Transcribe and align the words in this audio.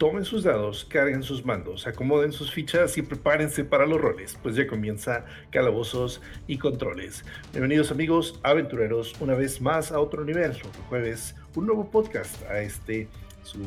tomen 0.00 0.24
sus 0.24 0.44
dados, 0.44 0.86
carguen 0.86 1.22
sus 1.22 1.44
mandos, 1.44 1.86
acomoden 1.86 2.32
sus 2.32 2.50
fichas 2.50 2.96
y 2.96 3.02
prepárense 3.02 3.64
para 3.64 3.84
los 3.84 4.00
roles, 4.00 4.38
pues 4.42 4.56
ya 4.56 4.66
comienza 4.66 5.26
Calabozos 5.50 6.22
y 6.46 6.56
Controles. 6.56 7.22
Bienvenidos 7.52 7.90
amigos 7.90 8.40
aventureros 8.42 9.12
una 9.20 9.34
vez 9.34 9.60
más 9.60 9.92
a 9.92 10.00
otro 10.00 10.24
nivel, 10.24 10.52
otro 10.52 10.82
jueves, 10.88 11.36
un 11.54 11.66
nuevo 11.66 11.90
podcast 11.90 12.42
a 12.48 12.62
este 12.62 13.08
su 13.42 13.58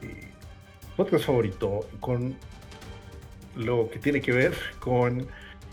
eh, 0.00 0.30
podcast 0.96 1.26
favorito 1.26 1.86
con 2.00 2.34
lo 3.54 3.90
que 3.90 3.98
tiene 3.98 4.22
que 4.22 4.32
ver 4.32 4.54
con 4.80 5.20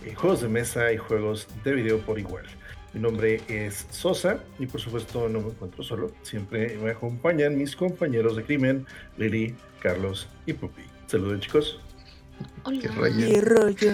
eh, 0.04 0.14
juegos 0.14 0.42
de 0.42 0.50
mesa 0.50 0.92
y 0.92 0.98
juegos 0.98 1.48
de 1.64 1.74
video 1.74 2.00
por 2.00 2.20
igual. 2.20 2.44
Mi 2.94 3.00
nombre 3.00 3.42
es 3.48 3.88
Sosa 3.92 4.40
y 4.60 4.66
por 4.66 4.82
supuesto 4.82 5.30
no 5.30 5.40
me 5.40 5.50
encuentro 5.52 5.84
solo. 5.84 6.12
Siempre 6.22 6.78
me 6.82 6.92
acompañan 6.92 7.58
mis 7.58 7.78
compañeros 7.78 8.36
de 8.36 8.44
crimen, 8.44 8.86
Lili, 9.18 9.56
Carlos 9.86 10.28
y 10.48 10.54
Pupi. 10.54 10.82
Saluden 11.06 11.40
chicos. 11.40 11.80
Hola. 12.64 12.82
¿Qué 12.82 12.88
rollo? 12.88 13.28
¿Qué 13.28 13.42
rollo? 13.42 13.92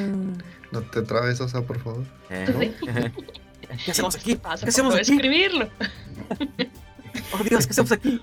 No 0.72 0.82
te 0.84 1.02
trabes, 1.02 1.40
Sosa, 1.40 1.63
por 1.63 1.80
favor. 1.80 2.05
¿Eh? 2.30 2.73
¿Qué 3.86 3.91
hacemos 3.91 4.16
aquí? 4.16 4.38
¿Qué 4.38 4.70
hacemos 4.70 4.96
aquí? 4.96 5.13
escribirlo. 5.13 5.68
Oh 7.34 7.44
Dios, 7.44 7.68
¿qué 7.68 7.72
hacemos 7.72 7.91
aquí? 7.91 8.22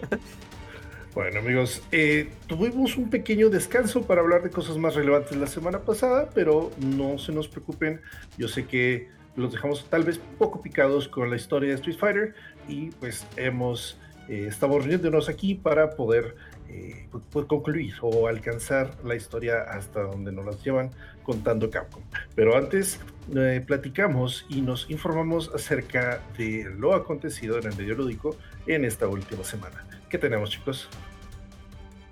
Bueno 1.15 1.41
amigos, 1.41 1.83
eh, 1.93 2.31
tuvimos 2.47 2.97
un 2.97 3.11
pequeño 3.11 3.51
descanso 3.51 4.03
para 4.03 4.23
hablar 4.23 4.43
de 4.43 4.51
cosas 4.51 4.79
más 4.79 4.95
relevantes 4.95 5.37
la 5.37 5.47
semana 5.47 5.81
pasada, 5.81 6.31
pero 6.35 6.71
no 6.79 7.19
se 7.19 7.33
nos 7.33 7.49
preocupen. 7.49 8.01
Yo 8.39 8.49
sé 8.49 8.65
que 8.65 9.11
los 9.37 9.53
dejamos 9.53 9.85
tal 9.91 10.05
vez 10.05 10.19
poco 10.39 10.63
picados 10.63 11.07
con 11.07 11.29
la 11.29 11.37
historia 11.37 11.71
de 11.71 11.75
Street 11.75 11.99
Fighter 11.99 12.35
y 12.67 12.91
pues 12.93 13.27
hemos 13.37 13.99
eh, 14.29 14.47
estamos 14.49 14.79
reuniéndonos 14.79 15.29
aquí 15.29 15.55
para 15.55 15.97
poder 15.97 16.35
eh, 16.69 17.09
pu- 17.11 17.23
pu- 17.33 17.47
concluir 17.47 17.95
o 18.03 18.27
alcanzar 18.29 18.95
la 19.05 19.15
historia 19.15 19.63
hasta 19.63 20.01
donde 20.03 20.33
nos 20.33 20.45
las 20.45 20.63
llevan 20.63 20.91
contando 21.25 21.71
Capcom. 21.71 22.03
Pero 22.35 22.57
antes 22.57 23.01
eh, 23.37 23.63
platicamos 23.67 24.47
y 24.49 24.61
nos 24.61 24.89
informamos 24.91 25.51
acerca 25.55 26.21
de 26.37 26.65
lo 26.77 26.95
acontecido 26.95 27.59
en 27.59 27.67
el 27.67 27.77
medio 27.77 27.95
lúdico 27.95 28.37
en 28.67 28.85
esta 28.85 29.07
última 29.09 29.45
semana. 29.45 29.85
¿Qué 30.09 30.19
tenemos 30.19 30.51
chicos? 30.51 30.89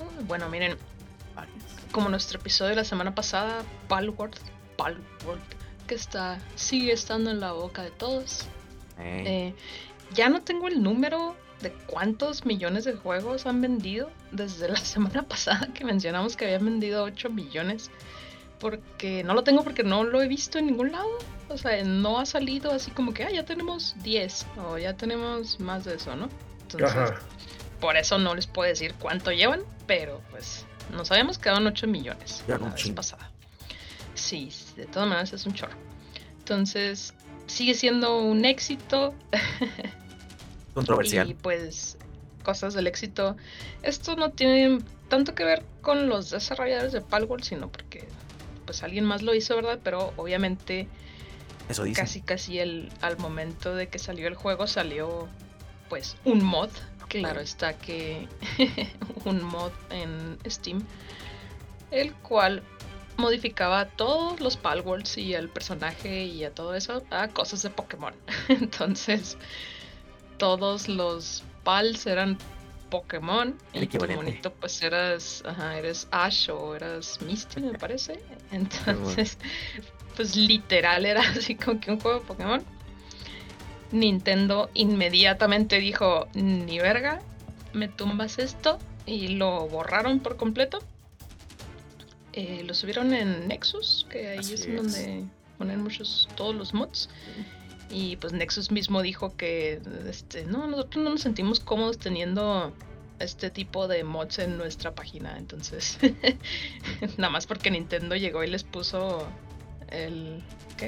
Uh, 0.01 0.25
Bueno, 0.27 0.49
miren, 0.49 0.77
como 1.93 2.09
nuestro 2.09 2.39
episodio 2.39 2.71
de 2.71 2.77
la 2.77 2.85
semana 2.85 3.15
pasada, 3.15 3.63
Palworld, 3.89 4.37
Palworld, 4.77 5.41
que 5.87 5.95
está, 5.95 6.39
sigue 6.57 6.93
estando 6.93 7.31
en 7.31 7.41
la 7.41 7.53
boca 7.53 7.83
de 7.83 7.91
todos. 7.91 8.47
Eh, 8.99 9.55
ya 10.15 10.29
no 10.29 10.43
tengo 10.43 10.69
el 10.69 10.83
número 10.83 11.37
de 11.63 11.73
cuántos 11.87 12.45
millones 12.45 12.85
de 12.85 12.95
juegos 12.95 13.47
han 13.47 13.61
vendido 13.61 14.11
desde 14.31 14.69
la 14.69 14.77
semana 14.95 15.23
pasada 15.23 15.69
que 15.73 15.85
mencionamos 15.85 16.37
que 16.37 16.45
habían 16.45 16.65
vendido 16.65 17.05
8 17.05 17.31
millones. 17.31 17.91
Porque 18.59 19.23
no 19.23 19.35
lo 19.35 19.45
tengo 19.45 19.63
porque 19.63 19.83
no 19.83 20.03
lo 20.05 20.23
he 20.23 20.29
visto 20.29 20.59
en 20.59 20.67
ningún 20.67 20.93
lado. 20.93 21.09
O 21.49 21.59
sea, 21.59 21.83
no 21.85 22.19
ha 22.19 22.27
salido 22.27 22.73
así 22.73 22.91
como 22.91 23.13
que, 23.13 23.23
ah, 23.23 23.31
ya 23.31 23.45
tenemos 23.45 23.95
10 24.03 24.47
o 24.67 24.79
ya 24.79 24.95
tenemos 24.97 25.61
más 25.61 25.85
de 25.85 25.95
eso, 25.95 26.17
¿no? 26.17 26.29
Entonces, 26.63 26.91
Ajá. 26.91 27.21
por 27.81 27.97
eso 27.97 28.19
no 28.19 28.35
les 28.35 28.47
puedo 28.47 28.69
decir 28.69 28.95
cuánto 28.99 29.31
llevan, 29.31 29.61
pero 29.87 30.23
pues 30.31 30.65
nos 30.91 31.11
habíamos 31.13 31.39
quedado 31.39 31.61
en 31.61 31.67
8 31.69 31.87
millones 31.87 32.43
Ya, 32.49 32.59
la 32.59 32.71
vez 32.71 32.91
pasada. 32.91 33.31
Sí, 34.15 34.51
de 34.77 34.87
todas 34.87 35.07
maneras 35.09 35.33
es 35.35 35.45
un 35.47 35.53
chorro. 35.53 35.77
Entonces, 36.39 37.13
sigue 37.47 37.75
siendo 37.75 38.19
un 38.19 38.45
éxito 38.45 39.15
Controversial. 40.77 41.31
y 41.31 41.35
pues 41.35 41.97
cosas 42.45 42.75
del 42.75 42.87
éxito. 42.87 43.37
Esto 43.83 44.15
no 44.15 44.31
tiene 44.31 44.79
tanto 45.09 45.35
que 45.35 45.43
ver 45.45 45.65
con 45.81 46.09
los 46.09 46.31
desarrolladores 46.31 46.93
de 46.93 47.01
Palworld, 47.01 47.45
sino 47.45 47.73
porque 47.73 48.07
pues 48.67 48.83
alguien 48.83 49.05
más 49.05 49.23
lo 49.23 49.35
hizo, 49.35 49.57
¿verdad? 49.57 49.81
Pero 49.83 50.13
obviamente 50.17 50.87
Eso 51.69 51.83
dice. 51.85 52.01
casi 52.01 52.21
casi 52.21 52.59
el, 52.59 52.91
al 53.01 53.17
momento 53.19 53.75
de 53.75 53.89
que 53.89 53.99
salió 53.99 54.29
el 54.29 54.35
juego 54.35 54.67
salió 54.67 55.29
pues 55.89 56.17
un 56.25 56.45
mod. 56.45 56.71
Claro 57.09 57.41
está 57.41 57.77
que 57.79 58.29
un 59.25 59.43
mod 59.43 59.71
en 59.91 60.39
Steam, 60.47 60.85
el 61.91 62.13
cual 62.15 62.63
modificaba 63.17 63.81
a 63.81 63.89
todos 63.89 64.41
los 64.41 64.57
Palworlds 64.57 65.17
y 65.17 65.35
al 65.35 65.49
personaje 65.49 66.25
y 66.25 66.45
a 66.45 66.51
todo 66.51 66.75
eso 66.75 67.03
a 67.11 67.29
cosas 67.29 67.63
de 67.63 67.71
Pokémon. 67.71 68.15
Entonces, 68.49 69.39
todos 70.39 70.89
los 70.89 71.43
Pals 71.65 72.07
eran 72.07 72.39
Pokémon 72.91 73.57
El 73.73 73.85
y 73.85 73.87
tu 73.89 74.07
monito 74.07 74.53
pues 74.53 74.83
eras, 74.83 75.43
ajá, 75.47 75.79
eres 75.79 76.07
Ash 76.11 76.49
o 76.51 76.75
eras 76.75 77.21
Misty 77.23 77.61
me 77.61 77.79
parece. 77.79 78.21
Entonces, 78.53 79.39
pues 80.15 80.37
literal 80.37 81.05
era 81.05 81.21
así 81.37 81.55
como 81.55 81.81
que 81.81 81.91
un 81.91 82.01
juego 82.01 82.21
de 82.21 82.27
Pokémon. 82.27 82.65
Nintendo 83.93 84.69
inmediatamente 84.75 85.79
dijo, 85.79 86.29
ni 86.35 86.79
verga, 86.79 87.21
me 87.73 87.89
tumbas 87.89 88.39
esto 88.39 88.79
y 89.07 89.29
lo 89.29 89.69
borraron 89.69 90.21
por 90.21 90.37
completo. 90.37 90.81
Eh, 92.33 92.65
lo 92.67 92.75
subieron 92.75 93.15
en 93.15 93.49
Nexus, 93.49 94.07
que 94.11 94.29
ahí 94.29 94.41
es, 94.41 94.51
es. 94.51 94.77
donde 94.77 95.25
ponen 95.57 95.83
muchos, 95.83 96.29
todos 96.37 96.55
los 96.55 96.75
mods. 96.75 97.09
Y 97.91 98.17
pues 98.17 98.33
Nexus 98.33 98.71
mismo 98.71 99.01
dijo 99.03 99.37
que 99.37 99.81
este, 100.09 100.45
no, 100.45 100.67
nosotros 100.67 101.05
no 101.05 101.11
nos 101.11 101.21
sentimos 101.21 101.61
cómodos 101.61 101.99
teniendo 101.99 102.73
este 103.21 103.49
tipo 103.51 103.87
de 103.89 104.03
mods 104.05 104.41
en 104.41 104.59
nuestra 104.59 104.95
página. 104.95 105.39
Entonces, 105.39 105.99
nada 107.17 107.31
más 107.31 107.47
porque 107.47 107.71
Nintendo 107.71 108.17
llegó 108.17 108.43
y 108.45 108.49
les 108.49 108.65
puso 108.65 109.27
el. 109.89 110.43
¿Qué? 110.77 110.87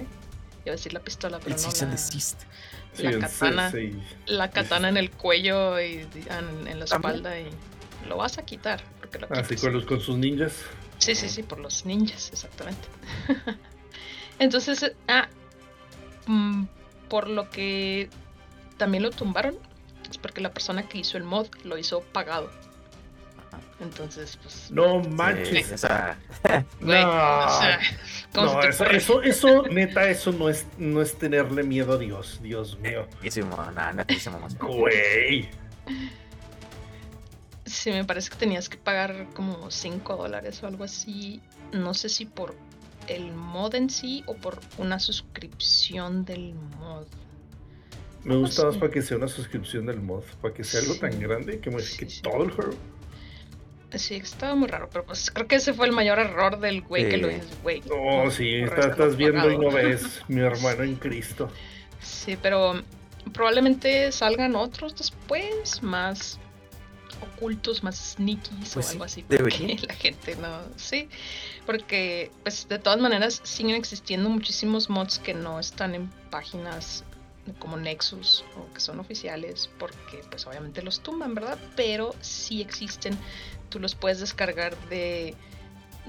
Iba 0.64 0.72
a 0.72 0.76
decir 0.76 0.92
la 0.92 1.00
pistola, 1.00 1.38
pero 1.38 1.54
El 1.56 1.62
no. 1.62 1.68
la-. 1.68 1.96
Sí, 1.96 3.02
La 3.04 3.10
el 3.10 3.18
katana. 3.20 3.70
C6. 3.72 4.00
la 4.26 4.50
katana 4.50 4.88
en 4.88 4.96
el 4.96 5.10
cuello 5.12 5.80
y 5.80 6.00
en, 6.28 6.66
en 6.68 6.80
la 6.80 6.84
También. 6.86 7.14
espalda 7.16 7.38
y 7.38 7.46
lo 8.08 8.16
vas 8.16 8.38
a 8.38 8.44
quitar 8.44 8.82
porque 9.00 9.18
lo 9.20 9.26
Así 9.32 9.50
quitas. 9.54 9.60
con, 9.60 9.72
los, 9.72 9.84
con 9.84 10.00
sus 10.00 10.16
ninjas. 10.16 10.54
Sí, 10.98 11.14
sí, 11.14 11.28
sí, 11.28 11.44
por 11.44 11.60
los 11.60 11.86
ninjas, 11.86 12.30
exactamente. 12.32 12.88
Entonces, 14.40 14.92
ah, 15.06 15.28
mm, 16.26 16.64
por 17.08 17.28
lo 17.28 17.50
que 17.50 18.08
también 18.76 19.02
lo 19.02 19.10
tumbaron, 19.10 19.56
es 20.10 20.18
porque 20.18 20.40
la 20.40 20.50
persona 20.52 20.88
que 20.88 20.98
hizo 20.98 21.16
el 21.16 21.24
mod 21.24 21.48
lo 21.64 21.78
hizo 21.78 22.00
pagado. 22.00 22.50
Entonces, 23.80 24.36
pues, 24.42 24.70
No 24.72 25.02
Sí, 25.04 25.08
manches. 25.10 25.72
o 25.72 25.78
sea, 25.78 26.18
güey, 26.80 27.00
no. 27.02 27.46
o 27.46 27.60
sea, 27.60 27.78
¿cómo 28.34 28.46
No, 28.46 28.52
se 28.54 28.68
te 28.68 28.68
eso, 28.70 28.84
eso, 28.90 29.22
eso, 29.22 29.62
neta, 29.68 30.08
eso 30.10 30.32
no 30.32 30.48
es, 30.48 30.66
no 30.78 31.00
es 31.00 31.16
tenerle 31.16 31.62
miedo 31.62 31.92
a 31.92 31.98
Dios. 31.98 32.40
Dios 32.42 32.76
mío. 32.80 33.06
Güey. 34.60 35.48
Sí, 37.66 37.90
me 37.92 38.04
parece 38.04 38.30
que 38.30 38.36
tenías 38.36 38.68
que 38.68 38.78
pagar 38.78 39.28
como 39.34 39.70
5 39.70 40.16
dólares 40.16 40.62
o 40.62 40.66
algo 40.66 40.84
así. 40.84 41.40
No 41.72 41.94
sé 41.94 42.08
si 42.08 42.24
por 42.24 42.54
el 43.08 43.32
mod 43.32 43.74
en 43.74 43.90
sí 43.90 44.22
o 44.26 44.34
por 44.34 44.58
una 44.78 44.98
suscripción 44.98 46.24
del 46.24 46.54
mod. 46.54 47.06
Me 48.24 48.36
gusta 48.36 48.66
más 48.66 48.76
para 48.76 48.90
que 48.90 49.00
sea 49.02 49.16
una 49.16 49.28
suscripción 49.28 49.86
del 49.86 50.00
mod, 50.00 50.22
para 50.42 50.52
que 50.52 50.64
sea 50.64 50.80
algo 50.80 50.94
tan 50.96 51.18
grande 51.18 51.60
que 51.60 51.70
modifique 51.70 52.10
Sí, 52.10 52.16
sí. 52.16 52.22
todo 52.22 52.44
el 52.44 52.50
juego. 52.50 52.72
Sí, 53.94 54.16
estaba 54.16 54.54
muy 54.54 54.68
raro, 54.68 54.90
pero 54.92 55.06
pues 55.06 55.30
creo 55.30 55.46
que 55.46 55.56
ese 55.56 55.72
fue 55.72 55.86
el 55.86 55.92
mayor 55.92 56.18
error 56.18 56.60
del 56.60 56.82
güey 56.82 57.08
que 57.08 57.16
lo 57.16 57.30
hizo, 57.30 57.46
güey. 57.62 57.82
No, 57.88 58.30
sí, 58.30 58.56
estás, 58.56 59.16
viendo 59.16 59.50
y 59.50 59.56
no 59.56 59.68
pagado. 59.68 59.88
ves, 59.88 60.20
mi 60.28 60.40
hermano 60.42 60.82
en 60.82 60.96
Cristo. 60.96 61.50
Sí, 62.00 62.36
pero 62.42 62.82
probablemente 63.32 64.12
salgan 64.12 64.56
otros 64.56 64.94
después, 64.94 65.82
más 65.82 66.38
ocultos, 67.22 67.82
más 67.82 67.96
sneakies 67.96 68.70
Pues 68.72 68.76
o 68.76 68.82
sí, 68.82 68.92
algo 68.92 69.04
así. 69.04 69.24
Debería. 69.28 69.76
la 69.88 69.94
gente 69.94 70.36
no. 70.36 70.60
Sí, 70.76 71.08
porque 71.66 72.30
pues 72.42 72.68
de 72.68 72.78
todas 72.78 73.00
maneras 73.00 73.40
siguen 73.44 73.76
existiendo 73.76 74.28
muchísimos 74.28 74.88
mods 74.90 75.18
que 75.18 75.34
no 75.34 75.60
están 75.60 75.94
en 75.94 76.08
páginas 76.30 77.04
como 77.58 77.76
Nexus 77.76 78.44
o 78.56 78.72
que 78.72 78.80
son 78.80 79.00
oficiales 79.00 79.70
porque 79.78 80.22
pues 80.30 80.46
obviamente 80.46 80.82
los 80.82 81.00
tumban, 81.00 81.34
¿verdad? 81.34 81.58
Pero 81.76 82.14
sí 82.20 82.60
existen, 82.60 83.16
tú 83.68 83.80
los 83.80 83.94
puedes 83.94 84.20
descargar 84.20 84.76
de 84.88 85.34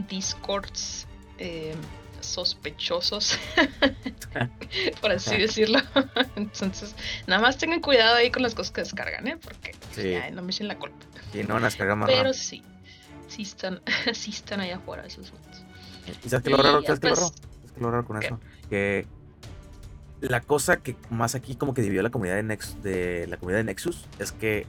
discords 0.10 1.07
eh, 1.38 1.75
sospechosos, 2.22 3.38
por 5.01 5.12
así 5.12 5.38
decirlo. 5.38 5.80
Entonces, 6.36 6.96
nada 7.28 7.42
más 7.42 7.57
tengan 7.57 7.80
cuidado 7.81 8.16
ahí 8.16 8.31
con 8.31 8.44
las 8.44 8.56
cosas 8.56 8.72
que 8.72 8.81
descargan, 8.81 9.28
¿eh? 9.28 9.38
Porque 9.42 9.72
pues, 9.94 9.96
Sí. 10.06 10.16
no 10.34 10.42
me 10.42 10.51
echen 10.51 10.68
la 10.68 10.78
culpa. 10.78 10.98
Y 11.34 11.44
no 11.44 11.60
las 11.60 11.75
cargamos 11.75 12.07
más 12.07 12.16
Pero 12.16 12.34
sí, 12.34 12.63
sí 13.28 13.44
están, 13.44 13.81
sí 14.13 14.31
están 14.31 14.62
allá 14.62 14.78
afuera 14.78 15.06
esos. 15.06 15.31
¿Y 16.25 16.30
sabes 16.30 16.44
qué 16.44 16.50
lo 16.50 16.57
raro? 16.57 16.81
¿Sabes 16.84 17.00
qué 17.00 17.07
es 17.07 17.12
lo 17.12 17.16
pues, 17.16 17.19
raro? 17.19 17.34
¿Sabes 17.57 17.72
qué 17.74 17.81
lo 17.81 17.92
raro 17.92 18.06
con 18.06 18.19
¿qué? 18.19 18.25
eso? 18.28 18.40
Que 18.69 19.07
la 20.22 20.42
cosa 20.42 20.78
que 20.78 20.96
más 21.10 21.36
aquí 21.36 21.56
como 21.56 21.74
que 21.74 21.81
dividió 21.81 22.02
la 22.04 22.10
comunidad 22.10 22.36
de, 22.36 22.44
Nex- 22.44 22.81
de 22.81 23.25
la 23.28 23.38
comunidad 23.38 23.60
de 23.60 23.63
Nexus 23.66 24.06
es 24.19 24.31
que 24.34 24.68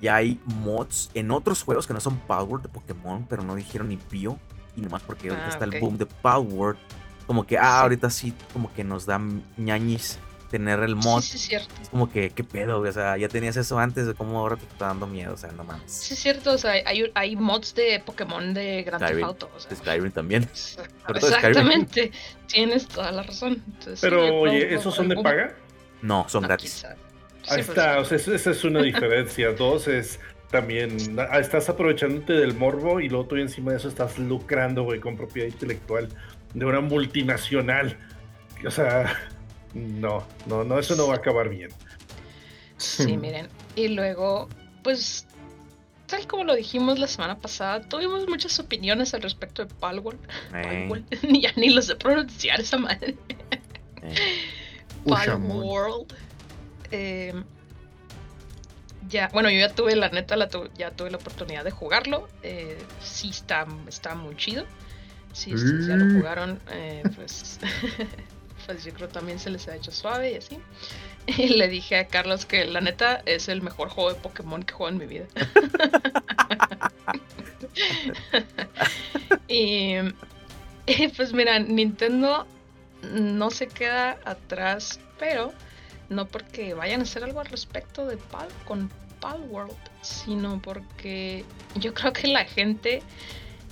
ya 0.00 0.16
hay 0.16 0.38
mods 0.44 1.10
en 1.14 1.30
otros 1.30 1.62
juegos 1.62 1.86
que 1.86 1.94
no 1.94 2.00
son 2.00 2.18
Power 2.20 2.60
de 2.62 2.68
Pokémon, 2.68 3.26
pero 3.28 3.42
no 3.42 3.54
dijeron 3.54 3.88
ni 3.88 3.96
Pio. 3.96 4.38
Y 4.76 4.82
nomás 4.82 5.02
porque 5.02 5.30
Ah, 5.30 5.46
está 5.48 5.64
el 5.64 5.80
boom 5.80 5.96
de 5.96 6.04
Power. 6.04 6.76
Como 7.26 7.46
que, 7.46 7.58
ah, 7.58 7.80
ahorita 7.80 8.10
sí, 8.10 8.32
como 8.52 8.72
que 8.72 8.84
nos 8.84 9.04
dan 9.06 9.42
ñañis 9.56 10.18
tener 10.50 10.80
el 10.80 10.94
mod. 10.94 11.20
Sí, 11.22 11.30
sí, 11.30 11.36
es 11.36 11.42
cierto. 11.42 11.74
Es 11.82 11.88
como 11.88 12.10
que, 12.10 12.30
¿qué 12.30 12.44
pedo? 12.44 12.78
güey? 12.78 12.90
O 12.90 12.92
sea, 12.92 13.16
ya 13.16 13.28
tenías 13.28 13.56
eso 13.56 13.78
antes, 13.78 14.06
de 14.06 14.14
cómo 14.14 14.38
ahora 14.38 14.56
te 14.56 14.64
está 14.64 14.86
dando 14.86 15.06
miedo. 15.06 15.34
O 15.34 15.36
sea, 15.36 15.50
no 15.52 15.64
mames. 15.64 15.90
Sí, 15.90 16.14
es 16.14 16.20
cierto. 16.20 16.52
O 16.52 16.58
sea, 16.58 16.70
hay, 16.72 17.10
hay 17.14 17.36
mods 17.36 17.74
de 17.74 18.00
Pokémon 18.04 18.54
de 18.54 18.82
Grand 18.84 19.00
Theft 19.00 19.10
Skyrim. 19.10 19.24
Auto. 19.24 19.50
O 19.56 19.60
sea, 19.60 19.76
Skyrim 19.76 20.12
también. 20.12 20.48
Skyrim. 20.54 21.16
Exactamente. 21.16 22.12
Tienes 22.46 22.86
toda 22.86 23.10
la 23.12 23.22
razón. 23.24 23.62
Entonces, 23.66 24.00
Pero, 24.00 24.40
oye, 24.40 24.74
¿esos 24.74 24.94
son 24.94 25.08
de 25.08 25.16
paga? 25.16 25.54
No, 26.02 26.26
son 26.28 26.42
No, 26.42 26.48
gratis. 26.48 26.74
quizá. 26.74 26.96
Ahí 27.48 27.60
está, 27.60 28.00
o 28.00 28.04
sea, 28.04 28.16
esa 28.16 28.34
esa 28.34 28.50
es 28.50 28.64
una 28.64 28.82
diferencia. 28.82 29.52
Dos 29.52 29.88
es 29.88 30.20
también, 30.50 30.96
ah, 31.18 31.38
estás 31.38 31.68
aprovechándote 31.68 32.32
del 32.34 32.54
morbo 32.54 33.00
y 33.00 33.08
luego 33.08 33.26
tú 33.26 33.36
encima 33.36 33.72
de 33.72 33.78
eso 33.78 33.88
estás 33.88 34.16
lucrando, 34.18 34.84
güey, 34.84 35.00
con 35.00 35.16
propiedad 35.16 35.48
intelectual 35.48 36.08
de 36.56 36.64
una 36.64 36.80
multinacional. 36.80 37.98
O 38.66 38.70
sea, 38.70 39.14
no, 39.74 40.26
no, 40.46 40.64
no, 40.64 40.78
eso 40.78 40.96
no 40.96 41.06
va 41.06 41.14
a 41.14 41.16
acabar 41.18 41.48
bien. 41.50 41.70
Sí, 42.78 43.16
miren. 43.18 43.48
Y 43.74 43.88
luego, 43.88 44.48
pues, 44.82 45.26
tal 46.06 46.26
como 46.26 46.44
lo 46.44 46.54
dijimos 46.56 46.98
la 46.98 47.06
semana 47.08 47.38
pasada, 47.38 47.82
tuvimos 47.82 48.26
muchas 48.26 48.58
opiniones 48.58 49.12
al 49.12 49.20
respecto 49.22 49.64
de 49.66 49.74
Palworld. 49.74 50.18
Eh, 50.54 50.62
Palworld. 50.88 51.06
ya 51.42 51.52
ni 51.56 51.68
lo 51.70 51.82
sé 51.82 51.94
pronunciar 51.96 52.58
esa 52.60 52.78
madre. 52.78 53.16
eh. 54.02 54.14
Palworld. 55.06 56.14
Eh, 56.90 57.34
ya, 59.10 59.28
bueno, 59.32 59.50
yo 59.50 59.58
ya 59.60 59.74
tuve, 59.74 59.94
la 59.94 60.08
neta, 60.08 60.36
la 60.36 60.48
tu- 60.48 60.70
ya 60.78 60.90
tuve 60.90 61.10
la 61.10 61.18
oportunidad 61.18 61.64
de 61.64 61.70
jugarlo. 61.70 62.28
Eh, 62.42 62.78
sí 63.02 63.28
está, 63.28 63.66
está 63.88 64.14
muy 64.14 64.36
chido. 64.36 64.64
Si 65.36 65.52
ustedes 65.52 65.86
ya 65.86 65.96
lo 65.96 66.14
jugaron, 66.14 66.58
eh, 66.70 67.02
pues, 67.14 67.60
pues 68.66 68.84
yo 68.86 68.94
creo 68.94 69.08
también 69.08 69.38
se 69.38 69.50
les 69.50 69.68
ha 69.68 69.76
hecho 69.76 69.92
suave 69.92 70.32
y 70.32 70.36
así. 70.36 70.58
Y 71.26 71.48
le 71.48 71.68
dije 71.68 71.98
a 71.98 72.06
Carlos 72.06 72.46
que 72.46 72.64
la 72.64 72.80
neta 72.80 73.20
es 73.26 73.48
el 73.48 73.60
mejor 73.60 73.90
juego 73.90 74.14
de 74.14 74.18
Pokémon 74.18 74.62
que 74.62 74.72
juego 74.72 74.92
en 74.92 74.98
mi 74.98 75.06
vida. 75.06 75.26
y, 79.48 79.96
y, 80.86 81.08
pues 81.14 81.34
mira, 81.34 81.58
Nintendo 81.58 82.46
no 83.02 83.50
se 83.50 83.66
queda 83.66 84.18
atrás, 84.24 85.00
pero 85.18 85.52
no 86.08 86.26
porque 86.26 86.72
vayan 86.72 87.00
a 87.00 87.02
hacer 87.02 87.24
algo 87.24 87.40
al 87.40 87.46
respecto 87.46 88.06
de 88.06 88.16
Pal 88.16 88.48
con 88.64 88.88
Palworld, 89.20 89.76
sino 90.00 90.62
porque 90.62 91.44
yo 91.74 91.92
creo 91.92 92.14
que 92.14 92.28
la 92.28 92.44
gente 92.44 93.02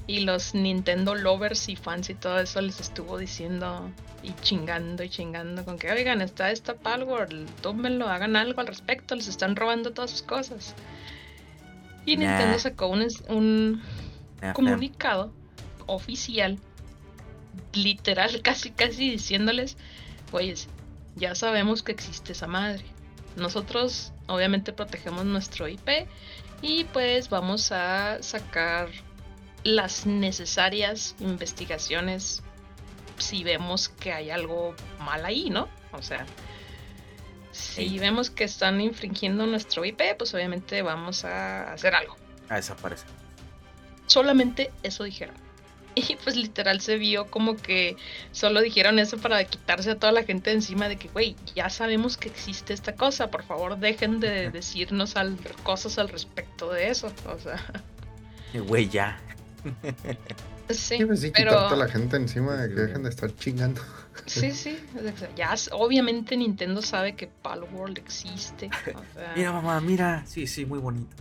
y 0.07 0.21
los 0.21 0.55
Nintendo 0.55 1.15
lovers 1.15 1.69
y 1.69 1.77
fans 1.77 2.11
y 2.11 2.15
todo 2.15 2.39
eso 2.39 2.61
les 2.61 2.81
estuvo 2.81 3.19
diciendo 3.19 3.91
y 4.23 4.33
chingando 4.43 5.03
y 5.03 5.09
chingando 5.09 5.65
con 5.65 5.79
que 5.79 5.91
oigan, 5.91 6.21
está 6.21 6.51
esta 6.51 6.75
Palworld, 6.75 7.49
tómenlo, 7.61 8.09
hagan 8.09 8.37
algo 8.37 8.61
al 8.61 8.67
respecto, 8.67 9.15
les 9.15 9.29
están 9.29 9.57
robando 9.57 9.93
todas 9.93 10.11
sus 10.11 10.23
cosas. 10.23 10.75
Y 12.07 12.17
Nah. 12.17 12.29
Nintendo 12.29 12.59
sacó 12.59 12.89
un, 12.89 13.07
un 13.29 13.83
comunicado 14.53 15.33
oficial, 15.87 16.59
literal, 17.73 18.41
casi 18.43 18.71
casi 18.71 19.11
diciéndoles, 19.11 19.77
oyes, 20.33 20.69
ya 21.17 21.35
sabemos 21.35 21.83
que 21.83 21.93
existe 21.93 22.33
esa 22.33 22.47
madre. 22.47 22.85
Nosotros 23.37 24.13
obviamente 24.27 24.73
protegemos 24.73 25.25
nuestro 25.25 25.67
IP 25.67 26.07
y 26.63 26.85
pues 26.85 27.29
vamos 27.31 27.73
a 27.73 28.23
sacar 28.23 28.89
las 29.65 30.07
necesarias 30.07 31.15
investigaciones 31.21 32.43
si 33.19 33.43
vemos 33.45 33.89
que 33.89 34.13
hay 34.13 34.31
algo 34.31 34.75
mal 34.99 35.25
ahí, 35.25 35.51
¿no? 35.51 35.69
O 35.93 36.03
sea, 36.03 36.27
si 37.53 37.99
vemos 37.99 38.31
que 38.31 38.45
están 38.45 38.81
infringiendo 38.81 39.47
nuestro 39.47 39.85
IP, 39.85 40.01
pues 40.19 40.35
obviamente 40.35 40.83
vamos 40.83 41.25
a 41.25 41.73
hacer 41.73 41.95
algo 41.95 42.17
A 42.49 42.57
desaparecer. 42.57 43.09
solamente 44.07 44.71
eso 44.83 45.05
dijeron. 45.05 45.35
Y 45.97 46.17
pues 46.17 46.35
literal 46.35 46.81
se 46.81 46.99
vio 46.99 47.31
como 47.31 47.57
que 47.57 47.97
solo 48.33 48.61
dijeron 48.61 48.99
eso 48.99 49.17
para 49.19 49.45
quitarse 49.45 49.93
a 49.93 49.97
toda 49.97 50.11
la 50.11 50.25
gente 50.25 50.51
de 50.51 50.57
encima 50.57 50.89
de 50.89 50.97
que, 50.97 51.07
güey, 51.07 51.37
ya 51.55 51.71
sabemos 51.71 52.17
que 52.17 52.29
existe 52.29 52.73
esta 52.75 52.97
cosa, 52.97 53.31
por 53.31 53.45
favor 53.45 53.79
dejen 53.79 54.19
de 54.19 54.51
decirnos 54.51 55.15
al- 55.15 55.39
cosas 55.63 55.97
al 55.99 56.09
respecto 56.09 56.73
de 56.73 56.89
eso. 56.91 57.13
O 57.33 57.39
sea, 57.39 57.65
Güey, 58.67 58.89
ya. 58.89 59.21
sí, 60.71 60.99
Sí, 60.99 61.05
pues 61.05 61.21
sí, 61.21 61.33
pero... 61.35 61.51
quitarte 61.53 61.75
a 61.75 61.77
la 61.79 61.89
gente 61.89 62.17
encima 62.17 62.55
de 62.57 62.75
que 62.75 62.81
dejen 62.83 63.03
de 63.03 63.11
estar 63.11 63.35
chingando. 63.37 63.81
Sí, 64.27 64.53
sí, 64.53 64.79
ya 65.37 65.55
obviamente 65.73 66.35
Nintendo 66.37 66.81
sabe 66.81 67.15
que 67.15 67.27
Palworld 67.27 67.99
existe. 67.99 68.71
o 68.95 69.03
sea, 69.15 69.35
Mira, 69.37 69.53
mamá, 69.53 69.81
mira. 69.81 70.25
Sí, 70.25 70.47
sí, 70.47 70.65
muy 70.65 70.79
bonito. 70.79 71.15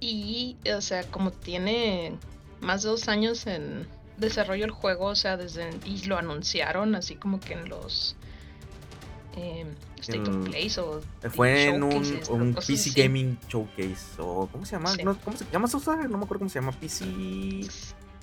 Y, 0.00 0.56
o 0.74 0.80
sea, 0.80 1.02
como 1.10 1.32
tiene 1.32 2.16
más 2.60 2.82
de 2.82 2.90
dos 2.90 3.08
años 3.08 3.46
en 3.46 3.86
desarrollo 4.16 4.64
el 4.64 4.70
juego, 4.70 5.06
o 5.06 5.16
sea, 5.16 5.36
desde 5.36 5.70
y 5.84 6.04
lo 6.06 6.16
anunciaron 6.16 6.94
así 6.94 7.16
como 7.16 7.40
que 7.40 7.54
en 7.54 7.68
los 7.68 8.16
eh, 9.36 9.66
State 10.00 10.28
of 10.28 10.36
El- 10.36 10.50
Plays 10.50 10.78
o 10.78 11.00
Fue 11.30 11.64
en 11.64 11.82
un, 11.82 12.54
PC 12.54 12.72
así. 12.72 12.92
Gaming 12.94 13.38
Showcase. 13.48 14.20
O, 14.20 14.48
¿Cómo 14.50 14.64
se 14.64 14.72
llama? 14.72 14.90
Sí. 14.94 15.02
No, 15.04 15.18
¿Cómo 15.20 15.36
se 15.36 15.44
llama? 15.50 15.68
No 16.08 16.18
me 16.18 16.24
acuerdo 16.24 16.38
cómo 16.38 16.50
se 16.50 16.60
llama. 16.60 16.72
PC. 16.72 17.04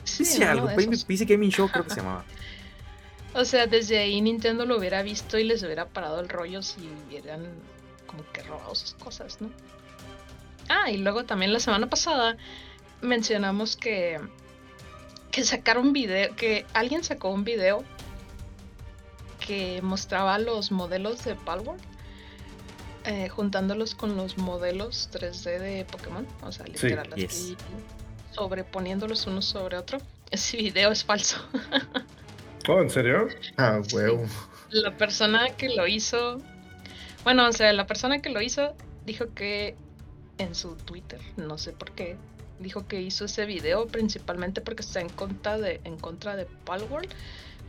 Sí, 0.04 0.24
PC 0.24 0.46
algo. 0.46 0.70
PC 1.08 1.26
Gaming 1.26 1.52
Show 1.52 1.70
creo 1.70 1.84
que 1.84 1.92
se 1.92 1.98
llamaba. 1.98 2.26
O 3.38 3.44
sea, 3.44 3.68
desde 3.68 3.98
ahí 3.98 4.22
Nintendo 4.22 4.66
lo 4.66 4.78
hubiera 4.78 5.04
visto 5.04 5.38
y 5.38 5.44
les 5.44 5.62
hubiera 5.62 5.90
parado 5.90 6.22
el 6.22 6.30
rollo 6.30 6.62
si 6.62 6.90
hubieran 7.06 7.46
como 8.08 8.24
que 8.32 8.42
robado 8.44 8.74
sus 8.76 8.94
cosas, 8.94 9.42
¿no? 9.42 9.50
Ah, 10.70 10.90
y 10.90 10.96
luego 10.96 11.26
también 11.26 11.52
la 11.52 11.60
semana 11.60 11.90
pasada 11.90 12.38
mencionamos 13.02 13.76
que 13.76 14.22
que 15.32 15.44
sacaron 15.44 15.92
video, 15.92 16.34
que 16.38 16.66
alguien 16.72 17.04
sacó 17.04 17.30
un 17.30 17.44
video 17.44 17.84
que 19.46 19.82
mostraba 19.82 20.38
los 20.40 20.72
modelos 20.72 21.24
de 21.24 21.36
Palworld 21.36 21.82
eh, 23.06 23.30
juntándolos 23.30 23.94
con 23.94 24.18
los 24.18 24.38
modelos 24.40 25.10
3D 25.14 25.60
de 25.60 25.86
Pokémon, 25.86 26.26
o 26.42 26.52
sea, 26.52 26.66
literal 26.66 27.08
yes. 27.16 27.26
así 27.30 27.58
sobreponiéndolos 28.32 29.28
uno 29.28 29.42
sobre 29.42 29.78
otro. 29.78 30.00
Ese 30.32 30.58
video 30.58 30.92
es 30.92 31.04
falso. 31.04 31.38
Oh, 32.68 32.82
¿en 32.82 32.90
serio? 32.90 33.28
Ah, 33.58 33.80
Sí. 33.86 33.96
huevo. 33.96 34.26
La 34.72 34.98
persona 34.98 35.50
que 35.56 35.70
lo 35.70 35.86
hizo, 35.86 36.42
bueno, 37.24 37.48
o 37.48 37.52
sea, 37.52 37.72
la 37.74 37.86
persona 37.86 38.24
que 38.24 38.32
lo 38.32 38.42
hizo 38.42 38.74
dijo 39.06 39.36
que 39.36 39.76
en 40.40 40.56
su 40.56 40.76
Twitter, 40.76 41.22
no 41.38 41.60
sé 41.60 41.74
por 41.74 41.92
qué, 41.92 42.18
dijo 42.60 42.88
que 42.88 43.04
hizo 43.04 43.26
ese 43.26 43.46
video 43.46 43.86
principalmente 43.86 44.62
porque 44.62 44.82
está 44.82 45.00
en 45.00 45.10
contra 45.10 45.60
de, 45.60 45.80
en 45.84 46.00
contra 46.00 46.36
de 46.36 46.48
Palworld 46.66 47.12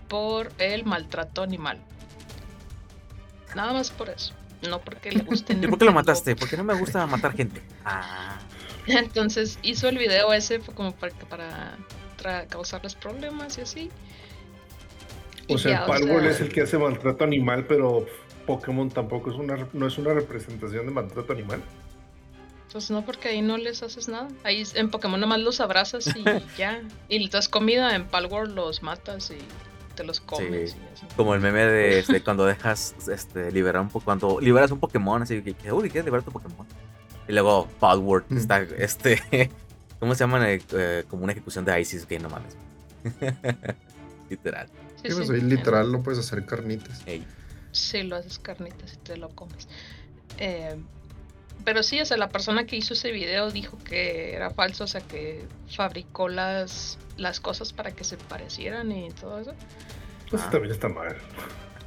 por 0.08 0.52
el 0.58 0.84
maltrato 0.84 1.42
animal. 1.42 1.78
Nada 3.54 3.72
más 3.72 3.90
por 3.90 4.10
eso, 4.10 4.34
no 4.68 4.80
porque 4.80 5.10
le 5.12 5.22
guste. 5.22 5.52
¿Y 5.60 5.66
por 5.66 5.78
qué 5.78 5.84
lo 5.84 5.92
mataste? 5.92 6.36
Porque 6.36 6.56
no 6.56 6.64
me 6.64 6.75
gusta 6.75 7.06
matar 7.06 7.34
gente. 7.34 7.62
Ah, 7.84 8.38
Entonces 8.86 9.58
hizo 9.62 9.88
el 9.88 9.98
video 9.98 10.32
ese 10.32 10.60
como 10.60 10.92
para, 10.92 11.14
para 11.28 11.76
tra- 12.22 12.46
causarles 12.48 12.94
problemas 12.94 13.58
y 13.58 13.62
así. 13.62 13.90
O 15.48 15.54
Y 15.54 15.58
sea, 15.58 15.72
ya, 15.72 15.78
el 15.80 15.86
Palworld 15.86 16.22
sea- 16.22 16.30
es 16.32 16.40
el 16.40 16.52
que 16.52 16.62
hace 16.62 16.76
maltrato 16.78 17.25
animal, 17.25 17.64
pero 17.66 18.06
Pokémon 18.46 18.90
tampoco 18.90 19.30
es 19.30 19.36
una, 19.36 19.66
no 19.72 19.86
es 19.86 19.96
una 19.98 20.12
representación 20.12 20.86
de 20.86 20.92
maltrato 20.92 21.32
animal. 21.32 21.60
Pues 22.72 22.90
no, 22.90 23.04
porque 23.06 23.28
ahí 23.28 23.40
no 23.42 23.56
les 23.56 23.82
haces 23.82 24.06
nada. 24.08 24.28
Ahí 24.44 24.62
en 24.75 24.90
Pokémon 24.90 25.18
nomás 25.18 25.40
los 25.40 25.60
abrazas 25.60 26.08
y 26.14 26.25
ya. 26.58 26.82
Y 27.08 27.20
les 27.20 27.30
das 27.30 27.48
comida, 27.48 27.94
en 27.94 28.04
Palworld 28.06 28.54
los 28.54 28.82
matas 28.82 29.30
y 29.30 29.38
te 29.96 30.04
los 30.04 30.20
comes. 30.20 30.70
Sí. 30.72 30.78
y 30.78 30.92
así. 30.94 31.06
como 31.16 31.34
el 31.34 31.40
meme 31.40 31.64
de 31.64 31.98
este, 31.98 32.22
cuando 32.22 32.46
dejas 32.46 32.94
este, 33.12 33.50
liberar 33.50 33.82
un 33.82 33.88
poco, 33.88 34.04
cuando 34.04 34.38
liberas 34.40 34.70
un 34.70 34.78
Pokémon, 34.78 35.22
así 35.22 35.42
que, 35.42 35.54
que, 35.54 35.72
uy, 35.72 35.88
quieres 35.90 36.04
liberar 36.04 36.24
tu 36.24 36.30
Pokémon. 36.30 36.66
Y 37.28 37.32
luego 37.32 37.66
Palworld 37.80 38.26
Mm. 38.28 38.36
está, 38.36 38.60
este, 38.60 39.20
¿cómo 39.98 40.14
se 40.14 40.20
llama? 40.20 40.48
Eh, 40.48 41.04
como 41.08 41.24
una 41.24 41.32
ejecución 41.32 41.64
de 41.64 41.80
ISIS, 41.80 42.06
que 42.06 42.18
no 42.20 42.28
mames. 42.30 42.56
Literal. 44.30 44.68
Sí, 45.02 45.08
Sí, 45.10 45.14
pues 45.14 45.28
sí. 45.28 45.34
ahí 45.34 45.40
literal 45.42 45.92
lo 45.92 46.02
puedes 46.02 46.18
hacer 46.20 46.44
carnitas. 46.46 47.02
Ey. 47.06 47.24
Sí, 47.72 48.02
lo 48.02 48.16
haces 48.16 48.38
carnitas 48.38 48.94
y 48.94 48.96
te 48.98 49.16
lo 49.16 49.28
comes. 49.30 49.68
Eh, 50.38 50.76
pero 51.66 51.82
sí, 51.82 52.00
o 52.00 52.06
sea, 52.06 52.16
la 52.16 52.30
persona 52.30 52.64
que 52.64 52.76
hizo 52.76 52.94
ese 52.94 53.11
video 53.11 53.50
dijo 53.50 53.76
que 53.85 54.32
era 54.35 54.49
falso, 54.50 54.85
o 54.85 54.87
sea, 54.87 55.02
que 55.02 55.44
fabricó 55.68 56.28
las, 56.30 56.96
las 57.18 57.40
cosas 57.40 57.75
para 57.75 57.90
que 57.90 58.04
se 58.04 58.16
parecieran 58.16 58.90
y 58.92 59.11
todo 59.11 59.38
eso. 59.40 59.52
Pues 60.30 60.40
Ah. 60.42 60.50
también 60.50 60.73
está 60.73 60.88
mal. 60.88 61.16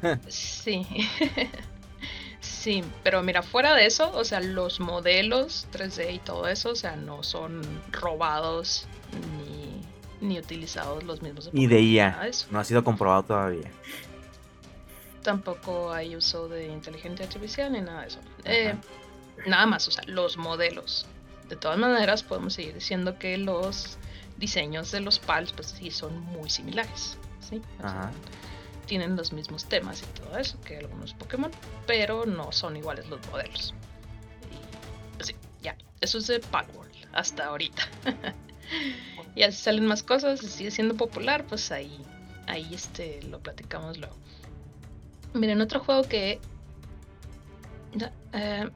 Sí. 0.27 0.85
Sí, 2.41 2.83
pero 3.03 3.21
mira, 3.21 3.41
fuera 3.41 3.73
de 3.75 3.85
eso, 3.85 4.11
o 4.15 4.23
sea, 4.23 4.39
los 4.39 4.79
modelos 4.79 5.67
3D 5.73 6.13
y 6.15 6.19
todo 6.19 6.47
eso, 6.47 6.69
o 6.71 6.75
sea, 6.75 6.95
no 6.95 7.21
son 7.23 7.61
robados 7.91 8.87
ni, 10.21 10.27
ni 10.27 10.39
utilizados 10.39 11.03
los 11.03 11.21
mismos. 11.21 11.49
Ni 11.53 11.67
de 11.67 11.81
IA. 11.81 12.29
No 12.49 12.59
ha 12.59 12.63
sido 12.63 12.83
comprobado 12.83 13.23
todavía. 13.23 13.69
Tampoco 15.21 15.91
hay 15.91 16.15
uso 16.15 16.47
de 16.47 16.67
inteligencia 16.67 17.25
artificial 17.25 17.71
ni 17.73 17.81
nada 17.81 18.01
de 18.01 18.07
eso. 18.07 18.19
Eh, 18.45 18.73
nada 19.45 19.65
más, 19.65 19.87
o 19.87 19.91
sea, 19.91 20.03
los 20.07 20.37
modelos. 20.37 21.05
De 21.47 21.55
todas 21.55 21.77
maneras, 21.77 22.23
podemos 22.23 22.53
seguir 22.53 22.75
diciendo 22.75 23.17
que 23.17 23.37
los 23.37 23.97
diseños 24.37 24.91
de 24.91 25.01
los 25.01 25.19
PALs, 25.19 25.51
pues 25.51 25.67
sí, 25.67 25.91
son 25.91 26.19
muy 26.19 26.49
similares. 26.49 27.17
¿sí? 27.41 27.61
tienen 28.85 29.15
los 29.15 29.31
mismos 29.31 29.65
temas 29.65 30.01
y 30.01 30.19
todo 30.19 30.35
eso 30.39 30.59
que 30.61 30.77
algunos 30.77 31.13
Pokémon, 31.13 31.51
pero 31.85 32.25
no 32.25 32.51
son 32.51 32.75
iguales 32.75 33.07
los 33.07 33.25
modelos. 33.27 33.75
Y 34.51 35.15
pues 35.15 35.27
sí, 35.27 35.35
ya, 35.61 35.77
eso 36.01 36.17
es 36.17 36.25
de 36.25 36.39
Palworld 36.39 36.89
hasta 37.13 37.45
ahorita. 37.45 37.83
y 39.35 39.43
así 39.43 39.57
salen 39.57 39.85
más 39.85 40.01
cosas 40.01 40.41
y 40.41 40.47
sigue 40.47 40.71
siendo 40.71 40.95
popular, 40.95 41.45
pues 41.45 41.71
ahí, 41.71 42.03
ahí 42.47 42.67
este, 42.73 43.21
lo 43.23 43.39
platicamos 43.39 43.99
luego. 43.99 44.15
Miren, 45.33 45.61
otro 45.61 45.79
juego 45.81 46.03
que... 46.03 46.39
Eh, 48.33 48.69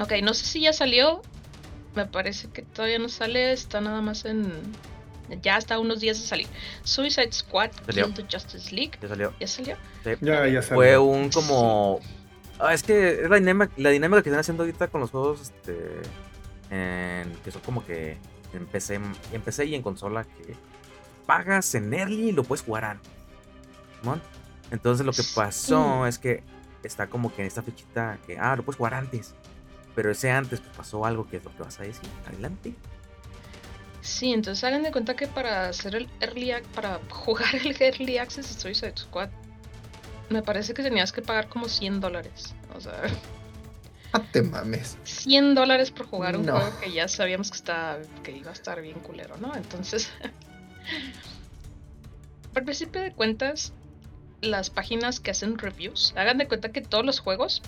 ok, 0.00 0.12
no 0.22 0.34
sé 0.34 0.46
si 0.46 0.60
ya 0.62 0.72
salió. 0.72 1.22
Me 1.94 2.06
parece 2.06 2.48
que 2.48 2.62
todavía 2.62 2.98
no 2.98 3.08
sale. 3.08 3.52
Está 3.52 3.80
nada 3.80 4.00
más 4.00 4.24
en 4.24 4.52
ya 5.42 5.56
hasta 5.56 5.78
unos 5.78 6.00
días 6.00 6.20
de 6.20 6.26
salir. 6.26 6.46
Suicide 6.82 7.32
Squad 7.32 7.70
salió. 7.86 8.08
Justice 8.30 8.74
League. 8.74 8.92
Ya 9.00 9.08
salió. 9.08 9.34
¿Ya 9.38 9.46
salió? 9.46 9.76
Ya, 10.20 10.46
ya 10.48 10.62
salió. 10.62 10.74
Fue 10.74 10.98
un 10.98 11.30
como. 11.30 12.00
Ah, 12.58 12.74
es 12.74 12.82
que 12.82 13.22
es 13.22 13.30
la 13.30 13.36
dinámica, 13.36 13.72
la 13.76 13.90
dinámica 13.90 14.22
que 14.22 14.28
están 14.28 14.40
haciendo 14.40 14.64
ahorita 14.64 14.88
con 14.88 15.00
los 15.00 15.10
juegos 15.10 15.40
este, 15.40 16.02
en, 16.70 17.32
que 17.42 17.50
son 17.50 17.62
como 17.62 17.86
que 17.86 18.18
en 18.52 18.66
PC, 18.66 18.96
en 18.96 19.42
PC 19.42 19.64
y 19.64 19.74
en 19.74 19.82
consola 19.82 20.24
que 20.24 20.54
pagas 21.26 21.74
en 21.74 21.94
early 21.94 22.28
y 22.28 22.32
lo 22.32 22.44
puedes 22.44 22.62
jugar 22.62 22.84
antes. 22.84 23.10
Entonces 24.70 25.06
lo 25.06 25.12
que 25.12 25.22
pasó 25.34 26.06
es 26.06 26.18
que 26.18 26.42
está 26.82 27.06
como 27.06 27.34
que 27.34 27.42
en 27.42 27.48
esta 27.48 27.62
fechita 27.62 28.18
que, 28.26 28.38
ah, 28.38 28.56
lo 28.56 28.62
puedes 28.62 28.76
jugar 28.76 28.94
antes. 28.94 29.34
Pero 30.00 30.12
ese 30.12 30.30
antes 30.30 30.60
pues, 30.60 30.76
pasó 30.78 31.04
algo 31.04 31.28
que 31.28 31.36
es 31.36 31.44
lo 31.44 31.54
que 31.54 31.62
vas 31.62 31.78
a 31.78 31.82
decir. 31.82 32.08
Adelante. 32.26 32.72
Sí, 34.00 34.32
entonces 34.32 34.64
hagan 34.64 34.82
de 34.82 34.92
cuenta 34.92 35.14
que 35.14 35.26
para 35.26 35.68
hacer 35.68 35.94
el 35.94 36.08
early 36.20 36.54
para 36.74 37.00
jugar 37.10 37.54
el 37.54 37.76
early 37.78 38.16
access 38.16 38.48
de 38.48 38.58
Suicide 38.58 38.94
Squad, 38.96 39.28
me 40.30 40.42
parece 40.42 40.72
que 40.72 40.82
tenías 40.82 41.12
que 41.12 41.20
pagar 41.20 41.50
como 41.50 41.68
100 41.68 42.00
dólares. 42.00 42.54
O 42.74 42.80
sea. 42.80 42.94
No 44.14 44.22
te 44.32 44.40
mames. 44.40 44.96
100 45.04 45.54
dólares 45.54 45.90
por 45.90 46.06
jugar 46.06 46.34
un 46.34 46.48
juego 46.48 46.72
que 46.80 46.90
ya 46.90 47.06
sabíamos 47.06 47.50
que, 47.50 47.58
está, 47.58 47.98
que 48.22 48.32
iba 48.32 48.48
a 48.48 48.54
estar 48.54 48.80
bien 48.80 49.00
culero, 49.00 49.36
¿no? 49.36 49.54
Entonces. 49.54 50.10
Por 52.54 52.64
principio 52.64 53.02
de 53.02 53.12
cuentas, 53.12 53.74
las 54.40 54.70
páginas 54.70 55.20
que 55.20 55.30
hacen 55.30 55.58
reviews, 55.58 56.14
hagan 56.16 56.38
de 56.38 56.48
cuenta 56.48 56.72
que 56.72 56.80
todos 56.80 57.04
los 57.04 57.20
juegos, 57.20 57.60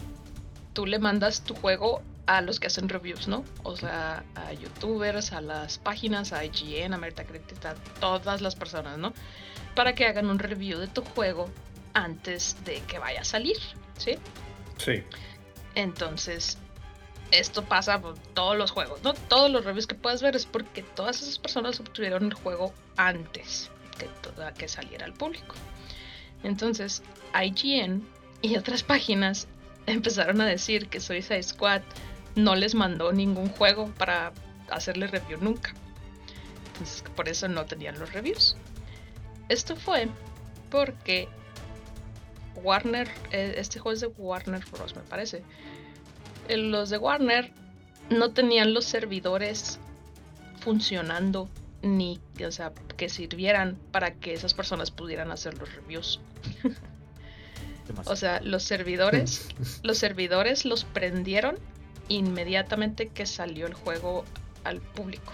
tú 0.73 0.87
le 0.87 0.99
mandas 0.99 1.45
tu 1.45 1.55
juego 1.55 2.01
a 2.27 2.41
los 2.41 2.61
que 2.61 2.69
hacen 2.69 2.89
reviews, 2.89 3.29
¿no? 3.29 3.45
O 3.63 3.77
sea, 3.77 4.25
a 4.35 4.53
youtubers, 4.53 5.33
a 5.33 5.41
las 5.41 5.79
páginas, 5.79 6.33
a 6.33 6.45
IGN, 6.45 6.95
a 6.95 6.99
Metacritic, 6.99 7.65
a 7.65 7.75
todas 8.01 8.41
las 8.41 8.55
personas, 8.55 8.99
¿no? 8.99 9.13
Para 9.75 9.95
que 9.95 10.07
hagan 10.07 10.31
un 10.31 10.39
review 10.39 10.79
de 10.79 10.89
tu 10.89 11.03
juego 11.03 11.49
antes 11.95 12.57
de 12.65 12.81
que 12.83 12.99
vaya 12.99 13.23
a 13.23 13.25
salir, 13.25 13.57
¿sí? 13.99 14.19
Sí. 14.77 15.03
Entonces, 15.75 16.59
esto 17.31 17.65
pasa 17.65 18.01
por 18.01 18.19
todos 18.19 18.57
los 18.57 18.71
juegos, 18.71 19.03
¿no? 19.03 19.15
Todos 19.15 19.51
los 19.51 19.65
reviews 19.65 19.87
que 19.87 19.95
puedas 19.95 20.23
ver 20.23 20.37
es 20.37 20.47
porque 20.47 20.83
todas 20.83 21.23
esas 21.23 21.39
personas 21.39 21.81
obtuvieron 21.81 22.25
el 22.25 22.35
juego 22.35 22.73
antes 22.97 23.71
de 23.99 24.09
que 24.55 24.69
saliera 24.69 25.05
al 25.05 25.13
público. 25.13 25.55
Entonces, 26.43 27.03
IGN 27.35 28.07
y 28.43 28.57
otras 28.57 28.83
páginas 28.83 29.49
empezaron 29.87 30.41
a 30.41 30.47
decir 30.47 30.89
que 30.89 31.01
Suicide 31.01 31.43
Squad 31.43 31.83
no 32.35 32.55
les 32.55 32.75
mandó 32.75 33.13
ningún 33.13 33.49
juego 33.49 33.87
para 33.99 34.33
hacerle 34.71 35.07
review 35.07 35.39
nunca. 35.41 35.75
Entonces 36.73 37.05
por 37.15 37.29
eso 37.29 37.49
no 37.49 37.67
tenían 37.67 37.99
los 37.99 38.13
reviews. 38.13 38.57
Esto 39.49 39.77
fue 39.77 40.09
porque 40.71 41.29
Warner, 42.57 43.09
eh, 43.31 43.55
este 43.57 43.79
juego 43.79 43.95
es 43.95 44.01
de 44.01 44.07
Warner 44.07 44.65
Bros. 44.71 44.95
me 44.97 45.03
parece. 45.03 45.43
Eh, 46.49 46.57
los 46.57 46.91
de 46.91 46.99
Warner 46.99 47.53
no 48.11 48.33
tenían 48.33 48.75
los 48.75 48.85
servidores 48.85 49.79
funcionando 50.61 51.49
ni, 51.83 52.21
o 52.47 52.51
sea, 52.53 52.73
que 52.97 53.09
sirvieran 53.09 53.77
para 53.91 54.15
que 54.15 54.33
esas 54.33 54.55
personas 54.55 54.91
pudieran 54.91 55.33
hacer 55.33 55.59
los 55.59 55.75
reviews. 55.75 56.21
o 58.07 58.17
sea, 58.17 58.41
los 58.41 58.63
servidores, 58.63 59.49
los 59.83 59.99
servidores 59.99 60.65
los 60.65 60.85
prendieron 60.85 61.59
inmediatamente 62.09 63.09
que 63.09 63.27
salió 63.27 63.67
el 63.67 63.75
juego 63.75 64.25
al 64.65 64.81
público. 64.81 65.33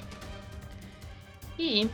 Y 1.57 1.89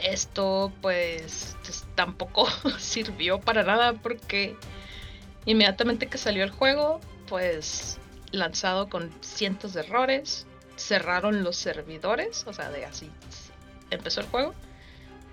esto 0.00 0.72
pues, 0.80 1.56
pues 1.62 1.84
tampoco 1.94 2.48
sirvió 2.78 3.40
para 3.40 3.62
nada 3.64 3.94
porque 3.94 4.56
inmediatamente 5.44 6.06
que 6.06 6.18
salió 6.18 6.44
el 6.44 6.50
juego, 6.50 7.00
pues 7.28 7.98
lanzado 8.30 8.88
con 8.88 9.10
cientos 9.22 9.72
de 9.72 9.80
errores, 9.80 10.46
cerraron 10.76 11.42
los 11.42 11.56
servidores, 11.56 12.44
o 12.46 12.52
sea, 12.52 12.70
de 12.70 12.84
así 12.84 13.10
empezó 13.90 14.20
el 14.20 14.26
juego, 14.26 14.54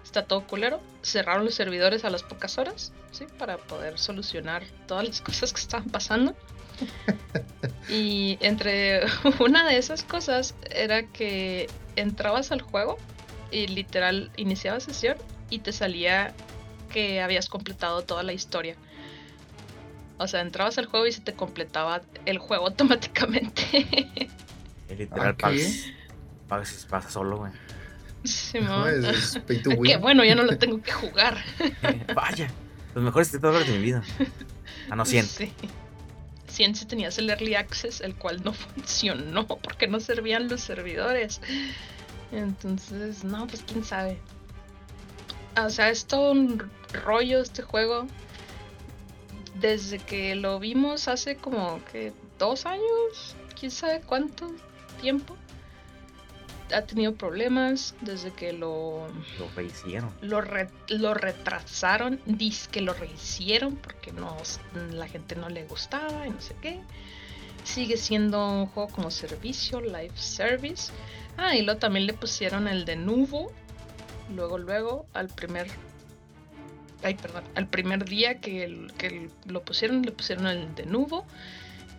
está 0.03 0.23
todo 0.25 0.47
culero, 0.47 0.81
cerraron 1.03 1.45
los 1.45 1.55
servidores 1.55 2.05
a 2.05 2.09
las 2.09 2.23
pocas 2.23 2.57
horas, 2.57 2.93
¿sí? 3.11 3.25
Para 3.37 3.57
poder 3.57 3.99
solucionar 3.99 4.63
todas 4.87 5.07
las 5.07 5.21
cosas 5.21 5.53
que 5.53 5.59
estaban 5.59 5.89
pasando. 5.89 6.35
y 7.89 8.37
entre 8.41 9.01
una 9.39 9.67
de 9.67 9.77
esas 9.77 10.03
cosas 10.03 10.55
era 10.69 11.03
que 11.03 11.67
entrabas 11.95 12.51
al 12.51 12.61
juego 12.61 12.97
y 13.51 13.67
literal 13.67 14.31
iniciabas 14.37 14.83
sesión 14.83 15.17
y 15.49 15.59
te 15.59 15.71
salía 15.71 16.33
que 16.91 17.21
habías 17.21 17.49
completado 17.49 18.03
toda 18.03 18.23
la 18.23 18.33
historia. 18.33 18.75
O 20.17 20.27
sea, 20.27 20.41
entrabas 20.41 20.77
al 20.77 20.85
juego 20.85 21.07
y 21.07 21.11
se 21.11 21.21
te 21.21 21.33
completaba 21.33 22.01
el 22.25 22.37
juego 22.37 22.65
automáticamente. 22.67 24.29
literal, 24.89 25.35
pagas, 25.35 26.85
pasa 26.89 27.09
solo, 27.09 27.37
güey. 27.37 27.51
Sí, 28.23 28.59
no, 28.59 28.87
es 28.87 29.39
Que 29.45 29.97
bueno, 29.97 30.23
ya 30.23 30.33
no 30.33 30.43
lo 30.43 30.57
tengo 30.57 30.81
que 30.81 30.91
jugar. 30.91 31.37
Vaya, 32.15 32.49
los 32.95 33.03
mejores 33.03 33.27
70 33.27 33.47
dólares 33.47 33.67
de 33.67 33.77
mi 33.77 33.83
vida. 33.83 34.03
Ah, 34.89 34.95
no, 34.95 35.05
100. 35.05 35.25
Sí. 35.25 35.53
100 36.55 36.75
si 36.75 36.85
tenías 36.85 37.17
el 37.17 37.29
Early 37.29 37.55
Access, 37.55 38.01
el 38.01 38.15
cual 38.15 38.41
no 38.43 38.53
funcionó 38.53 39.45
porque 39.45 39.87
no 39.87 39.99
servían 39.99 40.47
los 40.47 40.61
servidores. 40.61 41.41
Entonces, 42.31 43.23
no, 43.23 43.45
pues 43.47 43.63
quién 43.63 43.83
sabe. 43.83 44.19
O 45.61 45.69
sea, 45.69 45.89
es 45.89 46.05
todo 46.05 46.31
un 46.31 46.69
rollo 47.05 47.41
este 47.41 47.61
juego. 47.61 48.07
Desde 49.59 49.99
que 49.99 50.35
lo 50.35 50.59
vimos 50.59 51.07
hace 51.07 51.37
como 51.37 51.83
que 51.91 52.11
dos 52.39 52.65
años, 52.65 53.35
quién 53.57 53.71
sabe 53.71 54.01
cuánto 54.01 54.51
tiempo. 55.01 55.37
Ha 56.73 56.81
tenido 56.81 57.13
problemas 57.13 57.95
desde 58.01 58.31
que 58.31 58.51
lo. 58.51 59.07
Lo 59.37 59.49
rehicieron. 59.55 60.11
Lo, 60.21 60.41
lo 60.89 61.13
retrasaron. 61.13 62.19
Dice 62.25 62.69
que 62.71 62.81
lo 62.81 62.93
rehicieron 62.93 63.75
porque 63.75 64.11
no, 64.11 64.35
la 64.91 65.07
gente 65.07 65.35
no 65.35 65.49
le 65.49 65.65
gustaba 65.65 66.25
y 66.25 66.31
no 66.31 66.41
sé 66.41 66.55
qué. 66.61 66.81
Sigue 67.63 67.97
siendo 67.97 68.47
un 68.47 68.67
juego 68.67 68.89
como 68.89 69.11
servicio, 69.11 69.79
live 69.81 70.13
service. 70.15 70.91
Ah, 71.37 71.55
y 71.55 71.61
luego 71.61 71.79
también 71.79 72.07
le 72.07 72.13
pusieron 72.13 72.67
el 72.67 72.85
de 72.85 72.95
nuevo. 72.95 73.51
Luego, 74.33 74.57
luego, 74.57 75.05
al 75.13 75.27
primer. 75.27 75.67
Ay, 77.03 77.13
perdón. 77.13 77.43
Al 77.53 77.67
primer 77.67 78.05
día 78.05 78.39
que, 78.39 78.87
que 78.97 79.29
lo 79.45 79.61
pusieron, 79.63 80.01
le 80.01 80.11
pusieron 80.11 80.47
el 80.47 80.73
de 80.73 80.85
nuevo. 80.85 81.25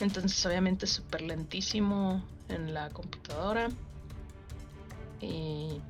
Entonces, 0.00 0.44
obviamente, 0.44 0.86
súper 0.86 1.22
lentísimo 1.22 2.24
en 2.48 2.74
la 2.74 2.90
computadora. 2.90 3.68
Y. 5.20 5.80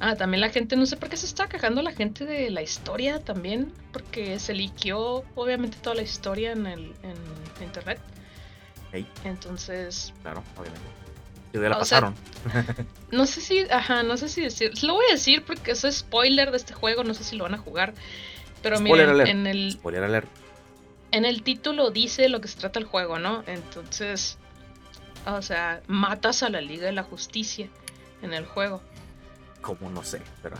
Ah, 0.00 0.16
también 0.16 0.40
la 0.40 0.50
gente, 0.50 0.74
no 0.74 0.84
sé 0.84 0.96
por 0.96 1.08
qué 1.08 1.16
se 1.16 1.26
está 1.26 1.48
quejando 1.48 1.80
la 1.80 1.92
gente 1.92 2.24
de 2.24 2.50
la 2.50 2.60
historia 2.60 3.20
también, 3.20 3.72
porque 3.92 4.40
se 4.40 4.52
liqueó 4.52 5.22
obviamente 5.36 5.78
toda 5.80 5.94
la 5.94 6.02
historia 6.02 6.50
en, 6.52 6.66
el, 6.66 6.92
en 7.04 7.64
internet. 7.64 8.00
Entonces. 9.24 10.12
Claro, 10.22 10.42
obviamente. 10.56 10.88
Y 11.52 11.60
ya 11.60 11.68
la 11.68 11.78
pasaron. 11.78 12.14
no 13.12 13.26
sé 13.26 13.40
si, 13.40 13.60
ajá, 13.70 14.02
no 14.02 14.16
sé 14.16 14.28
si 14.28 14.40
decir. 14.40 14.72
Lo 14.82 14.94
voy 14.94 15.04
a 15.08 15.12
decir 15.12 15.44
porque 15.44 15.72
eso 15.72 15.86
es 15.86 15.98
spoiler 15.98 16.50
de 16.50 16.56
este 16.56 16.74
juego, 16.74 17.04
no 17.04 17.14
sé 17.14 17.24
si 17.24 17.36
lo 17.36 17.44
van 17.44 17.54
a 17.54 17.58
jugar. 17.58 17.94
Pero 18.62 18.80
miren, 18.80 19.20
en 19.26 19.46
el. 19.46 19.72
Spoiler 19.72 20.02
alert. 20.02 20.28
en 21.10 21.24
el 21.24 21.42
título 21.42 21.90
dice 21.90 22.28
lo 22.28 22.40
que 22.40 22.48
se 22.48 22.58
trata 22.58 22.78
el 22.78 22.86
juego, 22.86 23.18
¿no? 23.18 23.44
Entonces, 23.46 24.38
o 25.26 25.42
sea, 25.42 25.82
matas 25.86 26.42
a 26.42 26.48
la 26.48 26.60
Liga 26.60 26.86
de 26.86 26.92
la 26.92 27.02
Justicia 27.02 27.68
en 28.22 28.32
el 28.32 28.46
juego. 28.46 28.80
Como 29.60 29.90
no 29.90 30.02
sé, 30.02 30.20
pero... 30.42 30.56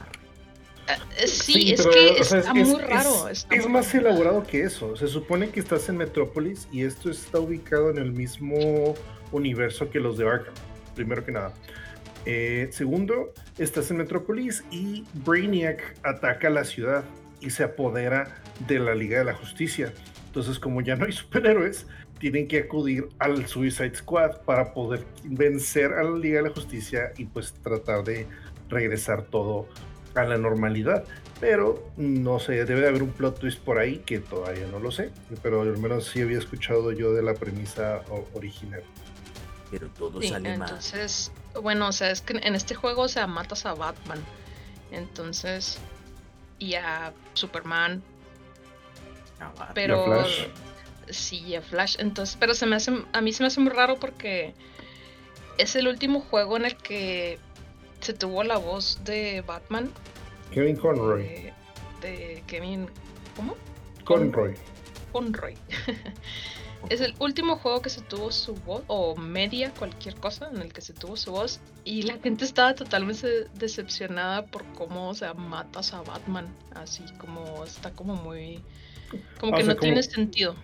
Eh, 1.16 1.26
sí, 1.26 1.72
es 1.72 1.86
que 1.86 2.18
está 2.18 2.52
muy 2.54 2.80
raro. 2.80 3.28
Es, 3.28 3.68
más 3.68 3.94
elaborado 3.94 4.42
que 4.42 4.62
eso. 4.62 4.96
Se 4.96 5.06
supone 5.08 5.50
que 5.50 5.60
estás 5.60 5.88
en 5.88 5.96
Metrópolis 5.96 6.68
y 6.72 6.82
esto 6.82 7.10
está 7.10 7.38
ubicado 7.38 7.90
en 7.90 7.98
el 7.98 8.12
mismo 8.12 8.94
universo 9.30 9.90
que 9.90 10.00
los 10.00 10.18
de 10.18 10.28
Arkham, 10.28 10.54
primero 10.94 11.24
que 11.24 11.32
nada. 11.32 11.52
Eh, 12.26 12.68
segundo, 12.72 13.32
estás 13.58 13.90
en 13.90 13.98
Metrópolis 13.98 14.64
y 14.70 15.04
Brainiac 15.24 15.96
ataca 16.02 16.50
la 16.50 16.64
ciudad 16.64 17.04
y 17.40 17.50
se 17.50 17.64
apodera 17.64 18.42
de 18.66 18.78
la 18.78 18.94
Liga 18.94 19.18
de 19.18 19.24
la 19.24 19.34
Justicia. 19.34 19.92
Entonces, 20.26 20.58
como 20.58 20.80
ya 20.80 20.96
no 20.96 21.04
hay 21.04 21.12
superhéroes, 21.12 21.86
tienen 22.22 22.46
que 22.46 22.60
acudir 22.60 23.08
al 23.18 23.48
Suicide 23.48 23.96
Squad 23.96 24.42
para 24.42 24.72
poder 24.72 25.04
vencer 25.24 25.92
a 25.94 26.04
la 26.04 26.16
Liga 26.16 26.36
de 26.40 26.50
la 26.50 26.54
Justicia 26.54 27.12
y 27.18 27.24
pues 27.24 27.52
tratar 27.52 28.04
de 28.04 28.28
regresar 28.68 29.24
todo 29.24 29.66
a 30.14 30.22
la 30.22 30.38
normalidad. 30.38 31.02
Pero 31.40 31.84
no 31.96 32.38
sé, 32.38 32.64
debe 32.64 32.82
de 32.82 32.86
haber 32.86 33.02
un 33.02 33.10
plot 33.10 33.40
twist 33.40 33.58
por 33.58 33.80
ahí 33.80 33.98
que 34.06 34.20
todavía 34.20 34.68
no 34.68 34.78
lo 34.78 34.92
sé, 34.92 35.10
pero 35.42 35.62
al 35.62 35.76
menos 35.78 36.06
sí 36.06 36.20
había 36.20 36.38
escuchado 36.38 36.92
yo 36.92 37.12
de 37.12 37.24
la 37.24 37.34
premisa 37.34 38.02
original. 38.34 38.84
Pero 39.72 39.88
todo 39.88 40.22
sale 40.22 40.56
mal. 40.56 40.68
Entonces, 40.68 41.32
bueno, 41.60 41.88
o 41.88 41.92
sea, 41.92 42.12
es 42.12 42.20
que 42.20 42.34
en 42.36 42.54
este 42.54 42.76
juego, 42.76 43.02
o 43.02 43.08
sea, 43.08 43.26
matas 43.26 43.66
a 43.66 43.74
Batman. 43.74 44.20
Entonces, 44.92 45.76
y 46.60 46.74
a 46.76 47.12
Superman. 47.34 48.00
pero. 49.74 50.04
Flash. 50.04 50.46
Sí, 51.08 51.54
a 51.54 51.62
Flash. 51.62 51.96
Entonces, 51.98 52.36
pero 52.38 52.54
se 52.54 52.66
me 52.66 52.76
hace. 52.76 52.92
A 53.12 53.20
mí 53.20 53.32
se 53.32 53.42
me 53.42 53.48
hace 53.48 53.60
muy 53.60 53.72
raro 53.72 53.98
porque 53.98 54.54
es 55.58 55.76
el 55.76 55.88
último 55.88 56.20
juego 56.20 56.56
en 56.56 56.64
el 56.64 56.76
que 56.76 57.38
se 58.00 58.12
tuvo 58.12 58.42
la 58.42 58.58
voz 58.58 59.00
de 59.04 59.42
Batman. 59.42 59.90
Kevin 60.50 60.76
Conroy. 60.76 61.52
De, 62.00 62.42
Kevin. 62.46 62.88
¿Cómo? 63.36 63.56
Conroy. 64.04 64.54
Conroy. 65.12 65.56
es 66.90 67.00
el 67.00 67.14
último 67.20 67.56
juego 67.56 67.80
que 67.80 67.90
se 67.90 68.00
tuvo 68.02 68.32
su 68.32 68.54
voz, 68.54 68.82
o 68.88 69.16
media, 69.16 69.72
cualquier 69.78 70.16
cosa, 70.16 70.50
en 70.52 70.60
el 70.60 70.72
que 70.72 70.80
se 70.80 70.92
tuvo 70.92 71.16
su 71.16 71.32
voz. 71.32 71.60
Y 71.84 72.02
la 72.02 72.18
gente 72.18 72.44
estaba 72.44 72.74
totalmente 72.74 73.46
decepcionada 73.54 74.46
por 74.46 74.64
cómo, 74.74 75.10
o 75.10 75.14
sea, 75.14 75.34
matas 75.34 75.94
a 75.94 76.02
Batman. 76.02 76.52
Así 76.74 77.04
como 77.18 77.64
está 77.64 77.92
como 77.92 78.16
muy. 78.16 78.60
Como 79.38 79.56
que 79.56 79.62
no 79.62 79.76
tiene 79.76 80.02
sentido. 80.02 80.56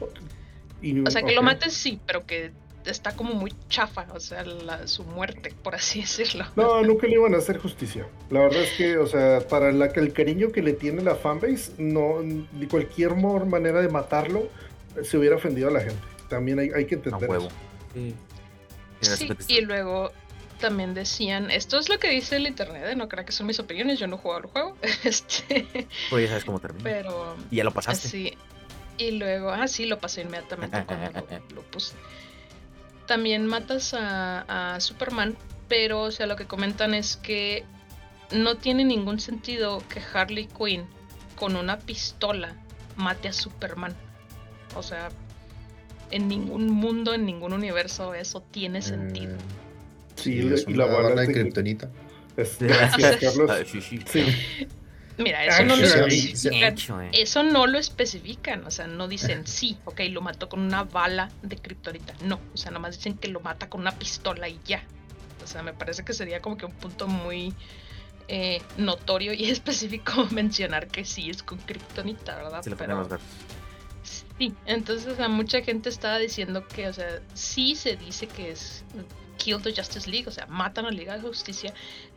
O 0.00 1.10
sea, 1.10 1.22
que 1.22 1.34
lo 1.34 1.42
mates 1.42 1.74
sí, 1.74 2.00
pero 2.06 2.26
que 2.26 2.52
está 2.90 3.16
como 3.16 3.34
muy 3.34 3.52
chafa, 3.68 4.06
o 4.14 4.20
sea, 4.20 4.44
su 4.86 5.04
muerte, 5.04 5.54
por 5.62 5.74
así 5.74 6.00
decirlo. 6.02 6.46
No, 6.56 6.82
nunca 6.82 7.06
le 7.06 7.14
iban 7.14 7.34
a 7.34 7.38
hacer 7.38 7.58
justicia. 7.58 8.06
La 8.30 8.40
verdad 8.40 8.62
es 8.62 8.72
que, 8.72 8.98
o 8.98 9.06
sea, 9.06 9.40
para 9.48 9.72
la, 9.72 9.86
el 9.86 10.12
cariño 10.12 10.52
que 10.52 10.62
le 10.62 10.72
tiene 10.72 11.02
la 11.02 11.14
fanbase, 11.14 11.72
no, 11.78 12.20
de 12.22 12.68
cualquier 12.68 13.14
manera 13.14 13.80
de 13.80 13.88
matarlo, 13.88 14.48
se 15.02 15.18
hubiera 15.18 15.36
ofendido 15.36 15.68
a 15.68 15.72
la 15.72 15.80
gente. 15.80 16.02
También 16.28 16.58
hay, 16.58 16.70
hay 16.70 16.86
que 16.86 16.96
entender 16.96 17.28
huevo. 17.28 17.48
Sí, 17.94 18.14
y 19.48 19.60
luego 19.60 20.10
también 20.58 20.94
decían, 20.94 21.50
esto 21.50 21.78
es 21.78 21.88
lo 21.88 21.98
que 21.98 22.10
dice 22.10 22.36
el 22.36 22.46
internet, 22.46 22.82
¿eh? 22.86 22.96
no 22.96 23.08
creo 23.08 23.24
que 23.24 23.32
son 23.32 23.46
mis 23.46 23.60
opiniones, 23.60 23.98
yo 23.98 24.06
no 24.06 24.16
he 24.16 24.18
jugado 24.18 24.42
el 24.42 24.46
juego. 24.46 24.76
este, 25.04 25.66
pues 26.10 26.24
ya 26.24 26.28
sabes 26.28 26.44
cómo 26.44 26.60
termina. 26.60 26.84
Pero... 26.84 27.36
Y 27.50 27.56
ya 27.56 27.64
lo 27.64 27.72
pasaste. 27.72 28.08
Sí. 28.08 28.32
Y 28.98 29.12
luego, 29.12 29.50
ah, 29.50 29.68
sí, 29.68 29.86
lo 29.86 29.98
pasé 29.98 30.22
inmediatamente 30.22 30.84
cuando 30.84 31.10
lo 31.54 31.62
puse 31.70 31.94
también 33.06 33.46
matas 33.46 33.94
a, 33.96 34.76
Superman, 34.80 35.36
pero 35.68 36.02
o 36.02 36.10
sea, 36.10 36.26
lo 36.26 36.36
que 36.36 36.44
comentan 36.44 36.92
es 36.92 37.16
que 37.16 37.64
no 38.32 38.56
tiene 38.56 38.84
ningún 38.84 39.20
sentido 39.20 39.82
que 39.88 40.00
Harley 40.12 40.46
Quinn 40.46 40.84
con 41.36 41.56
una 41.56 41.78
pistola 41.78 42.54
mate 42.96 43.28
a 43.28 43.32
Superman. 43.32 43.94
O 44.74 44.82
sea, 44.82 45.08
en 46.10 46.28
ningún 46.28 46.70
mundo, 46.70 47.14
en 47.14 47.24
ningún 47.24 47.52
universo 47.52 48.14
eso 48.14 48.42
tiene 48.50 48.82
sentido. 48.82 49.34
Eh, 49.34 49.38
sí, 50.16 50.64
y 50.66 50.74
la 50.74 50.86
bala 50.86 51.22
de 51.22 51.32
Kryptonita. 51.32 51.88
Gracias, 52.36 53.16
Carlos. 53.20 53.50
Sí. 54.06 54.28
Mira, 55.18 55.44
eso 55.44 55.64
no, 55.64 55.76
lo 55.76 55.84
especifican, 55.84 57.02
eh. 57.02 57.10
eso 57.14 57.42
no 57.42 57.66
lo 57.66 57.78
especifican, 57.78 58.66
o 58.66 58.70
sea, 58.70 58.86
no 58.86 59.08
dicen 59.08 59.46
sí, 59.46 59.78
ok, 59.84 60.00
lo 60.10 60.20
mató 60.20 60.48
con 60.48 60.60
una 60.60 60.84
bala 60.84 61.30
de 61.42 61.56
kriptonita, 61.56 62.14
no, 62.22 62.38
o 62.52 62.56
sea, 62.56 62.70
nomás 62.70 62.96
dicen 62.96 63.16
que 63.16 63.28
lo 63.28 63.40
mata 63.40 63.70
con 63.70 63.80
una 63.80 63.92
pistola 63.92 64.48
y 64.48 64.60
ya. 64.66 64.82
O 65.42 65.46
sea, 65.46 65.62
me 65.62 65.72
parece 65.72 66.04
que 66.04 66.12
sería 66.12 66.42
como 66.42 66.56
que 66.56 66.66
un 66.66 66.72
punto 66.72 67.06
muy 67.06 67.54
eh, 68.28 68.60
notorio 68.76 69.32
y 69.32 69.44
específico 69.50 70.26
mencionar 70.32 70.88
que 70.88 71.04
sí 71.04 71.30
es 71.30 71.42
con 71.42 71.58
kriptonita, 71.58 72.36
¿verdad? 72.36 72.62
Sí, 74.02 74.54
entonces 74.66 75.06
o 75.06 75.16
sea, 75.16 75.28
mucha 75.28 75.62
gente 75.62 75.88
estaba 75.88 76.18
diciendo 76.18 76.66
que, 76.66 76.88
o 76.88 76.92
sea, 76.92 77.20
sí 77.34 77.74
se 77.74 77.96
dice 77.96 78.26
que 78.26 78.50
es 78.50 78.84
Kill 79.38 79.62
the 79.62 79.72
Justice 79.74 80.10
League, 80.10 80.28
o 80.28 80.30
sea, 80.30 80.46
matan 80.46 80.86
a 80.86 80.90
la 80.90 80.96
Liga 80.96 81.16
de 81.16 81.22
Justicia, 81.22 81.72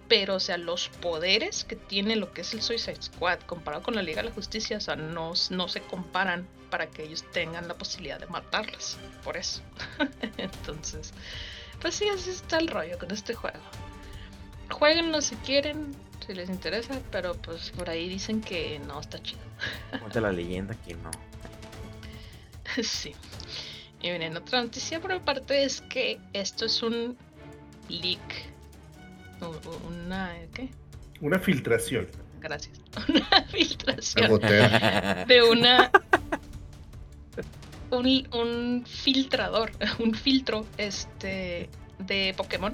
pero 0.09 0.35
o 0.35 0.39
sea, 0.39 0.57
los 0.57 0.89
poderes 0.89 1.63
que 1.63 1.75
tiene 1.75 2.15
lo 2.15 2.33
que 2.33 2.41
es 2.41 2.53
el 2.53 2.61
Suicide 2.61 3.01
Squad 3.01 3.39
comparado 3.41 3.83
con 3.83 3.95
la 3.95 4.01
Liga 4.01 4.23
de 4.23 4.29
la 4.29 4.35
Justicia, 4.35 4.77
o 4.77 4.81
sea, 4.81 4.95
no, 4.95 5.33
no 5.51 5.67
se 5.67 5.81
comparan 5.81 6.47
para 6.71 6.87
que 6.87 7.03
ellos 7.03 7.23
tengan 7.31 7.67
la 7.67 7.75
posibilidad 7.75 8.19
de 8.19 8.25
matarlas, 8.27 8.97
por 9.23 9.37
eso. 9.37 9.61
Entonces, 10.37 11.13
pues 11.79 11.95
sí, 11.95 12.09
así 12.09 12.31
está 12.31 12.57
el 12.57 12.67
rollo 12.67 12.97
con 12.97 13.11
este 13.11 13.35
juego. 13.35 13.59
Jueguenlo 14.71 15.21
si 15.21 15.35
quieren, 15.37 15.95
si 16.25 16.33
les 16.33 16.49
interesa, 16.49 16.99
pero 17.11 17.35
pues 17.35 17.69
por 17.71 17.89
ahí 17.89 18.09
dicen 18.09 18.41
que 18.41 18.79
no 18.79 18.99
está 18.99 19.21
chido. 19.21 19.41
Cuenta 19.99 20.21
la 20.21 20.31
leyenda 20.31 20.75
que 20.85 20.95
no. 20.95 21.11
sí. 22.83 23.13
Y 24.01 24.09
miren, 24.09 24.35
otra 24.37 24.63
noticia 24.63 24.99
por 24.99 25.13
mi 25.13 25.19
parte 25.19 25.63
es 25.63 25.81
que 25.81 26.19
esto 26.33 26.65
es 26.65 26.81
un 26.81 27.17
leak 27.89 28.48
una 29.87 30.35
¿qué? 30.53 30.69
Una 31.21 31.39
filtración. 31.39 32.07
Gracias. 32.39 32.79
Una 33.09 33.43
filtración 33.49 34.39
de 35.27 35.43
una 35.43 35.91
un, 37.91 38.85
filtrador, 38.85 39.71
un 39.99 40.13
filtro 40.13 40.65
este 40.77 41.69
de 41.99 42.33
Pokémon. 42.35 42.73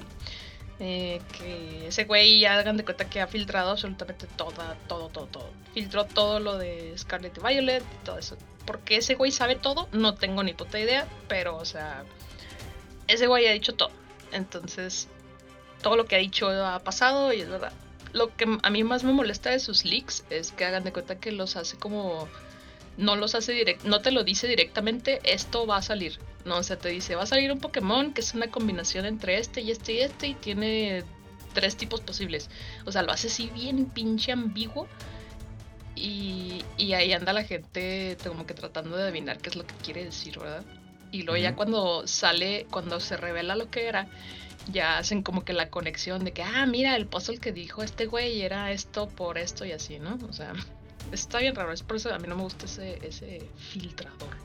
Eh, 0.78 1.22
que 1.38 1.88
ese 1.88 2.04
güey 2.04 2.38
ya 2.40 2.58
hagan 2.58 2.76
de 2.76 2.84
cuenta 2.84 3.08
que 3.08 3.22
ha 3.22 3.26
filtrado 3.26 3.70
absolutamente 3.70 4.26
toda, 4.36 4.76
todo, 4.88 5.08
todo, 5.08 5.26
todo. 5.26 5.50
Filtró 5.72 6.04
todo 6.04 6.38
lo 6.38 6.58
de 6.58 6.92
Scarlet 6.98 7.36
y 7.38 7.40
Violet, 7.40 7.82
todo 8.04 8.18
eso. 8.18 8.36
Porque 8.66 8.96
ese 8.96 9.14
güey 9.14 9.30
sabe 9.30 9.56
todo, 9.56 9.88
no 9.92 10.14
tengo 10.14 10.42
ni 10.42 10.52
puta 10.52 10.78
idea, 10.78 11.06
pero 11.28 11.56
o 11.56 11.64
sea, 11.64 12.04
ese 13.08 13.26
güey 13.26 13.46
ha 13.46 13.52
dicho 13.52 13.74
todo. 13.74 13.90
Entonces, 14.32 15.08
todo 15.82 15.96
lo 15.96 16.06
que 16.06 16.16
ha 16.16 16.18
dicho 16.18 16.48
ha 16.48 16.78
pasado 16.80 17.32
y 17.32 17.40
es 17.40 17.48
verdad. 17.48 17.72
Lo 18.12 18.34
que 18.34 18.46
a 18.62 18.70
mí 18.70 18.84
más 18.84 19.04
me 19.04 19.12
molesta 19.12 19.50
de 19.50 19.58
sus 19.58 19.84
leaks 19.84 20.24
es 20.30 20.52
que 20.52 20.64
hagan 20.64 20.84
de 20.84 20.92
cuenta 20.92 21.18
que 21.18 21.32
los 21.32 21.56
hace 21.56 21.76
como 21.76 22.28
no 22.96 23.16
los 23.16 23.34
hace 23.34 23.52
direct, 23.52 23.84
no 23.84 24.00
te 24.00 24.10
lo 24.10 24.24
dice 24.24 24.46
directamente, 24.48 25.20
esto 25.24 25.66
va 25.66 25.76
a 25.76 25.82
salir. 25.82 26.18
No, 26.44 26.58
o 26.58 26.62
sea, 26.62 26.76
te 26.76 26.88
dice, 26.88 27.14
va 27.14 27.24
a 27.24 27.26
salir 27.26 27.52
un 27.52 27.58
Pokémon 27.58 28.14
que 28.14 28.20
es 28.20 28.34
una 28.34 28.50
combinación 28.50 29.04
entre 29.04 29.38
este 29.38 29.60
y 29.60 29.70
este 29.70 29.92
y 29.94 29.98
este 30.00 30.26
y 30.28 30.34
tiene 30.34 31.02
tres 31.52 31.76
tipos 31.76 32.00
posibles. 32.00 32.48
O 32.84 32.92
sea, 32.92 33.02
lo 33.02 33.12
hace 33.12 33.26
así 33.28 33.50
bien 33.52 33.86
pinche 33.86 34.32
ambiguo. 34.32 34.86
Y, 35.94 36.62
y 36.76 36.92
ahí 36.92 37.12
anda 37.14 37.32
la 37.32 37.42
gente 37.42 38.18
como 38.26 38.46
que 38.46 38.52
tratando 38.52 38.96
de 38.96 39.04
adivinar 39.04 39.38
qué 39.38 39.48
es 39.48 39.56
lo 39.56 39.66
que 39.66 39.74
quiere 39.76 40.04
decir, 40.04 40.38
¿verdad? 40.38 40.62
Y 41.10 41.22
luego 41.22 41.42
ya 41.42 41.56
cuando 41.56 42.06
sale, 42.06 42.66
cuando 42.70 43.00
se 43.00 43.16
revela 43.16 43.56
lo 43.56 43.70
que 43.70 43.86
era, 43.86 44.06
ya 44.72 44.98
hacen 44.98 45.22
como 45.22 45.44
que 45.44 45.52
la 45.52 45.70
conexión 45.70 46.24
de 46.24 46.32
que, 46.32 46.42
ah, 46.42 46.66
mira, 46.66 46.96
el 46.96 47.06
puzzle 47.06 47.38
que 47.38 47.52
dijo 47.52 47.82
este 47.82 48.06
güey 48.06 48.42
era 48.42 48.72
esto 48.72 49.08
por 49.08 49.38
esto 49.38 49.64
y 49.64 49.72
así, 49.72 49.98
¿no? 49.98 50.18
O 50.28 50.32
sea, 50.32 50.52
está 51.12 51.38
bien 51.38 51.54
raro, 51.54 51.72
es 51.72 51.82
por 51.82 51.96
eso 51.96 52.12
a 52.12 52.18
mí 52.18 52.26
no 52.28 52.36
me 52.36 52.42
gusta 52.42 52.66
ese, 52.66 52.98
ese 53.06 53.48
filtrador. 53.56 54.36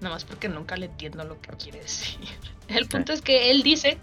Nada 0.00 0.14
más 0.14 0.24
porque 0.24 0.48
nunca 0.48 0.76
le 0.76 0.86
entiendo 0.86 1.24
lo 1.24 1.40
que 1.40 1.50
quiere 1.56 1.80
decir. 1.80 2.20
El 2.68 2.86
punto 2.86 3.12
es 3.12 3.20
que 3.20 3.50
él 3.50 3.62
dice, 3.62 3.98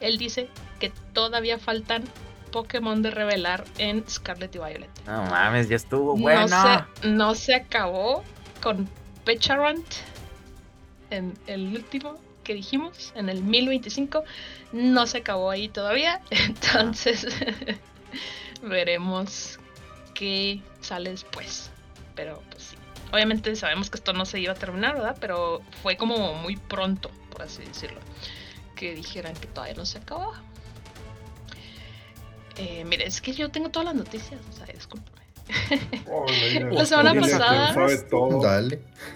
él 0.00 0.18
dice 0.18 0.48
que 0.78 0.92
todavía 1.12 1.58
faltan 1.58 2.04
Pokémon 2.50 3.00
de 3.02 3.10
revelar 3.10 3.64
en 3.78 4.04
Scarlet 4.08 4.54
y 4.54 4.58
Violet. 4.58 4.90
No 5.06 5.24
mames, 5.24 5.68
ya 5.68 5.76
estuvo 5.76 6.16
bueno. 6.16 6.46
No 6.48 6.86
se, 7.00 7.08
no 7.08 7.34
se 7.34 7.54
acabó 7.54 8.22
con 8.62 8.88
Pecharant 9.24 9.86
en 11.10 11.32
el 11.46 11.74
último 11.74 12.18
que 12.42 12.54
dijimos 12.54 13.12
en 13.14 13.28
el 13.28 13.42
1025 13.42 14.24
no 14.72 15.06
se 15.06 15.18
acabó 15.18 15.50
ahí 15.50 15.68
todavía. 15.68 16.20
Entonces 16.30 17.26
veremos 18.62 19.58
qué 20.14 20.60
sale 20.80 21.10
después. 21.10 21.70
Pero 22.14 22.42
pues 22.50 22.64
sí. 22.64 22.76
obviamente 23.12 23.54
sabemos 23.56 23.90
que 23.90 23.96
esto 23.96 24.12
no 24.12 24.26
se 24.26 24.40
iba 24.40 24.52
a 24.52 24.56
terminar, 24.56 24.94
¿verdad? 24.94 25.16
Pero 25.20 25.62
fue 25.82 25.96
como 25.96 26.34
muy 26.34 26.56
pronto, 26.56 27.10
por 27.30 27.42
así 27.42 27.62
decirlo, 27.62 28.00
que 28.76 28.94
dijeran 28.94 29.34
que 29.34 29.46
todavía 29.46 29.74
no 29.74 29.86
se 29.86 29.98
acababa. 29.98 30.42
Eh, 32.58 32.84
mire, 32.84 33.06
es 33.06 33.22
que 33.22 33.32
yo 33.32 33.48
tengo 33.50 33.70
todas 33.70 33.86
las 33.86 33.94
noticias, 33.94 34.38
o 34.50 34.52
sea, 34.52 34.66
discúlpame. 34.66 35.22
Oh, 36.10 36.26
la 36.70 36.84
semana 36.84 37.14
pasada. 37.14 37.74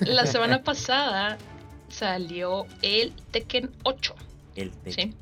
La 0.00 0.26
semana 0.26 0.62
pasada 0.62 1.38
salió 1.96 2.66
el 2.82 3.12
Tekken 3.30 3.70
8. 3.84 4.14
El 4.56 4.70
Tekken. 4.70 5.12
¿sí? 5.12 5.16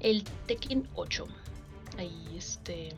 El 0.00 0.24
Tekken 0.46 0.88
8. 0.94 1.26
Ahí 1.98 2.34
este 2.36 2.90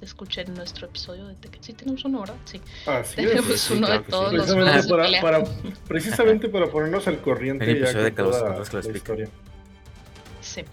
escuchen 0.00 0.52
nuestro 0.54 0.88
episodio 0.88 1.28
de 1.28 1.34
Tekken. 1.36 1.62
Sí, 1.62 1.72
tenemos 1.74 2.04
uno, 2.04 2.20
¿verdad? 2.20 2.34
Sí. 2.44 2.60
Ah, 2.86 3.02
sí 3.04 3.14
tenemos 3.14 3.70
uno 3.70 3.88
de 3.88 4.00
todos 4.00 4.32
los 4.32 4.52
juegos 4.52 4.86
para, 4.88 5.20
para, 5.20 5.44
Precisamente 5.86 6.48
para 6.48 6.66
ponernos 6.66 7.06
al 7.06 7.20
corriente. 7.20 7.64
El 7.64 7.76
episodio 7.76 8.04
de 8.04 8.10
toda 8.10 8.58
la 8.58 8.96
historia. 8.96 9.28
Sí. 10.40 10.64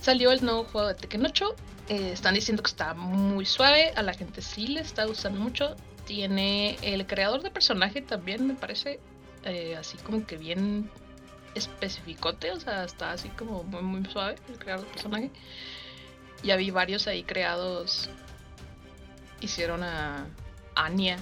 Salió 0.00 0.30
el 0.30 0.44
nuevo 0.44 0.64
juego 0.64 0.88
de 0.88 0.94
Tekken 0.94 1.26
8. 1.26 1.56
Eh, 1.88 2.10
están 2.12 2.34
diciendo 2.34 2.62
que 2.62 2.68
está 2.68 2.94
muy 2.94 3.46
suave. 3.46 3.90
A 3.96 4.02
la 4.02 4.14
gente 4.14 4.42
sí 4.42 4.68
le 4.68 4.80
está 4.80 5.06
gustando 5.06 5.40
mucho. 5.40 5.74
Tiene 6.06 6.76
el 6.82 7.04
creador 7.06 7.42
de 7.42 7.50
personaje 7.50 8.00
también, 8.00 8.46
me 8.46 8.54
parece. 8.54 9.00
Eh, 9.44 9.76
así 9.76 9.98
como 9.98 10.26
que 10.26 10.36
bien 10.36 10.90
especificote. 11.54 12.52
O 12.52 12.60
sea, 12.60 12.84
está 12.84 13.12
así 13.12 13.28
como 13.30 13.62
muy, 13.64 13.82
muy 13.82 14.04
suave 14.10 14.36
el 14.48 14.58
creador 14.58 14.86
de 14.86 14.92
personaje. 14.92 15.30
Ya 16.42 16.56
vi 16.56 16.70
varios 16.70 17.06
ahí 17.06 17.22
creados 17.22 18.10
hicieron 19.40 19.82
a 19.82 20.26
Anya. 20.74 21.18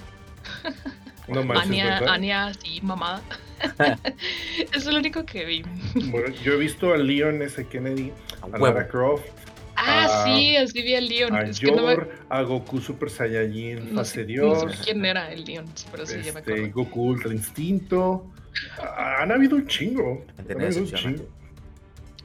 No 1.27 1.41
Anya, 1.59 1.99
Anya 2.11 2.47
así 2.47 2.81
mamada. 2.81 3.21
es 4.73 4.85
lo 4.85 4.97
único 4.97 5.25
que 5.25 5.45
vi. 5.45 5.63
bueno, 6.09 6.33
yo 6.43 6.53
he 6.53 6.57
visto 6.57 6.93
a 6.93 6.97
Leon 6.97 7.41
S. 7.41 7.65
Kennedy, 7.67 8.11
a 8.41 8.57
Lara 8.57 8.87
Croft. 8.87 9.42
Ah, 9.85 10.23
sí, 10.25 10.55
así 10.55 10.81
vi 10.81 10.95
a 10.95 11.01
Leon. 11.01 11.35
A 11.35 11.51
Yor, 11.51 12.09
a 12.29 12.41
Goku 12.41 12.79
Super 12.79 13.09
Saiyajin 13.09 13.95
fase 13.95 14.23
Dios. 14.23 14.63
No 14.63 14.71
sé 14.71 14.83
quién 14.83 15.05
era 15.05 15.31
el 15.31 15.43
Leon, 15.43 15.65
pero 15.91 16.05
sí, 16.05 16.15
ya 16.23 16.33
me 16.33 16.39
este, 16.39 16.53
acuerdo. 16.53 16.73
Goku 16.73 17.03
Ultra 17.09 17.33
Instinto. 17.33 18.31
Han 18.97 19.31
habido 19.31 19.55
un 19.55 19.67
chingo. 19.67 20.25
Han 20.37 20.61
habido 20.61 20.81
un 20.81 20.91
chingo. 20.91 21.25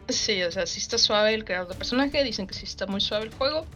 Sí, 0.08 0.42
o 0.42 0.50
sea, 0.50 0.66
sí 0.66 0.78
está 0.78 0.98
suave 0.98 1.34
el 1.34 1.44
creador 1.44 1.68
de 1.68 1.74
personaje. 1.74 2.22
Dicen 2.24 2.46
que 2.46 2.54
sí 2.54 2.64
está 2.64 2.86
muy 2.86 3.00
suave 3.00 3.24
el 3.26 3.34
juego. 3.34 3.66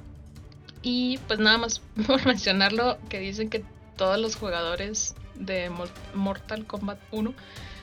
Y 0.83 1.19
pues 1.27 1.39
nada 1.39 1.59
más 1.59 1.81
por 2.07 2.25
mencionarlo, 2.27 2.99
que 3.09 3.19
dicen 3.19 3.51
que 3.51 3.65
todos 3.97 4.19
los 4.19 4.37
jugadores 4.37 5.15
de 5.35 5.71
Mortal 6.15 6.67
Kombat 6.67 6.99
1 7.11 7.35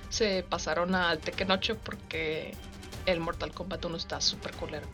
se 0.09 0.43
pasaron 0.47 0.95
al 0.95 1.19
Tekken 1.19 1.51
8 1.51 1.77
porque 1.83 2.53
el 3.05 3.19
Mortal 3.19 3.51
Kombat 3.51 3.83
1 3.85 3.97
está 3.97 4.21
súper 4.21 4.53
culero. 4.53 4.88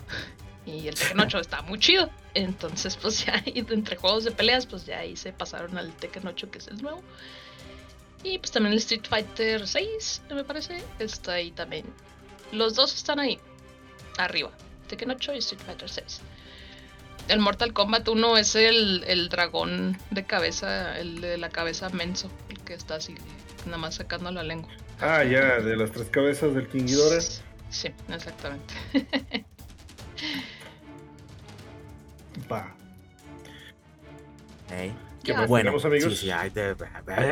Y 0.65 0.87
el 0.87 0.95
Tekken 0.95 1.19
8 1.19 1.39
está 1.39 1.61
muy 1.61 1.79
chido. 1.79 2.09
Entonces, 2.33 2.95
pues 3.01 3.25
ya 3.25 3.41
entre 3.45 3.95
juegos 3.95 4.23
de 4.23 4.31
peleas, 4.31 4.65
pues 4.65 4.85
ya 4.85 4.99
ahí 4.99 5.15
se 5.15 5.31
pasaron 5.31 5.77
al 5.77 5.91
Tekken 5.93 6.27
8, 6.27 6.51
que 6.51 6.57
es 6.57 6.67
el 6.67 6.81
nuevo. 6.81 7.01
Y 8.23 8.39
pues 8.39 8.51
también 8.51 8.73
el 8.73 8.79
Street 8.79 9.05
Fighter 9.07 9.67
6, 9.67 10.23
me 10.31 10.43
parece, 10.43 10.83
está 10.99 11.33
ahí 11.33 11.51
también. 11.51 11.85
Los 12.51 12.73
dos 12.73 12.95
están 12.95 13.19
ahí, 13.19 13.39
arriba. 14.17 14.51
Tekken 14.87 15.11
8 15.11 15.33
y 15.33 15.37
Street 15.37 15.61
Fighter 15.63 15.89
6 15.89 16.21
el 17.27 17.39
Mortal 17.39 17.73
Kombat 17.73 18.07
1 18.07 18.37
es 18.37 18.55
el, 18.55 19.03
el, 19.07 19.29
dragón 19.29 19.97
de 20.11 20.23
cabeza, 20.25 20.99
el 20.99 21.21
de 21.21 21.37
la 21.37 21.49
cabeza 21.49 21.89
menso, 21.89 22.29
el 22.49 22.59
que 22.59 22.73
está 22.73 22.95
así, 22.95 23.15
nada 23.65 23.77
más 23.77 23.95
sacando 23.95 24.31
la 24.31 24.43
lengua. 24.43 24.69
Ah, 24.99 25.23
ya, 25.23 25.59
de 25.59 25.75
las 25.75 25.91
tres 25.91 26.09
cabezas 26.09 26.53
del 26.53 26.67
King 26.67 26.85
Ghidorah. 26.85 27.21
Sí, 27.69 27.91
exactamente. 28.09 28.73
Va. 32.51 32.73
Hey. 34.69 34.93
¿Qué 35.25 35.33
más 35.33 35.47
bueno, 35.47 35.71
tenemos, 35.71 35.85
amigos? 35.85 36.13
Sí, 36.13 36.25
sí, 36.25 36.31
ay, 36.31 36.51
de, 36.51 36.75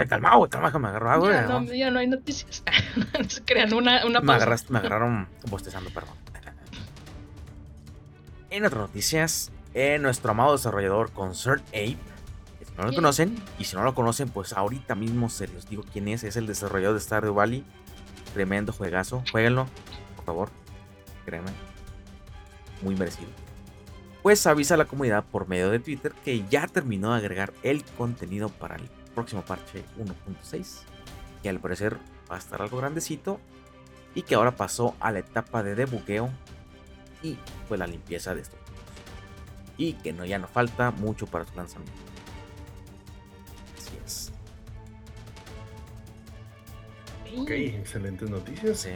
calmado, 0.10 0.50
calmado, 0.50 0.80
me 0.80 0.88
agarró 0.88 1.12
agua. 1.12 1.32
Ya, 1.32 1.42
no, 1.44 1.64
ya 1.66 1.92
no 1.92 2.00
hay 2.00 2.08
noticias. 2.08 2.64
no 3.20 3.30
se 3.30 3.44
crean 3.44 3.72
una, 3.74 4.04
una 4.06 4.22
pausa. 4.22 4.48
Me, 4.48 4.56
me 4.70 4.80
agarraron 4.80 5.28
bostezando, 5.50 5.90
perdón. 5.92 6.16
En 8.50 8.66
otras 8.66 8.82
noticias, 8.82 9.52
en 9.74 10.04
nuestro 10.04 10.30
amado 10.30 10.52
desarrollador 10.52 11.12
Concert 11.12 11.64
Ape. 11.70 11.98
Si 12.66 12.74
no 12.78 12.86
lo 12.86 12.94
conocen, 12.94 13.36
y 13.58 13.64
si 13.64 13.76
no 13.76 13.84
lo 13.84 13.96
conocen, 13.96 14.30
pues 14.30 14.54
ahorita 14.54 14.94
mismo 14.94 15.30
se 15.30 15.48
los 15.48 15.68
digo 15.68 15.84
quién 15.92 16.08
es. 16.08 16.24
Es 16.24 16.36
el 16.36 16.46
desarrollador 16.46 16.96
de 16.96 17.02
Stardew 17.02 17.34
Valley. 17.34 17.64
Tremendo 18.34 18.72
juegazo. 18.72 19.24
Jueguenlo, 19.32 19.68
por 20.16 20.26
favor. 20.26 20.50
Créeme. 21.26 21.52
Muy 22.84 22.96
merecido. 22.96 23.30
Pues 24.24 24.48
avisa 24.48 24.74
a 24.74 24.78
la 24.78 24.86
comunidad 24.86 25.24
por 25.26 25.48
medio 25.48 25.70
de 25.70 25.80
Twitter 25.80 26.14
que 26.26 26.46
ya 26.50 26.68
terminó 26.68 27.12
de 27.12 27.18
agregar 27.18 27.54
el 27.62 27.84
contenido 27.84 28.50
para 28.50 28.78
el 28.78 28.90
próximo 29.14 29.44
parche 29.44 29.84
1.6. 30.00 30.80
Que 31.44 31.50
al 31.50 31.60
parecer 31.60 31.98
va 32.32 32.38
a 32.38 32.40
estar 32.40 32.62
algo 32.62 32.78
grandecito. 32.78 33.40
Y 34.16 34.24
que 34.24 34.36
ahora 34.36 34.56
pasó 34.56 34.96
a 35.00 35.12
la 35.12 35.20
etapa 35.20 35.62
de 35.62 35.76
debugueo 35.76 36.30
y 37.22 37.38
pues 37.68 37.80
la 37.80 37.88
limpieza 37.88 38.34
de 38.34 38.42
esto 38.42 38.58
y 39.78 39.94
que 39.94 40.14
no 40.14 40.26
ya 40.26 40.40
no 40.40 40.48
falta 40.48 40.92
mucho 40.92 41.28
para 41.28 41.46
su 41.46 41.56
lanzamiento. 41.56 41.94
Así 43.78 43.98
es. 44.06 44.32
Ok, 47.38 47.50
excelentes 47.50 48.30
noticias. 48.30 48.80
Sí. 48.80 48.90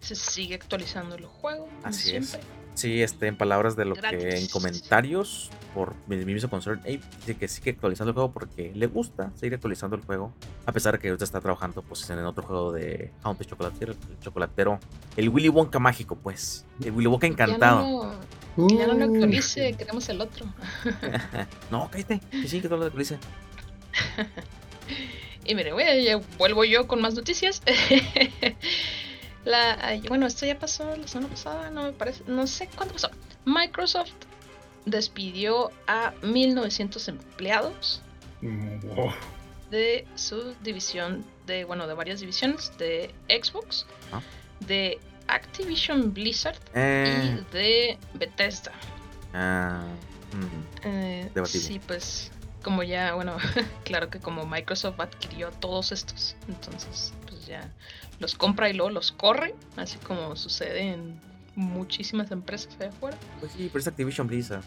Se 0.00 0.14
sigue 0.14 0.54
actualizando 0.54 1.16
el 1.16 1.26
juego. 1.26 1.68
Así 1.82 2.14
es. 2.14 2.38
Sí, 2.78 3.02
este, 3.02 3.26
en 3.26 3.36
palabras 3.36 3.74
de 3.74 3.84
lo 3.84 3.96
que 3.96 4.38
en 4.38 4.46
comentarios 4.46 5.50
por 5.74 5.96
mi 6.06 6.16
mismo 6.24 6.48
concern, 6.48 6.80
dice 6.84 7.36
que 7.36 7.48
sigue 7.48 7.72
actualizando 7.72 8.10
el 8.10 8.14
juego 8.14 8.30
porque 8.30 8.70
le 8.72 8.86
gusta 8.86 9.32
seguir 9.34 9.54
actualizando 9.54 9.96
el 9.96 10.02
juego, 10.02 10.32
a 10.64 10.70
pesar 10.70 10.92
de 10.92 11.00
que 11.00 11.08
ahorita 11.08 11.24
está 11.24 11.40
trabajando 11.40 11.82
pues 11.82 12.08
en 12.08 12.20
otro 12.20 12.44
juego 12.44 12.70
de 12.70 13.10
Haunted 13.24 13.46
Chocolatero, 13.46 13.94
el 13.94 14.20
chocolatero, 14.20 14.78
el 15.16 15.28
Willy 15.28 15.48
Wonka 15.48 15.80
mágico, 15.80 16.14
pues, 16.14 16.66
el 16.84 16.92
Willy 16.92 17.08
Wonka 17.08 17.26
encantado. 17.26 18.14
Ya 18.56 18.86
no, 18.86 18.94
lo 18.94 19.06
actualice, 19.06 19.72
queremos 19.72 20.08
el 20.08 20.20
otro. 20.20 20.46
no, 21.72 21.88
cállate, 21.90 22.20
que 22.30 22.46
sí, 22.46 22.60
que 22.60 22.68
todo 22.68 22.78
lo 22.78 22.84
actualice. 22.84 23.18
y 25.44 25.56
mire, 25.56 25.72
ya 26.04 26.20
vuelvo 26.38 26.64
yo 26.64 26.86
con 26.86 27.00
más 27.00 27.14
noticias. 27.14 27.60
bueno, 30.08 30.26
esto 30.26 30.46
ya 30.46 30.58
pasó 30.58 30.96
la 30.96 31.06
semana 31.08 31.28
pasada, 31.28 31.70
no 31.70 31.84
me 31.84 31.92
parece, 31.92 32.24
no 32.26 32.46
sé 32.46 32.68
cuándo 32.74 32.94
pasó. 32.94 33.10
Microsoft 33.44 34.12
despidió 34.84 35.70
a 35.86 36.12
1900 36.22 37.08
empleados 37.08 38.02
de 39.70 40.06
su 40.14 40.54
división 40.62 41.24
de, 41.46 41.64
bueno, 41.64 41.86
de 41.86 41.94
varias 41.94 42.20
divisiones 42.20 42.72
de 42.78 43.14
Xbox, 43.28 43.86
ah. 44.12 44.20
de 44.60 44.98
Activision 45.26 46.12
Blizzard 46.12 46.58
y 46.68 46.78
eh. 46.78 47.44
de 47.52 47.98
Bethesda. 48.14 48.72
Ah, 49.34 49.82
mm, 50.32 50.86
eh, 50.86 51.30
sí, 51.44 51.80
pues 51.86 52.30
como 52.62 52.82
ya, 52.82 53.14
bueno, 53.14 53.36
claro 53.84 54.10
que 54.10 54.20
como 54.20 54.46
Microsoft 54.46 55.00
adquirió 55.00 55.48
a 55.48 55.52
todos 55.52 55.92
estos, 55.92 56.36
entonces 56.48 57.12
ya 57.48 57.72
los 58.20 58.34
compra 58.34 58.68
y 58.70 58.74
luego 58.74 58.90
los 58.90 59.12
corre, 59.12 59.54
así 59.76 59.98
como 59.98 60.36
sucede 60.36 60.92
en 60.92 61.20
muchísimas 61.54 62.30
empresas 62.30 62.74
allá 62.78 62.90
afuera. 62.90 63.16
Pues 63.40 63.52
sí, 63.52 63.68
pero 63.72 63.80
es 63.80 63.88
Activision 63.88 64.26
Blizzard. 64.26 64.64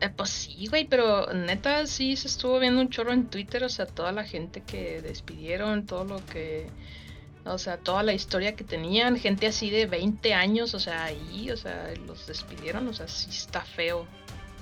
Eh, 0.00 0.10
pues 0.14 0.30
sí, 0.30 0.66
güey, 0.66 0.86
pero 0.86 1.32
neta 1.32 1.86
sí 1.86 2.16
se 2.16 2.28
estuvo 2.28 2.58
viendo 2.58 2.80
un 2.80 2.90
chorro 2.90 3.12
en 3.12 3.26
Twitter, 3.26 3.64
o 3.64 3.68
sea, 3.68 3.86
toda 3.86 4.12
la 4.12 4.24
gente 4.24 4.62
que 4.62 5.00
despidieron, 5.02 5.86
todo 5.86 6.04
lo 6.04 6.24
que... 6.26 6.68
O 7.46 7.58
sea, 7.58 7.76
toda 7.76 8.02
la 8.02 8.14
historia 8.14 8.56
que 8.56 8.64
tenían, 8.64 9.18
gente 9.18 9.46
así 9.46 9.68
de 9.68 9.84
20 9.84 10.32
años, 10.32 10.72
o 10.72 10.80
sea, 10.80 11.04
ahí, 11.04 11.50
o 11.50 11.56
sea, 11.58 11.92
los 12.06 12.26
despidieron, 12.26 12.88
o 12.88 12.94
sea, 12.94 13.06
sí 13.06 13.28
está 13.28 13.60
feo 13.60 14.06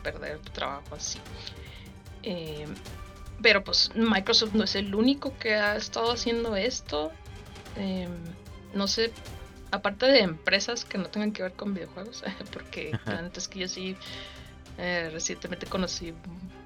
perder 0.03 0.41
tu 0.41 0.51
trabajo 0.51 0.97
así. 0.97 1.21
Eh, 2.25 2.67
pero 3.43 3.65
pues 3.65 3.91
Microsoft 3.95 4.55
no 4.55 4.65
es 4.65 4.75
el 4.77 4.95
único 4.95 5.37
que 5.39 5.55
ha 5.55 5.77
estado 5.77 6.13
haciendo 6.13 6.57
esto. 6.57 7.11
Em, 7.77 8.11
no 8.75 8.87
sé, 8.87 9.13
aparte 9.71 10.07
de 10.07 10.21
empresas 10.21 10.85
que 10.85 10.99
no 10.99 11.07
tengan 11.07 11.33
que 11.33 11.43
ver 11.43 11.53
con 11.53 11.75
videojuegos, 11.75 12.23
porque 12.53 12.99
antes 13.05 13.49
que 13.49 13.61
yo 13.61 13.69
sí 13.69 13.97
eh, 14.79 15.11
recientemente 15.13 15.67
conocí 15.67 16.15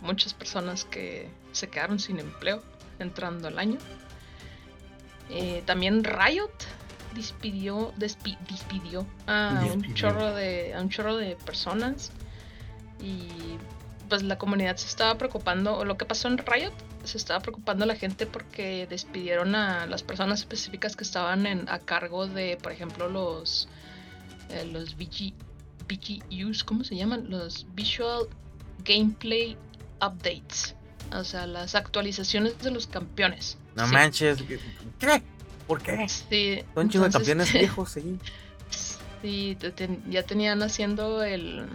muchas 0.03 0.35
personas 0.35 0.85
que 0.85 1.29
se 1.53 1.69
quedaron 1.69 1.99
sin 1.99 2.21
empleo 2.21 2.63
entrando 2.99 3.49
al 3.49 3.59
año. 3.59 3.79
Eh, 5.31 5.63
también 5.67 6.05
Riot 6.05 6.53
despidió, 7.15 7.93
despidió, 7.97 9.07
a, 9.27 9.65
Un 9.73 9.95
chorro 9.95 10.35
de, 10.35 10.75
a 10.75 10.81
un 10.81 10.91
chorro 10.91 11.17
de 11.17 11.37
personas 11.37 12.13
y 13.01 13.29
pues 14.09 14.23
la 14.23 14.39
comunidad 14.39 14.77
se 14.77 14.87
estaba 14.87 15.17
preocupando. 15.17 15.85
Lo 15.85 15.97
que 15.97 16.05
pasó 16.05 16.29
en 16.29 16.39
Riot 16.39 16.73
se 17.05 17.19
estaba 17.19 17.41
preocupando 17.41 17.87
la 17.87 17.97
gente 17.97 18.27
porque 18.27 18.87
despidieron 18.89 19.55
a 19.55 19.87
las 19.87 20.03
personas 20.03 20.41
específicas 20.41 20.97
que 20.97 21.05
estaban 21.05 21.47
en, 21.47 21.69
a 21.69 21.79
cargo 21.79 22.27
de, 22.27 22.59
por 22.63 22.73
ejemplo, 22.73 23.09
los, 23.09 23.69
eh, 24.51 24.65
los 24.73 24.97
VG, 24.97 25.33
VGUs, 25.89 26.65
¿cómo 26.65 26.85
se 26.85 26.97
llaman? 26.97 27.31
Los 27.31 27.67
Visual 27.75 28.27
Gameplay 28.85 29.57
Updates. 30.01 30.75
O 31.13 31.25
sea, 31.25 31.47
las 31.47 31.75
actualizaciones 31.75 32.59
de 32.59 32.71
los 32.71 32.87
campeones. 32.87 33.59
No 33.77 33.87
manches. 33.87 34.43
¿Qué? 34.99 35.23
¿Por 35.67 35.83
qué? 35.83 36.09
Sí. 36.09 36.63
Son 36.75 36.89
chingos 36.89 37.09
de 37.09 37.13
campeones 37.13 37.53
viejos, 37.53 37.91
sí. 37.91 38.19
Sí, 39.23 39.57
ya 40.09 40.23
tenían 40.23 40.63
haciendo 40.63 41.23
el, 41.23 41.67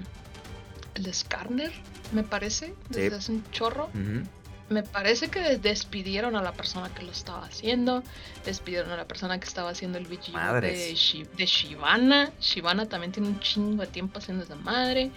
el 0.95 1.13
Skarner, 1.13 1.71
me 2.12 2.23
parece, 2.23 2.73
desde 2.89 3.15
hace 3.15 3.32
un 3.32 3.43
chorro. 3.51 3.89
Me 4.69 4.84
parece 4.84 5.27
que 5.27 5.58
despidieron 5.58 6.38
a 6.38 6.41
la 6.41 6.54
persona 6.54 6.93
que 6.93 7.04
lo 7.04 7.12
estaba 7.12 7.45
haciendo. 7.45 8.04
Despidieron 8.45 8.89
a 8.91 8.95
la 8.95 9.06
persona 9.06 9.38
que 9.38 9.45
estaba 9.45 9.69
haciendo 9.69 9.97
el 9.97 10.06
VG 10.06 10.62
de, 10.62 11.27
de 11.36 11.45
Shivana. 11.45 12.32
Shivana 12.39 12.86
también 12.88 13.12
tiene 13.12 13.27
un 13.27 13.39
chingo 13.41 13.82
de 13.82 13.88
tiempo 13.88 14.19
haciendo 14.19 14.45
esa 14.45 14.56
madre. 14.56 15.12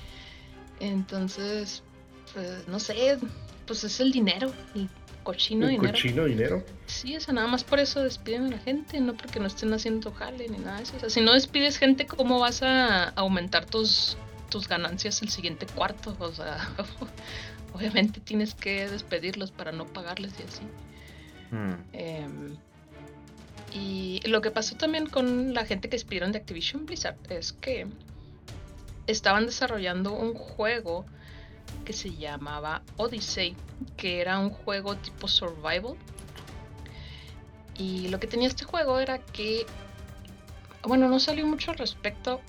Entonces, 0.80 1.84
pues 2.32 2.66
no 2.66 2.80
sé, 2.80 3.18
pues 3.64 3.84
es 3.84 4.00
el 4.00 4.10
dinero, 4.10 4.52
el 4.74 4.88
cochino 5.22 5.66
¿El 5.66 5.76
dinero. 5.76 5.92
cochino 5.92 6.24
dinero? 6.24 6.64
Sí, 6.86 7.16
o 7.16 7.20
sea, 7.20 7.32
nada 7.32 7.46
más 7.46 7.62
por 7.62 7.78
eso 7.78 8.02
despiden 8.02 8.46
a 8.46 8.50
la 8.50 8.58
gente, 8.58 9.00
no 9.00 9.14
porque 9.14 9.38
no 9.38 9.46
estén 9.46 9.72
haciendo 9.72 10.12
jale 10.12 10.48
ni 10.48 10.58
nada 10.58 10.78
de 10.78 10.82
eso. 10.82 10.96
O 10.96 11.00
sea, 11.00 11.10
si 11.10 11.20
no 11.20 11.32
despides 11.32 11.78
gente, 11.78 12.06
¿cómo 12.06 12.40
vas 12.40 12.62
a 12.62 13.10
aumentar 13.10 13.66
tus, 13.66 14.16
tus 14.54 14.68
ganancias 14.68 15.20
el 15.20 15.30
siguiente 15.30 15.66
cuarto? 15.66 16.16
O 16.20 16.32
sea, 16.32 16.58
obviamente 17.74 18.20
tienes 18.20 18.54
que 18.54 18.88
despedirlos 18.88 19.50
para 19.50 19.72
no 19.72 19.84
pagarles 19.84 20.32
y 20.38 20.42
así. 20.44 20.62
Hmm. 21.50 21.74
Em, 21.92 22.56
y 23.72 24.20
lo 24.28 24.40
que 24.42 24.52
pasó 24.52 24.76
también 24.76 25.06
con 25.06 25.54
la 25.54 25.66
gente 25.66 25.88
que 25.88 25.96
despidieron 25.96 26.30
de 26.30 26.38
Activision 26.38 26.86
Blizzard 26.86 27.16
es 27.30 27.52
que 27.52 27.88
estaban 29.08 29.46
desarrollando 29.46 30.12
un 30.12 30.34
juego 30.34 31.04
que 31.84 31.92
se 31.92 32.14
llamaba 32.14 32.82
Odyssey, 32.96 33.56
que 33.96 34.20
era 34.20 34.38
un 34.38 34.50
juego 34.50 34.94
tipo 34.94 35.26
survival. 35.26 35.96
Y 37.76 38.06
lo 38.06 38.20
que 38.20 38.28
tenía 38.28 38.46
este 38.46 38.64
juego 38.64 39.00
era 39.00 39.18
que, 39.18 39.66
bueno, 40.84 41.08
no 41.08 41.18
salió 41.18 41.44
mucho 41.44 41.72
al 41.72 41.78
respecto, 41.78 42.40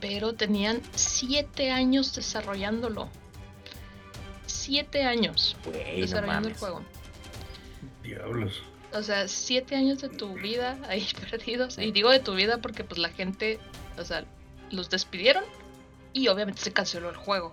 pero 0.00 0.34
tenían 0.34 0.80
siete 0.94 1.70
años 1.70 2.14
desarrollándolo 2.14 3.08
siete 4.50 5.04
años 5.04 5.56
desarrollando 5.96 6.48
el 6.48 6.56
juego. 6.56 6.82
Diablos. 8.02 8.62
O 8.92 9.02
sea, 9.02 9.26
siete 9.28 9.74
años 9.76 10.00
de 10.00 10.08
tu 10.08 10.34
vida 10.34 10.78
ahí 10.88 11.06
perdidos. 11.30 11.78
Y 11.78 11.92
digo 11.92 12.10
de 12.10 12.20
tu 12.20 12.34
vida 12.34 12.58
porque 12.58 12.84
pues 12.84 12.98
la 12.98 13.10
gente, 13.10 13.58
o 13.98 14.04
sea, 14.04 14.24
los 14.70 14.90
despidieron 14.90 15.44
y 16.12 16.28
obviamente 16.28 16.60
se 16.60 16.72
canceló 16.72 17.10
el 17.10 17.16
juego. 17.16 17.52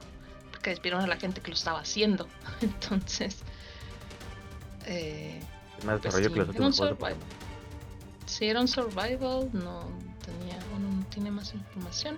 Porque 0.52 0.72
despidieron 0.72 1.04
a 1.04 1.08
la 1.08 1.18
gente 1.18 1.42
que 1.42 1.50
lo 1.50 1.56
estaba 1.56 1.80
haciendo. 1.80 2.28
Entonces... 2.62 3.38
Eh, 4.86 5.40
más 5.86 6.00
pues, 6.00 6.14
desarrollo 6.14 6.34
que 6.34 6.40
los 6.40 6.50
otros 6.50 6.76
survival. 6.76 7.16
Si 8.26 8.46
era 8.46 8.62
un 8.62 8.68
survival, 8.68 9.50
no 9.54 10.07
tiene 11.18 11.32
más 11.32 11.52
información. 11.56 12.16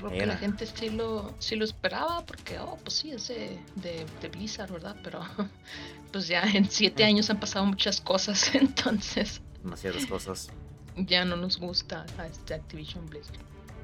Porque 0.00 0.24
la 0.24 0.36
gente 0.38 0.66
sí 0.66 0.88
lo, 0.88 1.34
sí 1.38 1.56
lo 1.56 1.64
esperaba, 1.64 2.24
porque, 2.24 2.58
oh, 2.58 2.78
pues 2.82 2.96
sí, 2.96 3.12
es 3.12 3.28
de, 3.28 3.60
de, 3.76 4.28
Blizzard, 4.28 4.72
¿verdad? 4.72 4.96
Pero 5.04 5.20
pues 6.12 6.26
ya 6.26 6.42
en 6.42 6.68
siete 6.70 7.04
años 7.04 7.28
han 7.28 7.38
pasado 7.38 7.66
muchas 7.66 8.00
cosas, 8.00 8.54
entonces... 8.54 9.42
Demasiadas 9.62 10.06
cosas. 10.06 10.48
Ya 10.96 11.24
no 11.26 11.36
nos 11.36 11.58
gusta 11.58 12.06
a 12.18 12.26
este 12.26 12.54
Activision 12.54 13.06
Blizzard. 13.06 13.38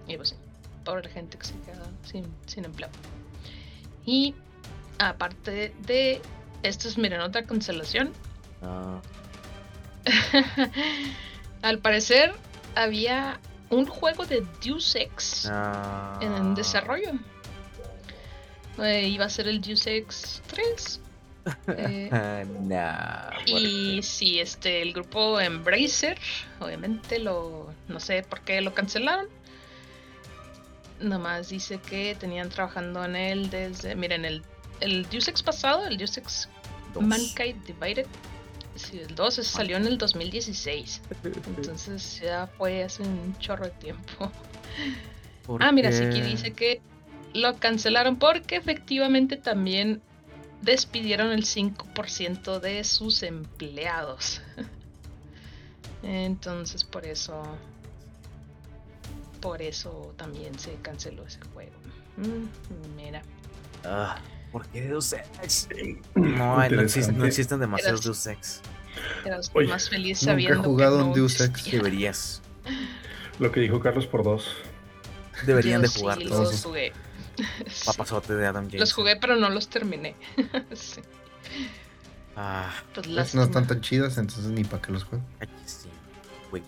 Y 0.08 0.16
pues 0.16 0.30
sí, 0.30 0.36
pobre 0.84 1.02
la 1.04 1.10
gente 1.10 1.36
que 1.36 1.44
se 1.44 1.54
queda 1.60 1.84
sin, 2.02 2.24
sin 2.46 2.64
empleo. 2.64 2.88
Y 4.06 4.34
aparte 4.98 5.74
de 5.86 6.22
esto 6.62 6.88
es, 6.88 6.96
miren, 6.96 7.20
otra 7.20 7.44
cancelación. 7.44 8.12
Ah. 8.62 9.00
Al 11.62 11.78
parecer 11.78 12.34
había 12.74 13.38
un 13.70 13.86
juego 13.86 14.26
de 14.26 14.46
Deus 14.62 14.94
Ex 14.94 15.48
ah. 15.50 16.18
en 16.20 16.54
desarrollo. 16.54 17.12
Eh, 18.78 19.08
iba 19.08 19.24
a 19.24 19.28
ser 19.28 19.48
el 19.48 19.60
Deus 19.60 19.86
Ex 19.86 20.42
3. 20.48 21.00
Eh, 21.68 22.46
y 23.46 24.02
sí, 24.02 24.40
este, 24.40 24.82
el 24.82 24.92
grupo 24.92 25.40
Embracer, 25.40 26.18
obviamente 26.60 27.18
lo, 27.18 27.72
no 27.88 27.98
sé 27.98 28.22
por 28.22 28.42
qué 28.42 28.60
lo 28.60 28.74
cancelaron. 28.74 29.26
Nomás 31.00 31.48
dice 31.48 31.80
que 31.80 32.14
tenían 32.14 32.50
trabajando 32.50 33.02
en 33.06 33.16
él 33.16 33.48
desde, 33.48 33.94
miren, 33.94 34.26
el, 34.26 34.42
el 34.80 35.08
Deus 35.08 35.28
Ex 35.28 35.42
pasado, 35.42 35.86
el 35.86 35.96
Deus 35.96 36.18
Ex 36.18 36.46
Mankind 36.94 37.64
Divided, 37.64 38.06
Sí, 38.74 38.98
el 38.98 39.14
2 39.14 39.34
salió 39.34 39.76
en 39.76 39.86
el 39.86 39.98
2016. 39.98 41.02
Entonces 41.56 42.20
ya 42.20 42.46
fue 42.46 42.84
hace 42.84 43.02
un 43.02 43.36
chorro 43.38 43.64
de 43.64 43.70
tiempo. 43.72 44.32
Ah, 45.58 45.72
mira, 45.72 45.88
aquí 45.88 46.20
dice 46.20 46.52
que 46.52 46.80
lo 47.34 47.58
cancelaron 47.58 48.16
porque 48.16 48.56
efectivamente 48.56 49.36
también 49.36 50.02
despidieron 50.62 51.32
el 51.32 51.44
5% 51.44 52.60
de 52.60 52.84
sus 52.84 53.22
empleados. 53.22 54.40
Entonces 56.02 56.84
por 56.84 57.04
eso 57.04 57.42
por 59.40 59.62
eso 59.62 60.14
también 60.16 60.58
se 60.58 60.74
canceló 60.76 61.26
ese 61.26 61.40
juego. 61.54 61.76
Mm, 62.16 62.96
mira. 62.96 63.22
Ah. 63.84 64.18
¿Por 64.52 64.66
qué 64.68 64.82
Deus 64.82 65.12
Ex? 65.12 65.68
No, 66.14 66.56
no, 66.56 67.24
existen 67.24 67.60
demasiados 67.60 68.04
Deus 68.04 68.26
Ex. 68.26 68.60
más 69.68 69.88
feliz 69.88 70.18
sabiendo 70.18 70.56
nunca 70.56 70.68
he 70.68 70.72
jugado 70.72 71.06
un 71.06 71.12
Deus 71.12 71.40
Ex. 71.40 71.70
Deberías. 71.70 72.42
Lo 73.38 73.52
que 73.52 73.60
dijo 73.60 73.80
Carlos 73.80 74.06
por 74.06 74.24
dos. 74.24 74.56
Deberían 75.46 75.82
de 75.82 75.88
jugar 75.88 76.18
sí, 76.18 76.24
Los 76.24 76.62
jugué. 76.62 76.92
Papazote 77.86 78.34
de 78.34 78.46
Adam 78.46 78.66
James. 78.66 78.80
Los 78.80 78.92
jugué, 78.92 79.16
pero 79.16 79.36
no 79.36 79.48
los 79.48 79.68
terminé. 79.68 80.14
sí. 80.74 81.00
Ah, 82.36 82.70
pues 82.94 83.34
no 83.34 83.42
están 83.42 83.66
tan 83.66 83.80
chidas, 83.80 84.18
entonces 84.18 84.50
ni 84.50 84.64
para 84.64 84.82
qué 84.82 84.92
los 84.92 85.04
juego. 85.04 85.24
Aquí 85.40 85.52
sí. 85.64 85.88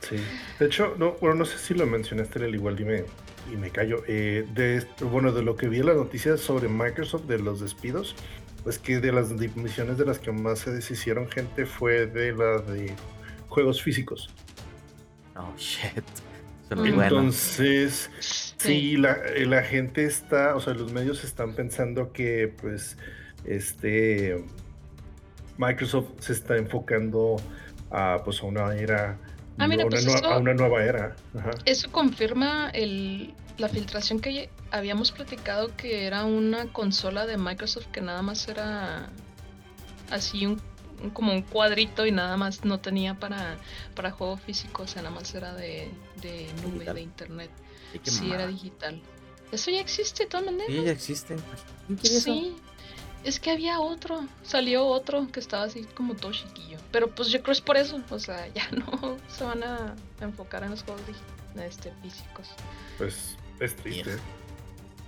Sí. 0.00 0.16
De 0.58 0.66
hecho, 0.66 0.94
no, 0.98 1.12
bueno, 1.20 1.36
no 1.36 1.44
sé 1.46 1.58
si 1.58 1.72
lo 1.74 1.86
mencionaste, 1.86 2.44
el 2.44 2.54
igual 2.54 2.76
dime 2.76 3.06
y 3.52 3.56
me 3.56 3.70
callo. 3.70 4.02
Eh, 4.06 4.46
de, 4.54 4.86
bueno, 5.04 5.32
de 5.32 5.42
lo 5.42 5.56
que 5.56 5.68
vi 5.68 5.80
en 5.80 5.86
las 5.86 5.96
noticias 5.96 6.40
sobre 6.40 6.68
Microsoft, 6.68 7.24
de 7.24 7.38
los 7.38 7.60
despidos, 7.60 8.14
pues 8.62 8.78
que 8.78 9.00
de 9.00 9.12
las 9.12 9.30
misiones 9.56 9.98
de 9.98 10.06
las 10.06 10.18
que 10.18 10.32
más 10.32 10.60
se 10.60 10.72
deshicieron 10.72 11.28
gente 11.28 11.66
fue 11.66 12.06
de 12.06 12.32
la 12.32 12.58
de 12.58 12.94
juegos 13.48 13.82
físicos. 13.82 14.30
Oh, 15.36 15.52
shit. 15.56 16.04
Entonces, 16.70 18.10
sí, 18.56 18.96
la, 18.96 19.18
la, 19.46 19.62
gente 19.62 20.04
está, 20.04 20.56
o 20.56 20.60
sea, 20.60 20.74
los 20.74 20.92
medios 20.92 21.22
están 21.22 21.54
pensando 21.54 22.12
que, 22.12 22.52
pues, 22.60 22.96
este, 23.44 24.42
Microsoft 25.58 26.08
se 26.20 26.32
está 26.32 26.56
enfocando 26.56 27.36
a, 27.90 28.22
pues, 28.24 28.40
a 28.42 28.46
una 28.46 28.74
era 28.74 29.18
Ah, 29.58 29.68
mira, 29.68 29.86
pues 29.88 30.06
a 30.06 30.38
una 30.38 30.54
nueva 30.54 30.82
era. 30.84 31.16
Eso 31.64 31.90
confirma 31.90 32.70
el, 32.70 33.34
la 33.58 33.68
filtración 33.68 34.20
que 34.20 34.50
habíamos 34.70 35.12
platicado 35.12 35.74
que 35.76 36.06
era 36.06 36.24
una 36.24 36.66
consola 36.72 37.26
de 37.26 37.36
Microsoft 37.36 37.86
que 37.86 38.00
nada 38.00 38.22
más 38.22 38.48
era 38.48 39.10
así 40.10 40.46
un, 40.46 40.60
como 41.12 41.32
un 41.32 41.42
cuadrito 41.42 42.04
y 42.06 42.10
nada 42.12 42.36
más 42.36 42.64
no 42.64 42.80
tenía 42.80 43.14
para, 43.14 43.56
para 43.94 44.10
juego 44.10 44.36
físico, 44.36 44.82
o 44.82 44.86
sea, 44.86 45.02
nada 45.02 45.14
más 45.14 45.34
era 45.34 45.54
de, 45.54 45.88
de 46.20 46.48
nube, 46.62 46.92
de 46.92 47.00
internet. 47.00 47.50
Sí, 48.02 48.32
era 48.32 48.46
digital. 48.46 49.00
Eso 49.52 49.70
ya 49.70 49.80
existe, 49.80 50.24
de 50.24 50.30
todas 50.30 50.46
maneras. 50.46 50.66
Sí, 50.68 50.82
ya 50.82 50.90
existe. 50.90 51.36
sí. 52.02 52.56
Es 53.24 53.40
que 53.40 53.50
había 53.50 53.80
otro, 53.80 54.26
salió 54.42 54.86
otro 54.86 55.28
que 55.32 55.40
estaba 55.40 55.64
así 55.64 55.84
como 55.94 56.14
todo 56.14 56.32
chiquillo. 56.32 56.78
Pero 56.92 57.14
pues 57.14 57.28
yo 57.30 57.42
creo 57.42 57.52
es 57.52 57.60
por 57.60 57.76
eso, 57.76 58.00
o 58.10 58.18
sea, 58.18 58.46
ya 58.54 58.68
no 58.72 59.16
se 59.28 59.44
van 59.44 59.62
a 59.62 59.94
enfocar 60.20 60.62
en 60.62 60.70
los 60.70 60.82
juegos 60.82 61.02
este, 61.62 61.92
físicos. 62.02 62.48
Pues 62.98 63.36
es 63.60 63.76
triste. 63.76 64.16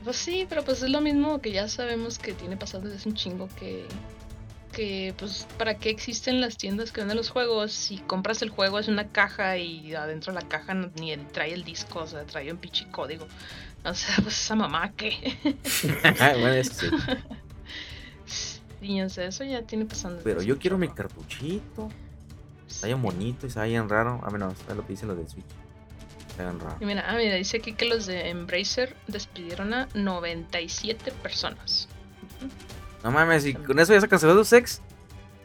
Pues 0.04 0.16
sí, 0.16 0.46
pero 0.48 0.64
pues 0.64 0.82
es 0.82 0.90
lo 0.90 1.00
mismo 1.00 1.40
que 1.40 1.50
ya 1.50 1.68
sabemos 1.68 2.18
que 2.18 2.32
tiene 2.32 2.56
pasado 2.56 2.88
desde 2.88 3.08
un 3.08 3.16
chingo 3.16 3.48
que 3.58 3.86
que 4.72 5.14
pues 5.16 5.46
para 5.56 5.78
qué 5.78 5.88
existen 5.88 6.42
las 6.42 6.58
tiendas 6.58 6.92
que 6.92 7.00
venden 7.00 7.16
los 7.16 7.30
juegos 7.30 7.72
si 7.72 7.96
compras 7.96 8.42
el 8.42 8.50
juego 8.50 8.78
es 8.78 8.88
una 8.88 9.08
caja 9.08 9.56
y 9.56 9.94
adentro 9.94 10.34
de 10.34 10.40
la 10.42 10.46
caja 10.46 10.74
ni 10.74 11.16
trae 11.32 11.54
el 11.54 11.64
disco, 11.64 12.00
o 12.00 12.06
sea, 12.06 12.24
trae 12.24 12.52
un 12.52 12.58
pinche 12.58 12.86
código. 12.90 13.26
O 13.84 13.94
sea, 13.94 14.16
pues 14.22 14.38
esa 14.38 14.54
mamá 14.54 14.92
que 14.92 15.38
bueno, 16.18 16.62
sí. 16.64 16.88
Eso 18.80 19.44
ya 19.44 19.62
tiene 19.62 19.84
pasando. 19.84 20.20
Pero 20.22 20.42
yo 20.42 20.58
quiero 20.58 20.78
mi 20.78 20.88
cartuchito. 20.88 21.88
Está 22.68 22.88
bien 22.88 23.00
bonito 23.00 23.46
y 23.46 23.48
está 23.48 23.64
bien 23.64 23.88
raro. 23.88 24.20
A 24.24 24.30
menos, 24.30 24.54
es 24.68 24.76
lo 24.76 24.82
que 24.86 24.92
dicen 24.92 25.08
los 25.08 25.16
del 25.16 25.28
Switch. 25.28 25.44
Está 26.28 26.44
bien 26.50 26.60
raro. 26.60 26.76
Y 26.80 26.84
mira, 26.84 27.04
ah, 27.08 27.16
mira, 27.16 27.36
dice 27.36 27.58
aquí 27.58 27.72
que 27.72 27.86
los 27.86 28.06
de 28.06 28.28
Embracer 28.28 28.96
despidieron 29.06 29.72
a 29.72 29.88
97 29.94 31.12
personas. 31.22 31.88
No 33.02 33.10
mames, 33.10 33.46
¿y 33.46 33.54
con 33.54 33.78
eso 33.78 33.92
ya 33.92 34.00
se 34.00 34.08
canceló 34.08 34.34
Deus 34.34 34.52
Ex? 34.52 34.82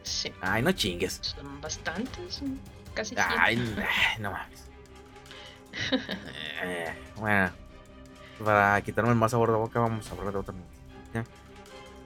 Sí. 0.02 0.32
Ay, 0.40 0.62
no 0.62 0.72
chingues. 0.72 1.20
Son 1.22 1.60
bastantes, 1.60 2.42
casi 2.92 3.14
100. 3.14 3.26
Ay, 3.38 3.56
no 4.20 4.32
mames. 4.32 4.68
Eh, 6.64 6.92
bueno, 7.16 7.50
para 8.44 8.80
quitarme 8.82 9.10
el 9.10 9.16
más 9.16 9.30
sabor 9.30 9.50
de 9.50 9.56
boca, 9.56 9.80
vamos 9.80 10.06
a 10.06 10.14
hablar 10.14 10.32
de 10.32 10.38
otra 10.38 10.54
noticia. 10.54 11.24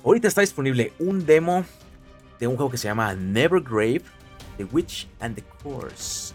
Ahorita 0.07 0.29
está 0.29 0.41
disponible 0.41 0.93
un 1.01 1.27
demo 1.27 1.65
de 2.39 2.47
un 2.47 2.55
juego 2.55 2.71
que 2.71 2.79
se 2.79 2.87
llama 2.87 3.13
Nevergrave, 3.15 4.03
The 4.57 4.63
Witch 4.63 5.09
and 5.19 5.35
the 5.35 5.43
Curse. 5.43 6.33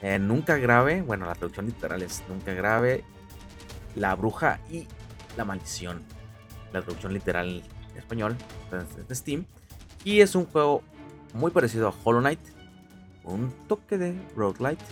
Eh, 0.00 0.18
nunca 0.18 0.56
grave, 0.56 1.02
bueno, 1.02 1.26
la 1.26 1.34
traducción 1.34 1.66
literal 1.66 2.00
es 2.00 2.22
nunca 2.26 2.54
grave, 2.54 3.04
la 3.96 4.14
bruja 4.14 4.60
y 4.70 4.86
la 5.36 5.44
maldición. 5.44 6.04
La 6.72 6.80
traducción 6.80 7.12
literal 7.12 7.62
en 7.92 7.98
español 7.98 8.34
es 8.72 9.06
de 9.06 9.14
Steam. 9.14 9.44
Y 10.02 10.22
es 10.22 10.34
un 10.34 10.46
juego 10.46 10.82
muy 11.34 11.50
parecido 11.50 11.88
a 11.88 11.94
Hollow 12.02 12.22
Knight, 12.22 12.40
con 13.22 13.34
un 13.40 13.50
toque 13.68 13.98
de 13.98 14.18
roguelite. 14.34 14.82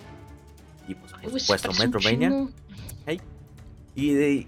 Y 0.86 0.94
pues, 0.94 1.10
por 1.14 1.40
supuesto, 1.40 1.72
Metrovania. 1.72 2.28
chingo. 2.28 2.50
Y 3.94 4.12
de, 4.12 4.46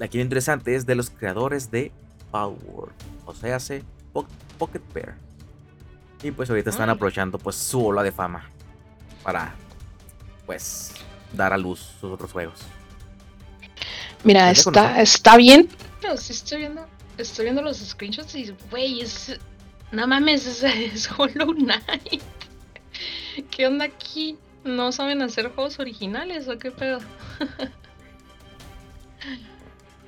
aquí 0.00 0.18
lo 0.18 0.24
interesante 0.24 0.74
es 0.74 0.86
de 0.86 0.96
los 0.96 1.10
creadores 1.10 1.70
de 1.70 1.92
Palworld. 2.36 2.92
O 3.24 3.34
sea, 3.34 3.56
hace 3.56 3.82
Po- 4.12 4.26
Pocket 4.58 4.82
Bear. 4.92 5.14
Y 6.22 6.30
pues 6.30 6.50
ahorita 6.50 6.70
están 6.70 6.88
Ah. 6.90 6.92
aprovechando 6.92 7.38
pues 7.38 7.56
su 7.56 7.84
ola 7.86 8.02
de 8.02 8.12
fama 8.12 8.44
para 9.22 9.54
pues 10.44 10.92
dar 11.32 11.52
a 11.52 11.58
luz 11.58 11.80
sus 12.00 12.12
otros 12.12 12.32
juegos. 12.32 12.60
Mira, 14.24 14.50
está, 14.50 14.94
¿no? 14.94 15.00
está 15.00 15.36
bien. 15.36 15.68
Pero 16.00 16.16
sí 16.16 16.32
estoy 16.32 16.58
viendo, 16.58 16.86
estoy 17.16 17.44
viendo 17.46 17.62
los 17.62 17.78
screenshots 17.78 18.34
y, 18.34 18.54
güey, 18.70 19.00
es. 19.00 19.38
No 19.92 20.06
mames, 20.06 20.46
es, 20.46 20.62
es 20.62 21.08
Hollow 21.10 21.54
Knight. 21.54 22.22
¿Qué 23.50 23.66
onda 23.66 23.84
aquí? 23.86 24.36
¿No 24.64 24.90
saben 24.92 25.22
hacer 25.22 25.52
juegos 25.54 25.78
originales 25.78 26.48
o 26.48 26.58
qué 26.58 26.70
pedo? 26.70 26.98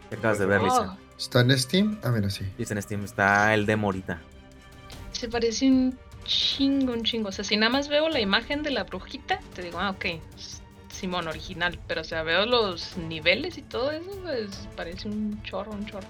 ¿Qué 0.09 0.17
acabas 0.17 0.38
de 0.38 0.47
ver, 0.47 0.62
Lisa? 0.62 0.97
¿Está 1.19 1.41
en 1.41 1.59
Steam? 1.59 1.99
Ah, 2.03 2.11
mira, 2.11 2.31
sí. 2.31 2.45
Dice 2.57 2.75
en 2.75 2.83
Steam, 2.83 3.05
está 3.05 3.53
el 3.55 3.67
demo 3.67 3.89
ahorita. 3.89 4.21
se 5.13 5.29
parece 5.29 5.67
un 5.67 5.99
chingo, 6.25 6.93
un 6.93 7.03
chingo. 7.03 7.29
O 7.31 7.33
sea, 7.33 7.45
si 7.45 7.57
nada 7.57 7.71
más 7.71 7.89
veo 7.89 8.09
la 8.09 8.21
imagen 8.21 8.63
de 8.63 8.71
la 8.71 8.85
brujita, 8.85 9.41
te 9.55 9.63
digo, 9.63 9.79
ah, 9.81 9.91
ok, 9.91 10.07
Simón 10.93 11.27
original. 11.27 11.79
Pero 11.89 12.03
o 12.03 12.05
sea, 12.05 12.23
veo 12.23 12.47
los 12.47 12.97
niveles 12.97 13.59
y 13.59 13.63
todo 13.63 13.91
eso, 13.91 14.11
pues 14.23 14.69
parece 14.77 15.09
un 15.09 15.43
chorro, 15.43 15.73
un 15.73 15.87
chorro. 15.87 16.07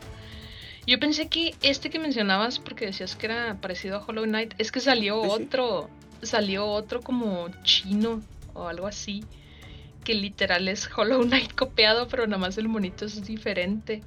Yo 0.86 0.98
pensé 0.98 1.28
que 1.28 1.54
este 1.62 1.90
que 1.90 1.98
mencionabas, 1.98 2.58
porque 2.58 2.86
decías 2.86 3.14
que 3.16 3.26
era 3.26 3.56
parecido 3.60 3.96
a 3.98 4.04
Hollow 4.04 4.24
Knight, 4.24 4.54
es 4.58 4.72
que 4.72 4.80
salió 4.80 5.22
Sí, 5.22 5.28
sí. 5.36 5.42
otro, 5.44 5.90
salió 6.22 6.66
otro 6.66 7.00
como 7.02 7.48
chino 7.62 8.22
o 8.54 8.68
algo 8.68 8.86
así, 8.86 9.22
que 10.04 10.14
literal 10.14 10.66
es 10.68 10.88
Hollow 10.94 11.22
Knight 11.26 11.54
copiado, 11.54 12.08
pero 12.08 12.26
nada 12.26 12.38
más 12.38 12.56
el 12.58 12.68
monito 12.68 13.04
es 13.06 13.22
diferente. 13.26 14.02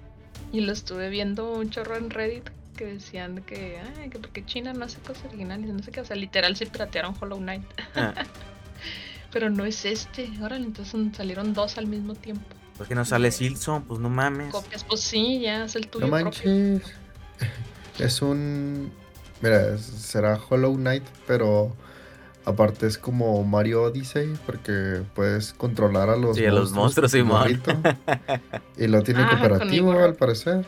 Y 0.51 0.61
lo 0.61 0.71
estuve 0.73 1.09
viendo 1.09 1.53
un 1.53 1.69
chorro 1.69 1.95
en 1.97 2.09
Reddit 2.09 2.49
que 2.75 2.85
decían 2.85 3.43
que, 3.43 3.79
ay, 3.99 4.09
que 4.09 4.19
porque 4.19 4.45
China 4.45 4.73
no 4.73 4.85
hace 4.85 4.99
cosas 4.99 5.25
originales, 5.25 5.69
no 5.71 5.83
sé 5.83 5.91
qué, 5.91 6.01
o 6.01 6.05
sea, 6.05 6.15
literal 6.15 6.55
se 6.55 6.65
piratearon 6.65 7.15
Hollow 7.19 7.37
Knight. 7.37 7.63
Ah, 7.95 8.13
Pero 9.31 9.49
no 9.49 9.65
es 9.65 9.85
este, 9.85 10.29
órale, 10.41 10.65
entonces 10.65 10.99
salieron 11.15 11.53
dos 11.53 11.77
al 11.77 11.87
mismo 11.87 12.15
tiempo. 12.15 12.43
¿Por 12.77 12.87
qué 12.87 12.95
no 12.95 13.05
sale 13.05 13.31
Silson? 13.31 13.83
Pues 13.83 13.99
no 13.99 14.09
mames. 14.09 14.51
Copias, 14.51 14.83
pues 14.83 15.01
sí, 15.01 15.39
ya 15.41 15.65
es 15.65 15.75
el 15.75 15.87
tuyo 15.87 16.07
No 16.07 16.11
propio. 16.11 16.51
manches. 16.51 16.93
Es 17.99 18.21
un. 18.21 18.91
Mira, 19.41 19.77
será 19.77 20.39
Hollow 20.49 20.75
Knight, 20.75 21.03
pero 21.27 21.75
aparte 22.45 22.87
es 22.87 22.97
como 22.97 23.43
Mario 23.43 23.83
Odyssey, 23.83 24.33
porque 24.45 25.01
puedes 25.13 25.53
controlar 25.53 26.09
a 26.09 26.15
los 26.17 26.37
Sí, 26.37 26.45
a 26.45 26.51
los 26.51 26.71
monstruos, 26.71 27.11
Simón. 27.11 27.61
Y 28.77 28.87
lo 28.87 29.01
tiene 29.03 29.21
Ah, 29.23 29.29
cooperativo, 29.31 29.91
al 29.93 30.15
parecer. 30.15 30.65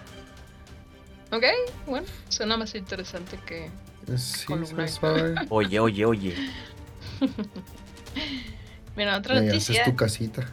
Ok, 1.31 1.43
bueno, 1.88 2.05
suena 2.29 2.57
más 2.57 2.75
interesante 2.75 3.39
que... 3.45 3.69
Sí, 4.17 4.45
se 4.65 4.88
sabe. 4.88 5.36
Oye, 5.49 5.79
oye, 5.79 6.05
oye. 6.05 6.36
Mira, 8.95 9.17
otra 9.17 9.36
haces 9.38 9.45
noticia. 9.47 9.83
tu 9.86 9.95
casita. 9.95 10.45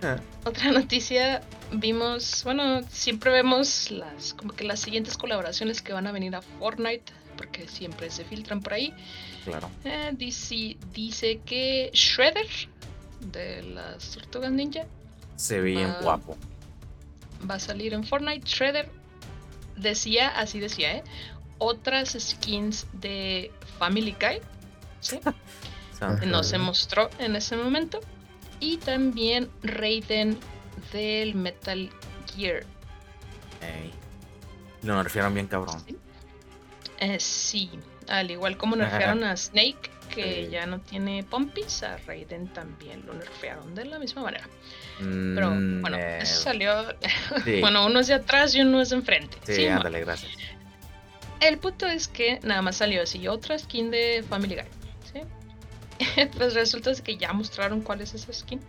Otra 0.44 0.70
noticia, 0.70 1.42
vimos, 1.72 2.42
bueno, 2.44 2.82
siempre 2.88 3.32
vemos 3.32 3.90
las, 3.90 4.32
como 4.32 4.52
que 4.54 4.62
las 4.62 4.78
siguientes 4.78 5.16
colaboraciones 5.18 5.82
que 5.82 5.92
van 5.92 6.06
a 6.06 6.12
venir 6.12 6.36
a 6.36 6.40
Fortnite, 6.40 7.12
porque 7.38 7.66
siempre 7.66 8.10
se 8.10 8.24
filtran 8.24 8.60
por 8.60 8.74
ahí. 8.74 8.92
Claro. 9.44 9.70
Eh, 9.84 10.10
dice, 10.14 10.76
dice 10.92 11.40
que 11.46 11.90
Shredder, 11.94 12.46
de 13.20 13.62
las 13.62 14.10
Tortugas 14.10 14.50
Ninja, 14.52 14.84
Se 15.36 15.60
ve 15.60 15.70
bien 15.70 15.94
guapo. 16.02 16.36
va 17.48 17.54
a 17.54 17.58
salir 17.60 17.94
en 17.94 18.04
Fortnite. 18.04 18.46
Shredder 18.46 18.90
decía, 19.76 20.28
así 20.28 20.60
decía, 20.60 20.96
¿eh? 20.96 21.04
Otras 21.58 22.16
skins 22.18 22.86
de 22.92 23.50
Family 23.78 24.14
Guy. 24.20 24.40
¿sí? 25.00 25.18
No 26.26 26.44
se 26.44 26.58
mostró 26.58 27.10
en 27.18 27.34
ese 27.34 27.56
momento. 27.56 27.98
Y 28.60 28.76
también 28.76 29.50
Raiden 29.64 30.38
del 30.92 31.34
Metal 31.34 31.90
Gear. 32.36 32.64
Ey. 33.60 33.90
Lo 34.82 34.94
nerfearon 34.96 35.34
bien 35.34 35.48
cabrón. 35.48 35.82
¿sí? 35.84 35.96
Eh, 37.00 37.20
sí, 37.20 37.70
al 38.08 38.30
igual 38.30 38.56
como 38.56 38.74
nerfearon 38.76 39.22
a 39.24 39.36
Snake, 39.36 39.90
que 40.14 40.48
ya 40.50 40.66
no 40.66 40.80
tiene 40.80 41.22
pompis, 41.22 41.82
a 41.82 41.96
Raiden 41.98 42.48
también 42.48 43.04
lo 43.06 43.14
nerfearon 43.14 43.74
de 43.74 43.84
la 43.84 43.98
misma 43.98 44.22
manera. 44.22 44.48
Pero 44.98 45.50
Mm, 45.50 45.80
bueno, 45.80 45.96
eh, 45.96 46.18
eso 46.22 46.42
salió. 46.42 46.72
sí, 47.44 47.60
Bueno, 47.60 47.86
uno 47.86 48.00
es 48.00 48.08
de 48.08 48.14
atrás 48.14 48.54
y 48.54 48.60
uno 48.62 48.80
es 48.80 48.90
de 48.90 48.96
enfrente. 48.96 49.36
sí, 49.44 49.54
Sí, 49.54 49.64
gracias. 49.66 50.32
El 51.40 51.58
punto 51.58 51.86
es 51.86 52.08
que 52.08 52.40
nada 52.42 52.62
más 52.62 52.76
salió 52.76 53.02
así 53.02 53.28
otra 53.28 53.56
skin 53.56 53.92
de 53.92 54.24
Family 54.28 54.56
Guy. 54.56 54.64
¿sí? 55.12 56.24
pues 56.36 56.54
resulta 56.54 56.92
que 56.94 57.16
ya 57.16 57.32
mostraron 57.32 57.80
cuál 57.82 58.00
es 58.00 58.12
esa 58.14 58.32
skin. 58.32 58.60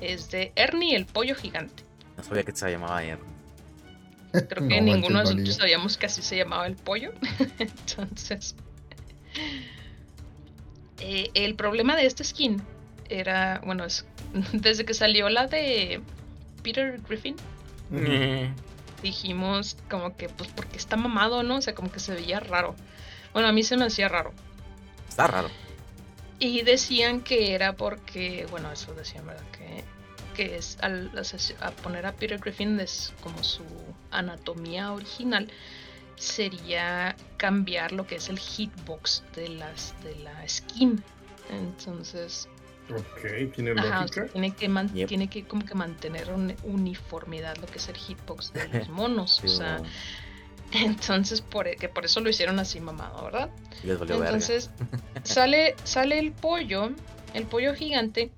Es 0.00 0.28
de 0.30 0.52
Ernie 0.56 0.96
el 0.96 1.06
pollo 1.06 1.36
gigante. 1.36 1.84
No 2.16 2.24
sabía 2.24 2.42
que 2.42 2.50
se 2.50 2.68
llamaba 2.70 3.02
Ernie. 3.04 3.33
Creo 4.48 4.68
que 4.68 4.80
No 4.80 4.94
ninguno 4.94 5.18
de 5.18 5.24
nosotros 5.24 5.56
sabíamos 5.56 5.96
que 5.96 6.06
así 6.06 6.22
se 6.22 6.36
llamaba 6.36 6.66
el 6.66 6.76
pollo. 6.76 7.12
Entonces. 7.58 8.54
eh, 11.00 11.30
el 11.34 11.54
problema 11.54 11.96
de 11.96 12.06
esta 12.06 12.24
skin 12.24 12.62
era. 13.08 13.60
Bueno, 13.64 13.84
es, 13.84 14.06
desde 14.52 14.84
que 14.84 14.94
salió 14.94 15.28
la 15.28 15.46
de 15.46 16.00
Peter 16.62 17.00
Griffin, 17.08 17.36
dijimos 19.02 19.76
como 19.90 20.16
que, 20.16 20.28
pues, 20.28 20.50
porque 20.54 20.76
está 20.76 20.96
mamado, 20.96 21.42
¿no? 21.42 21.56
O 21.56 21.62
sea, 21.62 21.74
como 21.74 21.92
que 21.92 22.00
se 22.00 22.14
veía 22.14 22.40
raro. 22.40 22.74
Bueno, 23.32 23.48
a 23.48 23.52
mí 23.52 23.62
se 23.62 23.76
me 23.76 23.84
hacía 23.84 24.08
raro. 24.08 24.32
Está 25.08 25.26
raro. 25.26 25.50
Y 26.38 26.62
decían 26.62 27.20
que 27.20 27.54
era 27.54 27.74
porque, 27.74 28.46
bueno, 28.50 28.72
eso 28.72 28.94
decían, 28.94 29.26
¿verdad? 29.26 29.44
Que, 29.52 29.84
que 30.34 30.56
es 30.56 30.78
al 30.80 31.10
a 31.60 31.70
poner 31.70 32.06
a 32.06 32.12
Peter 32.12 32.38
Griffin 32.38 32.80
es 32.80 33.12
como 33.22 33.42
su 33.44 33.62
anatomía 34.18 34.92
original, 34.92 35.48
sería 36.16 37.16
cambiar 37.36 37.92
lo 37.92 38.06
que 38.06 38.16
es 38.16 38.28
el 38.28 38.38
hitbox 38.38 39.22
de 39.34 39.48
las 39.48 39.94
de 40.02 40.16
la 40.16 40.48
skin. 40.48 41.02
Entonces, 41.50 42.48
Ok, 42.90 43.52
tiene 43.54 43.72
ajá, 43.72 44.04
o 44.04 44.08
sea, 44.08 44.22
lógica. 44.24 44.26
tiene 44.32 44.54
que 44.54 44.68
man- 44.68 44.92
Yep. 44.92 45.08
tiene 45.08 45.28
que 45.28 45.44
como 45.44 45.64
que 45.64 45.74
mantener 45.74 46.30
una 46.32 46.54
uniformidad 46.64 47.56
lo 47.56 47.66
que 47.66 47.78
es 47.78 47.88
el 47.88 47.96
hitbox 47.96 48.52
de 48.52 48.68
los 48.86 48.88
monos. 48.88 49.36
Sí, 49.40 49.46
o 49.46 49.48
sea, 49.50 49.78
bueno, 49.78 49.90
entonces 50.72 51.40
por, 51.40 51.66
e- 51.66 51.76
que 51.76 51.88
por 51.88 52.04
eso 52.04 52.20
lo 52.20 52.28
hicieron 52.30 52.58
así 52.58 52.80
mamado, 52.80 53.24
¿verdad? 53.24 53.50
y 53.82 53.86
les 53.88 53.98
valió 53.98 54.18
verga. 54.18 54.28
Entonces 54.34 54.70
sale, 55.24 55.74
sale 55.84 56.18
el 56.18 56.32
pollo, 56.32 56.90
el 57.32 57.46
pollo 57.46 57.74
gigante. 57.74 58.30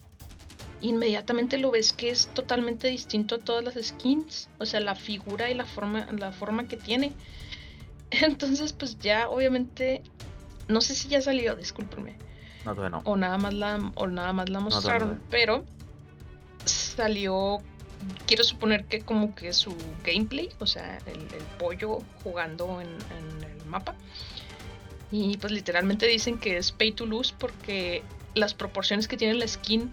Inmediatamente 0.80 1.58
lo 1.58 1.70
ves 1.70 1.92
que 1.92 2.10
es 2.10 2.28
totalmente 2.28 2.88
distinto 2.88 3.36
a 3.36 3.38
todas 3.38 3.64
las 3.64 3.74
skins. 3.86 4.48
O 4.58 4.66
sea, 4.66 4.80
la 4.80 4.94
figura 4.94 5.50
y 5.50 5.54
la 5.54 5.64
forma, 5.64 6.06
la 6.12 6.32
forma 6.32 6.68
que 6.68 6.76
tiene. 6.76 7.12
Entonces, 8.10 8.72
pues 8.72 8.98
ya 8.98 9.28
obviamente. 9.28 10.02
No 10.68 10.80
sé 10.80 10.94
si 10.94 11.08
ya 11.08 11.20
salió, 11.20 11.54
discúlpenme. 11.54 12.16
No. 12.64 13.02
O 13.04 13.16
nada 13.16 13.38
más 13.38 13.54
la, 13.54 13.92
o 13.94 14.08
nada 14.08 14.32
más 14.32 14.48
la 14.48 14.58
mostraron. 14.58 15.10
no. 15.10 15.20
pero 15.30 15.64
salió 16.64 17.60
quiero 18.26 18.44
suponer 18.44 18.84
que 18.84 19.00
como 19.00 19.34
que 19.34 19.52
su 19.52 19.74
gameplay, 20.04 20.50
o 20.58 20.66
sea, 20.66 20.98
el, 21.06 21.20
pollo 21.58 22.00
jugando 22.22 22.80
en, 22.80 22.88
el 22.88 23.66
mapa. 23.66 23.94
Y 25.10 25.36
pues 25.38 25.52
literalmente 25.52 26.06
dicen 26.06 26.38
que 26.38 26.56
es 26.56 26.72
pay 26.72 26.92
to 26.92 27.06
lose 27.06 27.34
porque 27.38 28.02
las 28.34 28.54
proporciones 28.54 29.08
que 29.08 29.16
tiene 29.16 29.34
la 29.34 29.46
skin 29.46 29.92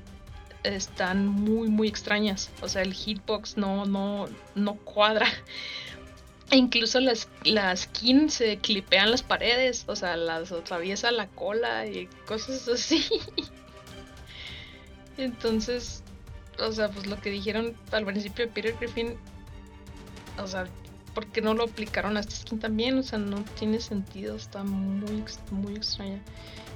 están 0.63 1.27
muy 1.27 1.69
muy 1.69 1.87
extrañas. 1.87 2.49
O 2.61 2.67
sea, 2.67 2.81
el 2.81 2.93
hitbox 2.93 3.57
no, 3.57 3.85
no, 3.85 4.27
no 4.55 4.75
cuadra. 4.75 5.27
E 6.51 6.57
incluso 6.57 6.99
las, 6.99 7.29
las 7.43 7.81
skin 7.81 8.29
se 8.29 8.57
clipean 8.57 9.09
las 9.09 9.23
paredes, 9.23 9.85
o 9.87 9.95
sea, 9.95 10.17
las 10.17 10.51
atraviesa 10.51 11.11
la 11.11 11.27
cola 11.27 11.87
y 11.87 12.07
cosas 12.27 12.67
así. 12.73 13.05
Entonces, 15.17 16.03
o 16.59 16.71
sea, 16.71 16.89
pues 16.89 17.07
lo 17.07 17.19
que 17.19 17.29
dijeron 17.29 17.75
al 17.91 18.05
principio 18.05 18.45
de 18.45 18.51
Peter 18.51 18.75
Griffin, 18.79 19.15
o 20.37 20.47
sea, 20.47 20.67
¿por 21.13 21.27
qué 21.27 21.41
no 21.41 21.53
lo 21.53 21.63
aplicaron 21.63 22.17
a 22.17 22.19
esta 22.19 22.35
skin 22.35 22.59
también? 22.59 22.97
O 22.97 23.03
sea, 23.03 23.19
no 23.19 23.43
tiene 23.57 23.79
sentido, 23.79 24.35
está 24.35 24.63
muy, 24.63 25.23
muy 25.51 25.75
extraña. 25.75 26.21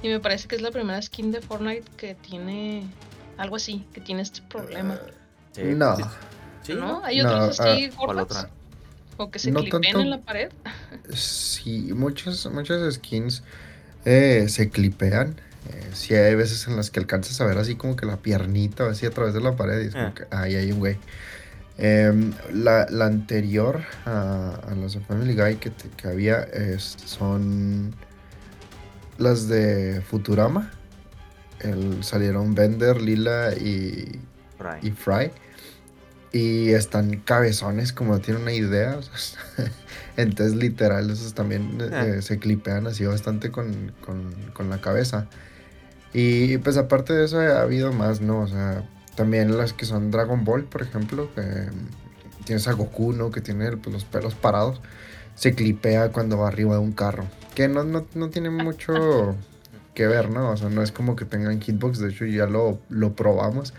Y 0.02 0.08
me 0.08 0.20
parece 0.20 0.48
que 0.48 0.56
es 0.56 0.62
la 0.62 0.70
primera 0.70 1.00
skin 1.02 1.32
de 1.32 1.40
Fortnite 1.40 1.90
que 1.96 2.14
tiene 2.14 2.84
algo 3.38 3.56
así, 3.56 3.86
que 3.92 4.00
tiene 4.00 4.22
este 4.22 4.42
problema. 4.42 4.98
no. 5.56 5.96
¿No? 6.76 7.02
¿Hay 7.02 7.22
otros 7.22 7.58
así 7.60 7.90
ah, 7.96 8.48
¿O 9.16 9.30
que 9.30 9.38
se 9.38 9.50
no 9.50 9.60
clipen 9.60 9.84
en 9.84 10.10
la 10.10 10.20
pared? 10.20 10.50
sí, 11.14 11.92
muchas, 11.94 12.44
muchas 12.52 12.94
skins 12.94 13.42
eh, 14.04 14.46
se 14.48 14.68
clipean. 14.68 15.40
Eh, 15.70 15.90
sí 15.92 16.14
hay 16.14 16.34
veces 16.34 16.68
en 16.68 16.76
las 16.76 16.90
que 16.90 17.00
alcanzas 17.00 17.40
a 17.40 17.46
ver 17.46 17.58
así 17.58 17.74
como 17.74 17.96
que 17.96 18.06
la 18.06 18.18
piernita 18.18 18.88
así 18.88 19.06
a 19.06 19.10
través 19.10 19.34
de 19.34 19.40
la 19.40 19.56
pared 19.56 19.82
y 19.82 19.86
es 19.86 19.94
como 19.94 20.06
ah. 20.06 20.14
que 20.14 20.26
ahí 20.30 20.54
hay 20.56 20.72
un 20.72 20.78
güey. 20.78 20.98
Em, 21.78 22.32
la, 22.52 22.86
anterior 23.00 23.80
a, 24.04 24.60
a 24.68 24.74
las 24.74 24.92
de 24.94 25.00
Family 25.00 25.34
Guy 25.34 25.56
que, 25.56 25.72
que 25.96 26.08
había 26.08 26.46
son 26.78 27.94
las 29.16 29.48
de 29.48 30.02
Futurama. 30.02 30.70
El, 31.60 32.04
salieron 32.04 32.54
Bender, 32.54 33.00
Lila 33.00 33.52
y 33.54 34.20
Y 34.82 34.90
Fry 34.90 35.30
y 36.32 36.70
están 36.70 37.20
cabezones, 37.20 37.92
como 37.92 38.12
no 38.12 38.20
tienen 38.20 38.42
una 38.42 38.52
idea. 38.52 38.98
Entonces, 40.16 40.56
literal, 40.56 41.10
esos 41.10 41.34
también 41.34 41.78
eh, 41.80 41.90
ah. 41.92 42.06
eh, 42.06 42.22
se 42.22 42.38
clipean 42.38 42.86
así 42.86 43.04
bastante 43.06 43.50
con, 43.50 43.92
la 44.68 44.80
cabeza. 44.80 45.26
Y 46.12 46.58
pues 46.58 46.76
aparte 46.76 47.12
de 47.12 47.24
eso 47.24 47.38
ha 47.40 47.62
habido 47.62 47.92
más, 47.92 48.20
¿no? 48.20 48.40
O 48.40 48.48
sea, 48.48 48.84
también 49.14 49.56
las 49.56 49.72
que 49.72 49.86
son 49.86 50.10
Dragon 50.10 50.44
Ball, 50.44 50.64
por 50.64 50.82
ejemplo, 50.82 51.32
que 51.34 51.42
mm, 51.42 52.44
tienes 52.44 52.66
a 52.68 52.72
Goku, 52.72 53.12
¿no? 53.12 53.30
Que 53.30 53.40
tiene 53.40 53.76
pues, 53.76 53.92
los 53.92 54.04
pelos 54.04 54.34
parados. 54.34 54.80
Se 55.34 55.54
clipea 55.54 56.10
cuando 56.10 56.38
va 56.38 56.48
arriba 56.48 56.74
de 56.74 56.80
un 56.80 56.92
carro. 56.92 57.26
Que 57.54 57.68
no, 57.68 57.84
no, 57.84 58.30
tiene 58.30 58.50
mucho 58.50 59.36
que 59.98 60.06
ver, 60.06 60.30
¿no? 60.30 60.52
O 60.52 60.56
sea, 60.56 60.68
no 60.68 60.80
es 60.80 60.92
como 60.92 61.16
que 61.16 61.24
tengan 61.24 61.60
hitbox. 61.60 61.98
De 61.98 62.10
hecho, 62.10 62.24
ya 62.24 62.46
lo, 62.46 62.78
lo 62.88 63.16
probamos. 63.16 63.74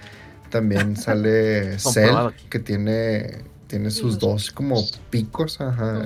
También 0.50 0.98
sale 0.98 1.80
Cell, 1.80 2.34
que 2.50 2.60
tiene, 2.60 3.38
tiene 3.68 3.90
sus 3.90 4.20
dos 4.20 4.52
como 4.52 4.84
picos, 5.10 5.62
ajá. 5.62 6.04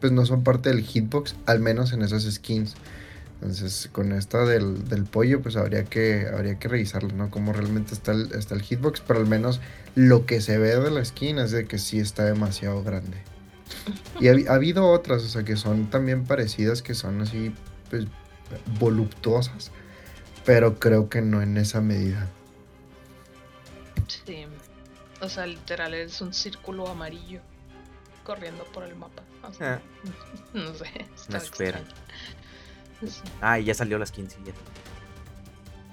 pues 0.00 0.12
no 0.12 0.26
son 0.26 0.44
parte 0.44 0.68
del 0.68 0.82
hitbox, 0.82 1.34
al 1.46 1.60
menos 1.60 1.94
en 1.94 2.02
esas 2.02 2.24
skins. 2.30 2.74
Entonces, 3.40 3.88
con 3.90 4.12
esta 4.12 4.44
del, 4.44 5.06
pollo, 5.10 5.40
pues 5.40 5.56
habría 5.56 5.84
que, 5.84 6.28
habría 6.32 6.58
que 6.58 6.68
revisarlo, 6.68 7.12
¿no? 7.14 7.30
Cómo 7.30 7.54
realmente 7.54 7.94
está 7.94 8.12
el, 8.12 8.32
está 8.34 8.54
el 8.54 8.60
hitbox, 8.60 9.00
pero 9.00 9.18
al 9.18 9.26
menos 9.26 9.60
lo 9.94 10.26
que 10.26 10.42
se 10.42 10.58
ve 10.58 10.78
de 10.78 10.90
la 10.90 11.02
skin 11.02 11.38
es 11.38 11.52
de 11.52 11.64
que 11.64 11.78
sí 11.78 11.98
está 11.98 12.26
demasiado 12.26 12.84
grande. 12.84 13.16
Y 14.20 14.28
ha, 14.28 14.52
habido 14.52 14.90
otras, 14.90 15.24
o 15.24 15.28
sea, 15.28 15.42
que 15.42 15.56
son 15.56 15.88
también 15.88 16.24
parecidas, 16.24 16.82
que 16.82 16.94
son 16.94 17.22
así, 17.22 17.52
pues, 17.90 18.06
voluptuosas, 18.78 19.70
pero 20.44 20.78
creo 20.78 21.08
que 21.08 21.22
no 21.22 21.42
en 21.42 21.56
esa 21.56 21.80
medida. 21.80 22.28
Sí. 24.08 24.46
O 25.20 25.28
sea, 25.28 25.46
literal 25.46 25.94
es 25.94 26.20
un 26.20 26.34
círculo 26.34 26.88
amarillo 26.88 27.40
corriendo 28.24 28.64
por 28.64 28.84
el 28.84 28.96
mapa. 28.96 29.22
Ah. 29.60 29.78
No 30.54 30.74
sé. 30.74 31.06
Está 31.14 31.38
espera. 31.38 31.80
Ah, 33.40 33.58
y 33.58 33.64
ya 33.64 33.74
salió 33.74 33.98
las 33.98 34.12
15 34.12 34.38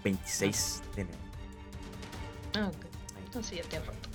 26 0.03 0.81
de 0.95 1.01
enero. 1.01 1.17
Ah, 2.55 2.67
ok. 2.67 2.85
Entonces 3.25 3.57
ya 3.57 3.63
tiene 3.69 3.85
rato. 3.85 4.09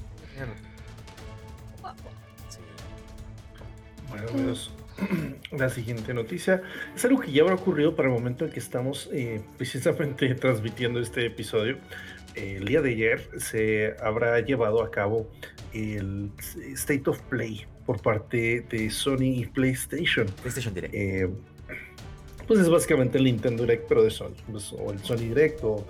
Bueno, 4.09 4.29
amigos, 4.29 4.71
la 5.53 5.69
siguiente 5.69 6.15
noticia 6.15 6.63
es 6.95 7.05
algo 7.05 7.21
que 7.21 7.33
ya 7.33 7.43
habrá 7.43 7.55
ocurrido 7.55 7.97
para 7.97 8.09
el 8.09 8.15
momento 8.15 8.45
en 8.45 8.51
que 8.51 8.61
estamos 8.61 9.09
eh, 9.13 9.41
precisamente 9.57 10.35
transmitiendo 10.35 11.01
este 11.01 11.27
episodio 11.27 11.79
el 12.35 12.65
día 12.65 12.83
de 12.83 12.91
ayer 12.91 13.29
se 13.39 13.95
habrá 14.03 14.41
llevado 14.41 14.83
a 14.83 14.91
cabo 14.91 15.31
el 15.73 16.31
State 16.75 17.05
of 17.07 17.21
Play 17.23 17.67
por 17.87 18.01
parte 18.01 18.65
de 18.69 18.91
Sony 18.91 19.41
y 19.41 19.47
PlayStation. 19.47 20.27
PlayStation 20.43 20.75
Direct. 20.75 20.95
Eh, 20.95 21.29
pues 22.47 22.61
es 22.61 22.69
básicamente 22.69 23.19
el 23.19 23.25
Nintendo 23.25 23.63
Direct, 23.63 23.87
pero 23.89 24.03
de 24.03 24.11
Sony. 24.11 24.35
Pues, 24.51 24.73
o 24.73 24.91
el 24.93 24.99
Sony 25.01 25.29
Direct, 25.29 25.61
o. 25.63 25.87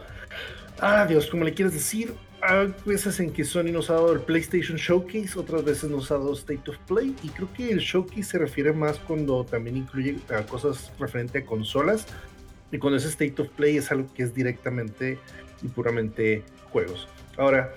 Ah, 0.81 1.07
Dios, 1.07 1.27
como 1.29 1.45
le 1.45 1.55
quieres 1.55 1.73
decir. 1.73 2.13
Hay 2.47 2.75
veces 2.85 3.21
en 3.21 3.33
que 3.33 3.43
Sony 3.43 3.73
nos 3.73 3.89
ha 3.89 3.95
dado 3.95 4.13
el 4.13 4.21
PlayStation 4.21 4.77
Showcase, 4.77 5.39
otras 5.39 5.65
veces 5.65 5.89
nos 5.89 6.11
ha 6.11 6.19
dado 6.19 6.35
State 6.35 6.71
of 6.71 6.77
Play. 6.87 7.17
Y 7.23 7.29
creo 7.31 7.51
que 7.55 7.71
el 7.71 7.79
Showcase 7.79 8.23
se 8.23 8.39
refiere 8.39 8.73
más 8.75 8.99
cuando 8.99 9.45
también 9.45 9.79
incluye 9.79 10.19
cosas 10.47 10.93
referente 10.99 11.39
a 11.39 11.47
consolas. 11.47 12.07
Y 12.71 12.77
cuando 12.77 12.99
es 12.99 13.07
State 13.07 13.41
of 13.41 13.49
Play 13.49 13.79
es 13.79 13.91
algo 13.91 14.13
que 14.13 14.25
es 14.25 14.35
directamente 14.35 15.19
y 15.63 15.69
puramente 15.69 16.43
juegos. 16.71 17.09
Ahora, 17.39 17.73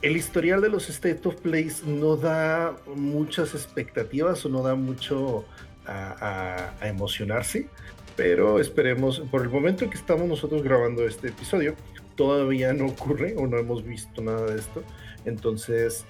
el 0.00 0.16
historial 0.16 0.60
de 0.60 0.68
los 0.68 0.88
State 0.90 1.26
of 1.26 1.34
Plays 1.40 1.82
no 1.84 2.16
da 2.16 2.76
muchas 2.94 3.52
expectativas 3.54 4.44
o 4.46 4.48
no 4.48 4.62
da 4.62 4.76
mucho 4.76 5.44
a, 5.86 6.72
emocionarse, 6.82 7.68
pero 8.14 8.60
esperemos, 8.60 9.20
por 9.30 9.42
el 9.42 9.48
momento 9.48 9.84
en 9.84 9.90
que 9.90 9.96
estamos 9.96 10.28
nosotros 10.28 10.62
grabando 10.62 11.04
este 11.04 11.28
episodio, 11.28 11.74
todavía 12.14 12.72
no 12.72 12.86
ocurre 12.86 13.34
o 13.36 13.46
no 13.46 13.58
hemos 13.58 13.84
visto 13.84 14.22
nada 14.22 14.46
de 14.46 14.58
esto. 14.58 14.82
Entonces, 15.24 16.04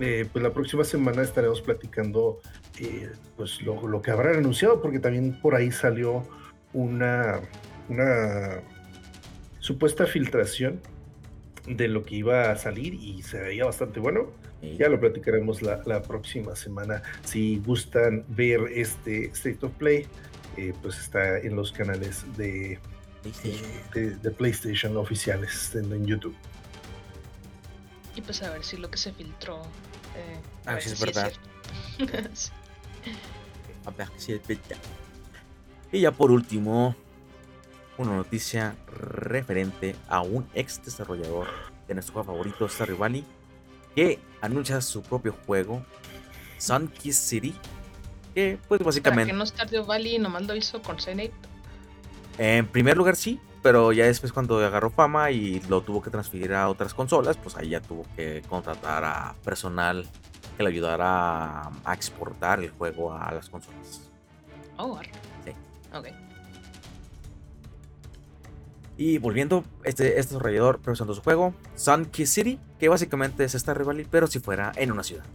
eh, 0.00 0.26
pues 0.32 0.42
la 0.42 0.52
próxima 0.52 0.84
semana 0.84 1.22
estaremos 1.22 1.60
platicando 1.60 2.40
eh, 2.78 3.10
pues 3.36 3.60
lo, 3.62 3.86
lo, 3.86 4.00
que 4.02 4.10
habrán 4.10 4.36
anunciado, 4.36 4.80
porque 4.80 4.98
también 4.98 5.38
por 5.40 5.54
ahí 5.54 5.70
salió 5.70 6.24
una, 6.72 7.40
una 7.88 8.60
supuesta 9.58 10.06
filtración 10.06 10.80
de 11.66 11.88
lo 11.88 12.04
que 12.04 12.16
iba 12.16 12.50
a 12.50 12.56
salir 12.56 12.94
y 12.94 13.22
se 13.22 13.40
veía 13.40 13.64
bastante 13.64 14.00
bueno. 14.00 14.30
Ya 14.78 14.90
lo 14.90 15.00
platicaremos 15.00 15.62
la, 15.62 16.02
próxima 16.02 16.54
semana. 16.54 17.02
Si 17.24 17.58
gustan 17.64 18.24
ver 18.28 18.60
este 18.74 19.26
State 19.26 19.64
of 19.64 19.72
Play, 19.72 20.06
eh, 20.58 20.74
pues 20.82 20.98
está 20.98 21.38
en 21.38 21.56
los 21.56 21.72
canales 21.72 22.26
de 22.36 22.78
PlayStation, 23.22 24.20
de, 24.22 24.30
PlayStation 24.30 24.96
oficiales 24.96 25.74
en, 25.74 26.06
YouTube. 26.06 26.34
Y 28.16 28.22
pues 28.22 28.42
a 28.42 28.50
ver 28.50 28.64
si 28.64 28.76
lo 28.76 28.90
que 28.90 28.98
se 28.98 29.12
filtró. 29.12 29.62
Eh, 30.16 30.40
a, 30.66 30.74
ver 30.74 30.82
si 30.82 30.90
es 30.90 31.00
verdad. 31.00 31.32
A 33.86 33.90
ver 33.92 34.08
si 34.16 34.32
es 34.34 34.46
verdad. 34.46 34.76
Y 35.90 36.00
ya 36.00 36.12
por 36.12 36.30
último, 36.30 36.94
una 37.96 38.16
noticia 38.16 38.76
referente 38.86 39.96
a 40.08 40.20
un 40.20 40.46
ex 40.54 40.84
desarrollador 40.84 41.48
de 41.88 41.94
nuestro 41.94 42.14
juego 42.14 42.32
favorito, 42.32 42.68
Starry 42.68 42.94
Valley, 42.94 43.24
que 43.94 44.18
anuncia 44.40 44.80
su 44.80 45.02
propio 45.02 45.34
juego, 45.46 45.84
Sunkiss 46.58 47.16
City, 47.16 47.54
que 48.34 48.58
pues 48.68 48.82
básicamente... 48.82 49.32
¿Para 49.32 49.32
que 49.32 49.38
no 49.38 49.46
Stardew 49.46 49.84
Valley 49.84 50.18
nomás 50.18 50.46
lo 50.46 50.54
hizo 50.54 50.80
con 50.82 51.00
Senate? 51.00 51.32
En 52.42 52.66
primer 52.66 52.96
lugar 52.96 53.16
sí, 53.16 53.38
pero 53.62 53.92
ya 53.92 54.06
después 54.06 54.32
cuando 54.32 54.64
agarró 54.64 54.88
fama 54.88 55.30
y 55.30 55.60
lo 55.68 55.82
tuvo 55.82 56.00
que 56.00 56.08
transferir 56.08 56.54
a 56.54 56.70
otras 56.70 56.94
consolas, 56.94 57.36
pues 57.36 57.54
ahí 57.54 57.68
ya 57.68 57.82
tuvo 57.82 58.06
que 58.16 58.42
contratar 58.48 59.04
a 59.04 59.34
personal 59.44 60.06
que 60.56 60.62
le 60.62 60.70
ayudara 60.70 61.64
a, 61.84 61.92
exportar 61.94 62.60
el 62.60 62.70
juego 62.70 63.12
a 63.12 63.30
las 63.30 63.50
consolas. 63.50 64.10
Oh, 64.78 64.98
sí. 65.44 65.52
Ok. 65.94 66.06
Y 68.96 69.18
volviendo, 69.18 69.62
este, 69.84 70.18
este 70.18 70.32
desarrollador 70.32 70.78
presentó 70.78 71.12
su 71.12 71.20
juego, 71.20 71.52
Sun 71.74 72.06
Key 72.06 72.24
City, 72.24 72.58
que 72.78 72.88
básicamente 72.88 73.44
es 73.44 73.54
esta 73.54 73.74
rivalidad, 73.74 74.08
pero 74.10 74.26
si 74.26 74.38
fuera 74.38 74.72
en 74.76 74.92
una 74.92 75.02
ciudad. 75.02 75.26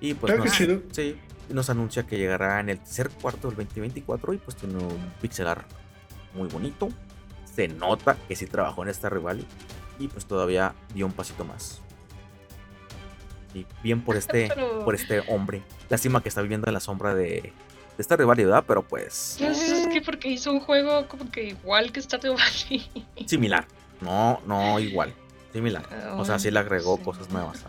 Y 0.00 0.14
pues 0.14 0.38
nos, 0.38 0.52
sí, 0.92 1.20
nos 1.48 1.68
anuncia 1.68 2.06
que 2.06 2.16
llegará 2.16 2.60
en 2.60 2.68
el 2.68 2.78
tercer 2.78 3.10
cuarto 3.10 3.48
del 3.48 3.56
2024 3.56 4.34
y 4.34 4.38
pues 4.38 4.56
tiene 4.56 4.76
un 4.76 5.12
pixelar 5.20 5.66
muy 6.36 6.48
bonito. 6.48 6.88
Se 7.54 7.68
nota 7.68 8.16
que 8.28 8.36
sí 8.36 8.46
trabajó 8.46 8.82
en 8.82 8.90
esta 8.90 9.08
rivalidad 9.08 9.46
y 9.98 10.08
pues 10.08 10.26
todavía 10.26 10.74
dio 10.94 11.06
un 11.06 11.12
pasito 11.12 11.44
más. 11.44 11.80
Y 13.54 13.66
bien 13.82 14.02
por 14.02 14.16
este, 14.16 14.50
por 14.84 14.94
este 14.94 15.20
hombre. 15.28 15.62
Lástima 15.88 16.22
que 16.22 16.28
está 16.28 16.42
viviendo 16.42 16.68
en 16.68 16.74
la 16.74 16.80
sombra 16.80 17.14
de, 17.14 17.52
esta 17.98 18.16
rivalidad, 18.16 18.64
pero 18.66 18.82
pues. 18.82 19.40
es 19.40 19.88
que 19.88 20.02
porque 20.02 20.28
hizo 20.28 20.52
un 20.52 20.60
juego 20.60 21.08
como 21.08 21.30
que 21.30 21.44
igual 21.44 21.92
que 21.92 22.02
Stardew 22.02 22.36
Valley. 22.36 23.06
Similar. 23.26 23.66
No, 24.00 24.40
no 24.46 24.78
igual. 24.78 25.14
Similar. 25.52 25.86
o 26.18 26.24
sea, 26.24 26.38
sí 26.38 26.50
le 26.50 26.58
agregó 26.58 26.98
cosas 26.98 27.30
nuevas 27.30 27.64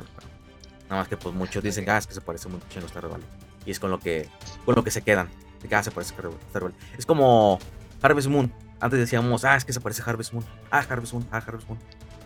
Nada 0.90 1.02
más 1.02 1.08
que 1.08 1.16
pues 1.16 1.34
muchos 1.34 1.64
dicen, 1.64 1.90
ah, 1.90 1.98
es 1.98 2.08
que 2.08 2.14
se 2.14 2.22
parece 2.22 2.50
mucho 2.50 2.66
a 2.80 2.88
Stardew 2.88 3.12
Valley. 3.12 3.28
Y 3.66 3.72
es 3.72 3.80
con 3.80 3.92
lo 3.92 4.00
que, 4.00 4.30
con 4.66 4.76
lo 4.76 4.84
que 4.84 4.92
se 4.92 5.02
quedan. 5.02 5.30
Ah, 5.72 5.84
se 5.84 5.92
parece 5.92 6.14
a 6.14 6.60
Valley. 6.60 6.78
Es 6.98 7.06
como 7.06 7.60
Harvest 8.02 8.28
Moon. 8.28 8.52
Antes 8.80 9.00
decíamos, 9.00 9.44
ah, 9.46 9.56
es 9.56 9.66
que 9.66 9.74
se 9.74 9.82
parece 9.82 10.02
a 10.02 10.06
Harvest 10.06 10.34
Moon. 10.34 10.46
Ah, 10.72 10.86
Harvest 10.88 11.14
Moon, 11.14 11.28
ah, 11.32 11.44
Harvest 11.46 11.68
Moon. 11.68 11.80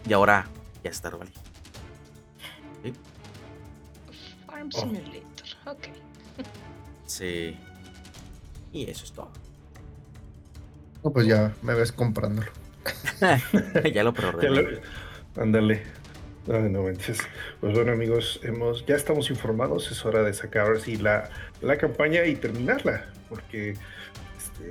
Y 0.07 0.13
ahora 0.13 0.47
ya 0.83 0.89
es 0.89 0.97
Stardew 0.97 1.19
Valley. 1.19 1.33
¿Sí? 2.83 2.93
Farm 4.45 4.71
Simulator, 4.71 5.47
ok. 5.65 5.87
sí. 7.05 7.57
Y 8.73 8.89
eso 8.89 9.05
es 9.05 9.11
todo. 9.11 9.31
No, 11.03 11.11
pues 11.11 11.27
ya 11.27 11.53
me 11.61 11.73
ves 11.73 11.91
comprándolo. 11.91 12.51
ya 13.93 14.03
lo 14.03 14.13
preordené. 14.13 14.81
Ándale. 15.35 15.83
No, 16.47 16.59
no 16.59 16.83
Pues 16.83 17.27
bueno, 17.59 17.91
amigos, 17.91 18.39
hemos, 18.43 18.85
ya 18.85 18.95
estamos 18.95 19.29
informados. 19.29 19.91
Es 19.91 20.05
hora 20.05 20.23
de 20.23 20.33
sacar 20.33 20.71
así 20.71 20.97
la, 20.97 21.29
la 21.61 21.77
campaña 21.77 22.25
y 22.25 22.35
terminarla. 22.35 23.05
Porque 23.29 23.75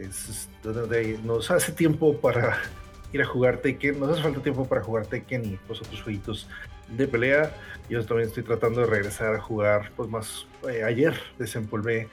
este, 0.02 1.18
nos 1.22 1.50
hace 1.50 1.72
tiempo 1.72 2.16
para 2.18 2.58
ir 3.12 3.22
a 3.22 3.26
jugar 3.26 3.58
Tekken. 3.58 4.00
Nos 4.00 4.10
hace 4.10 4.22
falta 4.22 4.42
tiempo 4.42 4.66
para 4.66 4.82
jugar 4.82 5.06
Tekken 5.06 5.44
y 5.44 5.56
pues 5.66 5.80
otros 5.80 6.02
jueguitos 6.02 6.48
de 6.88 7.06
pelea. 7.06 7.54
Yo 7.88 8.04
también 8.04 8.28
estoy 8.28 8.42
tratando 8.42 8.80
de 8.80 8.86
regresar 8.86 9.34
a 9.34 9.40
jugar. 9.40 9.90
Pues 9.96 10.08
más 10.08 10.46
eh, 10.68 10.82
ayer 10.84 11.14
desempolvé 11.38 12.08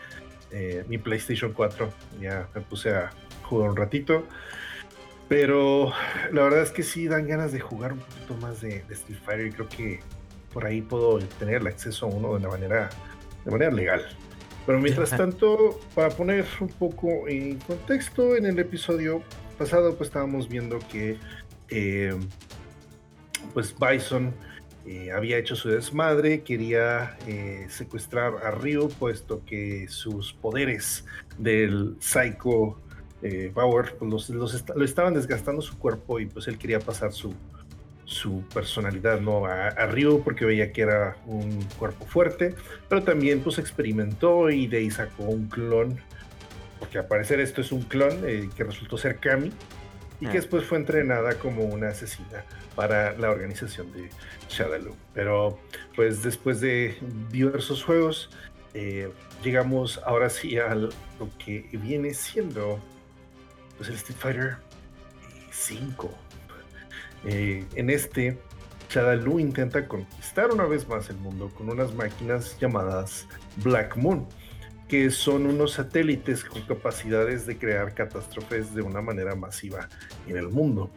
eh, 0.52 0.84
mi 0.88 0.98
PlayStation 0.98 1.54
4. 1.54 1.92
Ya 2.20 2.48
me 2.54 2.62
puse 2.62 2.96
a 2.96 3.12
jugar 3.44 3.70
un 3.70 3.76
ratito. 3.76 4.26
Pero 5.28 5.92
la 6.32 6.44
verdad 6.44 6.62
es 6.62 6.72
que 6.72 6.84
sí 6.84 7.08
dan 7.08 7.28
ganas 7.28 7.52
de 7.52 7.60
jugar 7.60 7.94
un 7.94 8.00
poquito 8.00 8.36
más 8.36 8.62
de, 8.62 8.84
Street 8.90 9.20
Fighter 9.26 9.48
y 9.48 9.52
creo 9.52 9.68
que 9.68 10.00
por 10.54 10.66
ahí 10.66 10.82
puedo 10.82 11.20
tener 11.40 11.56
el 11.56 11.68
acceso 11.68 12.06
a 12.06 12.10
uno 12.10 12.30
de 12.30 12.36
una 12.36 12.48
manera, 12.48 12.90
de 13.44 13.52
manera 13.52 13.72
legal. 13.72 14.08
Pero 14.68 14.80
mientras 14.82 15.10
tanto, 15.12 15.80
para 15.96 16.10
poner 16.10 16.46
un 16.60 16.68
poco 16.68 17.28
en 17.28 17.58
contexto, 17.60 18.36
en 18.36 18.46
el 18.46 18.60
episodio 18.60 19.24
pasado 19.58 19.96
pues 19.96 20.10
estábamos 20.10 20.48
viendo 20.50 20.78
que 20.92 21.18
eh, 21.70 22.14
pues 23.54 23.74
Bison 23.80 24.34
eh, 24.86 25.12
había 25.12 25.38
hecho 25.38 25.56
su 25.56 25.70
desmadre, 25.70 26.44
quería 26.44 27.18
eh, 27.28 27.66
secuestrar 27.70 28.46
a 28.46 28.52
Ryu, 28.52 28.90
puesto 28.90 29.44
que 29.46 29.88
sus 29.88 30.34
poderes 30.34 31.06
del 31.38 31.96
Psycho 32.00 32.78
eh, 33.22 33.50
Power 33.54 33.96
pues 33.98 34.30
los, 34.30 34.64
lo 34.76 34.86
estaban 34.86 35.14
desgastando 35.14 35.62
su 35.62 35.78
cuerpo 35.80 36.20
y 36.20 36.26
pues 36.26 36.48
él 36.50 36.58
quería 36.58 36.80
pasar 36.80 37.14
su, 37.14 37.34
su 38.08 38.42
personalidad 38.54 39.20
¿no? 39.20 39.46
A, 39.46 39.86
Ryu 39.86 40.24
porque 40.24 40.46
veía 40.46 40.72
que 40.72 40.82
era 40.82 41.18
un 41.26 41.62
cuerpo 41.78 42.06
fuerte, 42.06 42.56
pero 42.90 43.04
también 43.04 43.42
pues 43.42 43.60
experimentó 43.60 44.50
y 44.50 44.66
de 44.68 44.78
ahí 44.78 44.90
sacó 44.90 45.24
un 45.24 45.48
clon, 45.48 46.00
porque 46.80 46.98
al 46.98 47.08
parecer 47.08 47.40
esto 47.40 47.62
es 47.62 47.72
un 47.72 47.84
clon 47.84 48.50
que 48.56 48.64
resultó 48.64 48.98
ser 48.98 49.18
Kami 49.18 49.52
y 50.20 50.26
que 50.26 50.32
ah. 50.32 50.42
después 50.42 50.64
fue 50.64 50.78
entrenada 50.78 51.36
como 51.36 51.66
una 51.66 51.90
asesina 51.90 52.44
para 52.76 53.16
la 53.18 53.30
organización 53.30 53.92
de 53.92 54.10
Shadaloo. 54.50 54.96
Pero 55.14 55.60
pues 55.96 56.24
después 56.24 56.62
de 56.62 56.98
diversos 57.30 57.84
juegos, 57.84 58.30
eh, 58.74 59.12
llegamos 59.44 60.00
ahora 60.06 60.30
sí 60.30 60.58
a 60.58 60.74
lo 60.76 60.90
que 61.44 61.68
viene 61.74 62.14
siendo 62.14 62.80
pues, 63.78 63.90
el 63.90 63.96
Street 63.96 64.18
Fighter 64.18 64.58
5. 65.52 66.27
Eh, 67.26 67.66
en 67.76 67.90
este, 67.90 68.38
Shadaloo 68.90 69.40
intenta 69.40 69.88
conquistar 69.88 70.52
una 70.52 70.66
vez 70.66 70.88
más 70.88 71.10
el 71.10 71.18
mundo 71.18 71.52
con 71.58 71.70
unas 71.70 71.94
máquinas 71.94 72.58
llamadas 72.60 73.28
Black 73.58 73.98
Moon 73.98 74.26
que 74.88 75.12
son 75.12 75.46
unos 75.46 75.74
satélites 75.74 76.46
con 76.46 76.62
capacidades 76.62 77.46
de 77.46 77.58
crear 77.58 77.94
catástrofes 77.94 78.74
de 78.74 78.82
una 78.82 79.02
manera 79.02 79.36
masiva 79.36 79.90
en 80.28 80.38
el 80.38 80.48
mundo. 80.48 80.90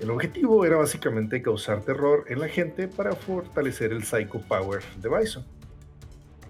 El 0.00 0.10
objetivo 0.10 0.64
era 0.64 0.76
básicamente 0.76 1.42
causar 1.42 1.82
terror 1.82 2.24
en 2.28 2.38
la 2.38 2.48
gente 2.48 2.86
para 2.86 3.16
fortalecer 3.16 3.92
el 3.92 4.04
Psycho 4.04 4.40
Power 4.42 4.82
de 5.02 5.08
Bison. 5.08 5.44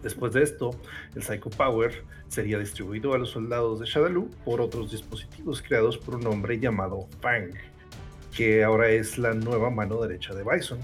Después 0.02 0.34
de 0.34 0.42
esto, 0.42 0.72
el 1.14 1.22
Psycho 1.22 1.48
Power 1.48 2.04
sería 2.28 2.58
distribuido 2.58 3.14
a 3.14 3.18
los 3.18 3.30
soldados 3.30 3.80
de 3.80 3.86
Shadaloo 3.86 4.28
por 4.44 4.60
otros 4.60 4.92
dispositivos 4.92 5.62
creados 5.62 5.96
por 5.96 6.16
un 6.16 6.26
hombre 6.26 6.60
llamado 6.60 7.08
Fang, 7.20 7.54
que 8.34 8.64
ahora 8.64 8.88
es 8.90 9.18
la 9.18 9.34
nueva 9.34 9.70
mano 9.70 10.00
derecha 10.00 10.34
de 10.34 10.44
Bison. 10.44 10.78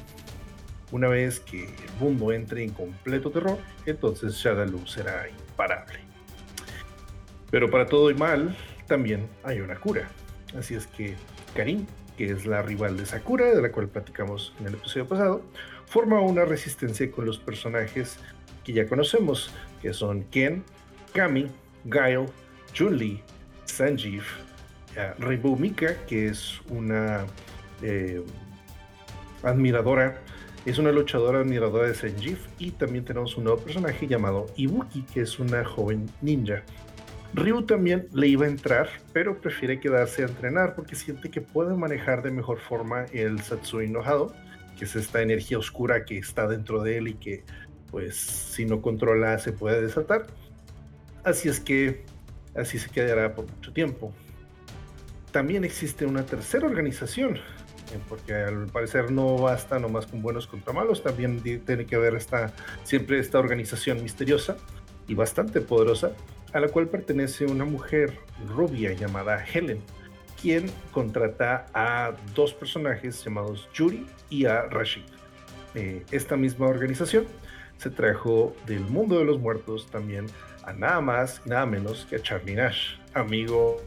Una 0.92 1.08
vez 1.08 1.40
que 1.40 1.64
el 1.64 1.92
mundo 1.98 2.32
entre 2.32 2.62
en 2.62 2.70
completo 2.70 3.30
terror, 3.30 3.58
entonces 3.86 4.34
Shadaloo 4.34 4.86
será 4.86 5.28
imparable. 5.28 5.98
Pero 7.50 7.70
para 7.70 7.86
todo 7.86 8.10
y 8.10 8.14
mal, 8.14 8.56
también 8.86 9.28
hay 9.42 9.60
una 9.60 9.76
cura. 9.76 10.08
Así 10.56 10.74
es 10.74 10.86
que 10.86 11.16
Karin, 11.54 11.86
que 12.16 12.30
es 12.30 12.46
la 12.46 12.62
rival 12.62 12.96
de 12.96 13.06
Sakura, 13.06 13.46
de 13.46 13.62
la 13.62 13.72
cual 13.72 13.88
platicamos 13.88 14.54
en 14.60 14.68
el 14.68 14.74
episodio 14.74 15.06
pasado, 15.08 15.42
forma 15.86 16.20
una 16.20 16.44
resistencia 16.44 17.10
con 17.10 17.26
los 17.26 17.38
personajes 17.38 18.18
que 18.64 18.72
ya 18.72 18.86
conocemos, 18.88 19.50
que 19.82 19.92
son 19.92 20.24
Ken, 20.24 20.64
Kami, 21.12 21.48
Gail, 21.84 22.26
Chun-Li, 22.72 23.22
Sanjeev, 24.94 25.44
uh, 25.44 25.56
Mika, 25.56 25.96
que 26.06 26.28
es 26.28 26.60
una 26.70 27.26
eh, 27.82 28.22
admiradora 29.42 30.20
es 30.66 30.78
una 30.78 30.92
luchadora 30.92 31.40
admiradora 31.40 31.88
de 31.88 31.94
Senjif 31.94 32.46
y 32.58 32.70
también 32.70 33.04
tenemos 33.04 33.36
un 33.36 33.44
nuevo 33.44 33.60
personaje 33.60 34.06
llamado 34.06 34.46
Ibuki, 34.56 35.02
que 35.02 35.20
es 35.20 35.38
una 35.38 35.62
joven 35.62 36.08
ninja. 36.22 36.62
Ryu 37.34 37.62
también 37.66 38.08
le 38.14 38.28
iba 38.28 38.46
a 38.46 38.48
entrar, 38.48 38.88
pero 39.12 39.38
prefiere 39.38 39.78
quedarse 39.78 40.22
a 40.22 40.26
entrenar 40.26 40.74
porque 40.74 40.94
siente 40.94 41.30
que 41.30 41.42
puede 41.42 41.74
manejar 41.74 42.22
de 42.22 42.30
mejor 42.30 42.60
forma 42.60 43.04
el 43.12 43.40
Satsui 43.42 43.88
no 43.88 44.02
que 44.78 44.84
es 44.86 44.96
esta 44.96 45.20
energía 45.20 45.58
oscura 45.58 46.06
que 46.06 46.16
está 46.16 46.48
dentro 46.48 46.82
de 46.82 46.96
él 46.96 47.08
y 47.08 47.14
que, 47.14 47.44
pues, 47.90 48.16
si 48.16 48.64
no 48.64 48.80
controla 48.80 49.38
se 49.38 49.52
puede 49.52 49.82
desatar. 49.82 50.28
Así 51.24 51.50
es 51.50 51.60
que 51.60 52.04
así 52.54 52.78
se 52.78 52.88
quedará 52.88 53.34
por 53.34 53.46
mucho 53.46 53.70
tiempo. 53.72 54.14
También 55.34 55.64
existe 55.64 56.06
una 56.06 56.24
tercera 56.24 56.64
organización 56.64 57.40
porque 58.08 58.34
al 58.34 58.68
parecer 58.68 59.10
no 59.10 59.36
basta 59.36 59.80
nomás 59.80 60.06
con 60.06 60.22
buenos 60.22 60.46
contra 60.46 60.72
malos, 60.72 61.02
también 61.02 61.40
tiene 61.42 61.86
que 61.86 61.96
haber 61.96 62.14
esta, 62.14 62.52
siempre 62.84 63.18
esta 63.18 63.40
organización 63.40 64.00
misteriosa 64.00 64.56
y 65.08 65.14
bastante 65.14 65.60
poderosa, 65.60 66.12
a 66.52 66.60
la 66.60 66.68
cual 66.68 66.86
pertenece 66.86 67.46
una 67.46 67.64
mujer 67.64 68.16
rubia 68.48 68.92
llamada 68.92 69.44
Helen, 69.44 69.80
quien 70.40 70.70
contrata 70.92 71.66
a 71.74 72.12
dos 72.36 72.54
personajes 72.54 73.24
llamados 73.24 73.68
Yuri 73.74 74.06
y 74.30 74.44
a 74.44 74.62
Rashid. 74.62 75.02
Eh, 75.74 76.04
esta 76.12 76.36
misma 76.36 76.68
organización 76.68 77.26
se 77.78 77.90
trajo 77.90 78.54
del 78.66 78.82
mundo 78.82 79.18
de 79.18 79.24
los 79.24 79.40
muertos 79.40 79.90
también 79.90 80.26
a 80.62 80.72
nada 80.72 81.00
más 81.00 81.42
y 81.44 81.48
nada 81.48 81.66
menos 81.66 82.06
que 82.08 82.16
a 82.16 82.22
Charlie 82.22 82.54
Nash, 82.54 82.98
amigo 83.14 83.82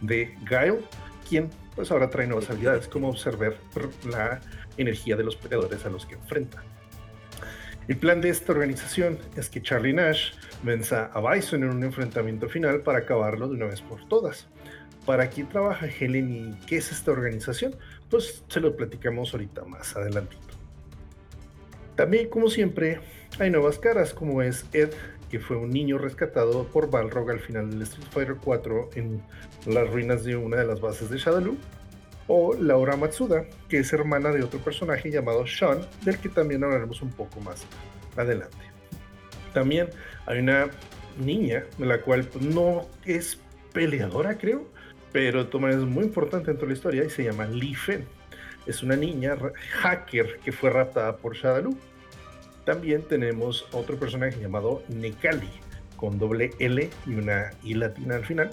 de 0.00 0.34
Guile, 0.48 0.80
quien 1.28 1.50
pues 1.74 1.90
ahora 1.90 2.10
trae 2.10 2.26
nuevas 2.26 2.50
habilidades 2.50 2.88
como 2.88 3.08
observar 3.08 3.56
la 4.10 4.40
energía 4.76 5.16
de 5.16 5.24
los 5.24 5.36
peleadores 5.36 5.84
a 5.84 5.90
los 5.90 6.06
que 6.06 6.14
enfrenta. 6.14 6.62
El 7.86 7.96
plan 7.96 8.20
de 8.20 8.28
esta 8.28 8.52
organización 8.52 9.18
es 9.36 9.48
que 9.48 9.62
Charlie 9.62 9.92
Nash 9.92 10.32
venza 10.62 11.06
a 11.14 11.20
Bison 11.20 11.62
en 11.62 11.70
un 11.70 11.84
enfrentamiento 11.84 12.48
final 12.48 12.82
para 12.82 12.98
acabarlo 12.98 13.48
de 13.48 13.54
una 13.54 13.66
vez 13.66 13.80
por 13.80 14.06
todas. 14.08 14.46
¿Para 15.06 15.30
quién 15.30 15.48
trabaja 15.48 15.86
Helen 15.86 16.30
y 16.34 16.66
qué 16.66 16.76
es 16.76 16.92
esta 16.92 17.12
organización? 17.12 17.76
Pues 18.10 18.44
se 18.48 18.60
lo 18.60 18.76
platicamos 18.76 19.32
ahorita 19.32 19.64
más 19.64 19.96
adelantito. 19.96 20.42
También, 21.96 22.28
como 22.28 22.50
siempre, 22.50 23.00
hay 23.38 23.50
nuevas 23.50 23.78
caras, 23.78 24.12
como 24.12 24.42
es 24.42 24.66
Ed, 24.72 24.90
que 25.30 25.40
fue 25.40 25.56
un 25.56 25.70
niño 25.70 25.98
rescatado 25.98 26.64
por 26.64 26.90
Balrog 26.90 27.30
al 27.30 27.40
final 27.40 27.70
del 27.70 27.82
Street 27.82 28.08
Fighter 28.10 28.36
4 28.42 28.90
en 28.94 29.22
las 29.66 29.88
ruinas 29.90 30.24
de 30.24 30.36
una 30.36 30.58
de 30.58 30.66
las 30.66 30.80
bases 30.80 31.10
de 31.10 31.18
Shadaloo, 31.18 31.56
o 32.28 32.54
Laura 32.54 32.96
Matsuda, 32.96 33.44
que 33.68 33.78
es 33.78 33.92
hermana 33.92 34.30
de 34.30 34.42
otro 34.42 34.60
personaje 34.60 35.10
llamado 35.10 35.46
Sean, 35.46 35.80
del 36.04 36.18
que 36.18 36.28
también 36.28 36.62
hablaremos 36.62 37.00
un 37.02 37.10
poco 37.10 37.40
más 37.40 37.64
adelante. 38.16 38.56
También 39.54 39.88
hay 40.26 40.38
una 40.40 40.68
niña, 41.18 41.64
la 41.78 42.00
cual 42.02 42.28
no 42.40 42.86
es 43.04 43.40
peleadora, 43.72 44.36
creo, 44.36 44.66
pero 45.12 45.48
maneras 45.58 45.82
es 45.82 45.88
muy 45.88 46.04
importante 46.04 46.48
dentro 46.48 46.66
de 46.66 46.72
la 46.72 46.76
historia 46.76 47.04
y 47.04 47.10
se 47.10 47.24
llama 47.24 47.46
Li 47.46 47.74
Fen. 47.74 48.06
es 48.66 48.82
una 48.82 48.96
niña 48.96 49.34
hacker 49.80 50.38
que 50.44 50.52
fue 50.52 50.68
raptada 50.68 51.16
por 51.16 51.34
Shadaloo. 51.34 51.76
También 52.68 53.00
tenemos 53.00 53.66
otro 53.72 53.98
personaje 53.98 54.38
llamado 54.38 54.82
Nekali, 54.88 55.48
con 55.96 56.18
doble 56.18 56.50
L 56.58 56.90
y 57.06 57.14
una 57.14 57.50
I 57.62 57.72
latina 57.72 58.16
al 58.16 58.26
final. 58.26 58.50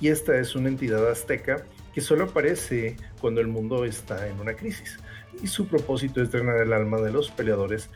Y 0.00 0.08
esta 0.08 0.36
es 0.36 0.56
una 0.56 0.70
entidad 0.70 1.08
azteca 1.08 1.64
que 1.94 2.00
solo 2.00 2.24
aparece 2.24 2.96
cuando 3.20 3.40
el 3.40 3.46
mundo 3.46 3.84
está 3.84 4.26
en 4.26 4.40
una 4.40 4.54
crisis. 4.54 4.98
Y 5.40 5.46
su 5.46 5.68
propósito 5.68 6.20
es 6.20 6.32
drenar 6.32 6.56
el 6.56 6.72
alma 6.72 7.00
de 7.00 7.12
los 7.12 7.30
peleadores 7.30 7.90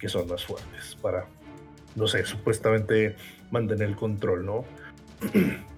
que 0.00 0.08
son 0.08 0.26
más 0.26 0.44
fuertes 0.44 0.96
para, 1.00 1.26
no 1.94 2.08
sé, 2.08 2.26
supuestamente 2.26 3.14
mantener 3.52 3.90
el 3.90 3.94
control, 3.94 4.44
¿no? 4.44 4.64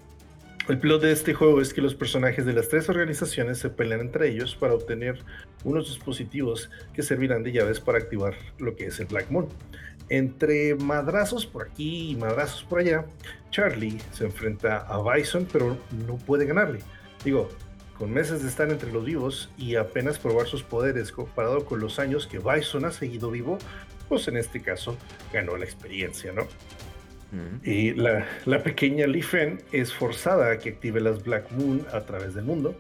El 0.69 0.81
plot 0.81 1.01
de 1.01 1.13
este 1.13 1.33
juego 1.33 1.61
es 1.61 1.73
que 1.73 1.81
los 1.81 1.95
personajes 1.95 2.45
de 2.45 2.53
las 2.53 2.69
tres 2.69 2.89
organizaciones 2.89 3.59
se 3.59 3.71
pelean 3.71 4.01
entre 4.01 4.29
ellos 4.29 4.57
para 4.57 4.75
obtener 4.75 5.21
unos 5.63 5.87
dispositivos 5.87 6.71
que 6.93 7.05
servirán 7.05 7.45
de 7.45 7.53
llaves 7.53 7.79
para 7.79 7.99
activar 7.99 8.35
lo 8.59 8.75
que 8.75 8.87
es 8.87 8.99
el 8.99 9.07
Black 9.07 9.31
Moon. 9.31 9.47
Entre 10.09 10.75
madrazos 10.75 11.47
por 11.47 11.69
aquí 11.69 12.11
y 12.11 12.17
madrazos 12.17 12.65
por 12.65 12.81
allá, 12.81 13.07
Charlie 13.53 14.01
se 14.11 14.25
enfrenta 14.25 14.79
a 14.79 15.01
Bison, 15.01 15.47
pero 15.53 15.79
no 16.05 16.17
puede 16.17 16.47
ganarle. 16.47 16.81
Digo, 17.25 17.49
con 17.97 18.13
meses 18.13 18.43
de 18.43 18.49
estar 18.49 18.69
entre 18.69 18.91
los 18.91 19.05
vivos 19.05 19.49
y 19.57 19.77
apenas 19.77 20.19
probar 20.19 20.49
sus 20.49 20.65
poderes 20.65 21.13
comparado 21.13 21.65
con 21.65 21.79
los 21.79 22.01
años 22.01 22.27
que 22.27 22.41
Bison 22.41 22.85
ha 22.85 22.91
seguido 22.91 23.31
vivo, 23.31 23.59
pues 24.09 24.27
en 24.27 24.37
este 24.37 24.61
caso 24.61 24.97
ganó 25.33 25.57
la 25.57 25.65
experiencia, 25.65 26.33
¿no? 26.33 26.49
Y 27.65 27.93
la, 27.93 28.63
pequeña 28.63 29.07
Fen 29.23 29.61
es 29.73 29.93
forzada 29.93 30.53
a 30.53 30.59
que 30.59 30.71
active 30.71 31.01
las 31.01 31.23
Black 31.25 31.51
Moon 31.53 31.85
a 31.93 32.01
través 32.01 32.35
del 32.35 32.45
mundo. 32.45 32.75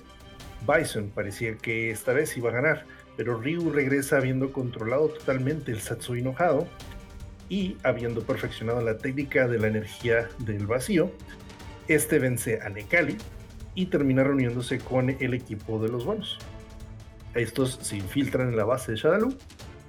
Bison 0.66 1.10
parecía 1.10 1.56
que 1.56 1.90
esta 1.90 2.12
vez 2.12 2.36
iba 2.36 2.50
a 2.50 2.52
ganar, 2.52 2.86
pero 3.16 3.40
Ryu 3.40 3.70
regresa 3.70 4.16
habiendo 4.18 4.52
controlado 4.52 5.08
totalmente 5.08 5.72
el 5.72 5.80
Satsui 5.80 6.20
enojado 6.20 6.66
y 7.48 7.76
habiendo 7.82 8.22
perfeccionado 8.22 8.80
la 8.80 8.98
técnica 8.98 9.46
de 9.46 9.58
la 9.58 9.68
energía 9.68 10.28
del 10.38 10.66
vacío. 10.66 11.10
Este 11.88 12.18
vence 12.18 12.60
a 12.62 12.68
Nekali 12.68 13.16
y 13.74 13.86
termina 13.86 14.24
reuniéndose 14.24 14.78
con 14.78 15.10
el 15.10 15.34
equipo 15.34 15.80
de 15.80 15.88
los 15.88 16.04
buenos. 16.04 16.38
Estos 17.34 17.78
se 17.82 17.96
infiltran 17.96 18.48
en 18.48 18.56
la 18.56 18.64
base 18.64 18.92
de 18.92 18.98
Shadaloo 18.98 19.36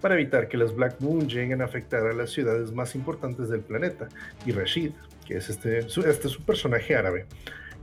para 0.08 0.22
evitar 0.22 0.48
que 0.48 0.56
las 0.56 0.74
Black 0.74 1.02
Moon 1.02 1.28
lleguen 1.28 1.62
a 1.62 1.66
afectar 1.66 2.08
a 2.08 2.14
las 2.14 2.30
ciudades 2.30 2.72
más 2.72 2.96
importantes 2.96 3.50
del 3.50 3.60
planeta. 3.60 4.08
Y 4.46 4.54
Rashid, 4.54 4.92
que 5.26 5.36
es 5.36 5.50
este, 5.50 5.80
este 5.80 6.30
su 6.30 6.44
personaje 6.44 6.96
árabe, 6.96 7.26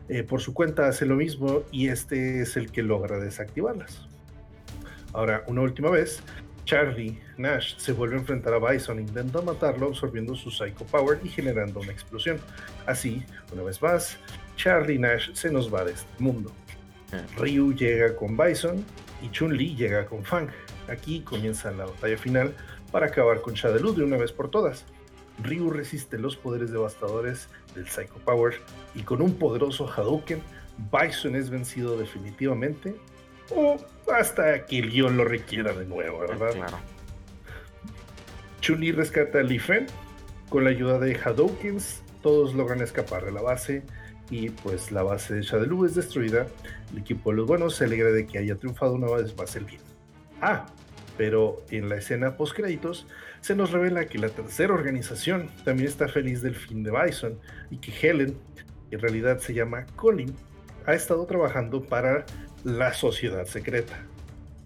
eh, 0.09 0.22
por 0.22 0.41
su 0.41 0.55
cuenta 0.55 0.89
hace 0.89 1.05
lo 1.05 1.16
mismo 1.16 1.64
y 1.70 1.89
este 1.89 2.41
es 2.41 2.57
el 2.57 2.72
que 2.72 2.83
logra 2.83 3.18
desactivarlas. 3.18 4.09
Ahora, 5.12 5.45
una 5.49 5.61
última 5.61 5.91
vez, 5.91 6.22
Charlie 6.64 7.20
Nash 7.37 7.77
se 7.77 7.93
vuelve 7.93 8.14
a 8.16 8.20
enfrentar 8.20 8.55
a 8.55 8.59
Bison, 8.59 8.99
intenta 9.01 9.43
matarlo 9.43 9.89
absorbiendo 9.89 10.35
su 10.35 10.51
Psycho 10.51 10.87
Power 10.87 11.20
y 11.22 11.29
generando 11.29 11.81
una 11.81 11.93
explosión. 11.93 12.39
Así, 12.87 13.22
una 13.53 13.64
vez 13.64 13.83
más, 13.83 14.16
Charlie 14.57 14.99
Nash 14.99 15.35
se 15.35 15.51
nos 15.51 15.72
va 15.72 15.85
de 15.85 15.93
este 15.93 16.09
mundo. 16.18 16.51
Ah. 17.12 17.20
Ryu 17.37 17.75
llega 17.75 18.16
con 18.16 18.35
Bison 18.35 18.83
y 19.20 19.29
Chun-Li 19.29 19.77
llega 19.77 20.07
con 20.07 20.25
Fang. 20.25 20.49
Aquí 20.89 21.20
comienza 21.20 21.70
la 21.70 21.87
batalla 21.87 22.18
final 22.18 22.55
para 22.93 23.07
acabar 23.07 23.41
con 23.41 23.55
Shadaloo 23.55 23.93
de 23.93 24.05
una 24.05 24.16
vez 24.16 24.32
por 24.32 24.51
todas. 24.51 24.85
Ryu 25.43 25.70
resiste 25.70 26.18
los 26.18 26.37
poderes 26.37 26.70
devastadores 26.70 27.49
del 27.74 27.89
Psycho 27.89 28.18
Power 28.24 28.55
y 28.95 29.03
con 29.03 29.20
un 29.20 29.35
poderoso 29.35 29.89
Hadouken, 29.89 30.41
Bison 30.93 31.35
es 31.35 31.51
vencido 31.51 31.97
definitivamente 31.99 32.95
o 33.51 33.76
hasta 34.12 34.64
que 34.66 34.78
el 34.78 34.91
guion 34.91 35.16
lo 35.16 35.24
requiera 35.24 35.72
de 35.72 35.87
nuevo, 35.87 36.20
¿verdad? 36.20 36.53
Claro. 36.53 36.78
Chun-Li 38.61 38.93
rescata 38.93 39.41
a 39.41 39.43
Li 39.43 39.59
Fen 39.59 39.87
con 40.49 40.64
la 40.64 40.70
ayuda 40.70 40.99
de 40.99 41.16
Hadoukens, 41.16 42.03
todos 42.22 42.55
logran 42.55 42.80
escapar 42.80 43.24
de 43.24 43.32
la 43.32 43.43
base 43.43 43.82
y 44.30 44.51
pues 44.51 44.91
la 44.91 45.03
base 45.03 45.35
de 45.35 45.43
Shadaloo 45.43 45.85
es 45.85 45.95
destruida. 45.95 46.47
El 46.93 46.99
equipo 46.99 47.30
de 47.30 47.37
los 47.37 47.47
buenos 47.47 47.74
se 47.74 47.85
alegra 47.85 48.11
de 48.11 48.26
que 48.26 48.39
haya 48.39 48.57
triunfado 48.57 48.95
una 48.95 49.11
vez 49.11 49.37
más 49.37 49.55
el 49.57 49.64
bien. 49.64 49.84
Ah, 50.47 50.66
pero 51.16 51.64
en 51.70 51.88
la 51.88 51.97
escena 51.97 52.36
post 52.36 52.55
créditos 52.55 53.07
se 53.40 53.55
nos 53.55 53.70
revela 53.70 54.05
que 54.05 54.18
la 54.18 54.28
tercera 54.28 54.74
organización 54.74 55.49
también 55.64 55.88
está 55.88 56.07
feliz 56.07 56.42
del 56.42 56.55
fin 56.55 56.82
de 56.82 56.90
Bison 56.90 57.38
y 57.70 57.78
que 57.78 57.92
Helen, 57.92 58.36
en 58.90 59.01
realidad 59.01 59.38
se 59.38 59.55
llama 59.55 59.86
Colin, 59.97 60.34
ha 60.84 60.92
estado 60.92 61.24
trabajando 61.24 61.82
para 61.82 62.26
la 62.62 62.92
sociedad 62.92 63.47
secreta, 63.47 63.95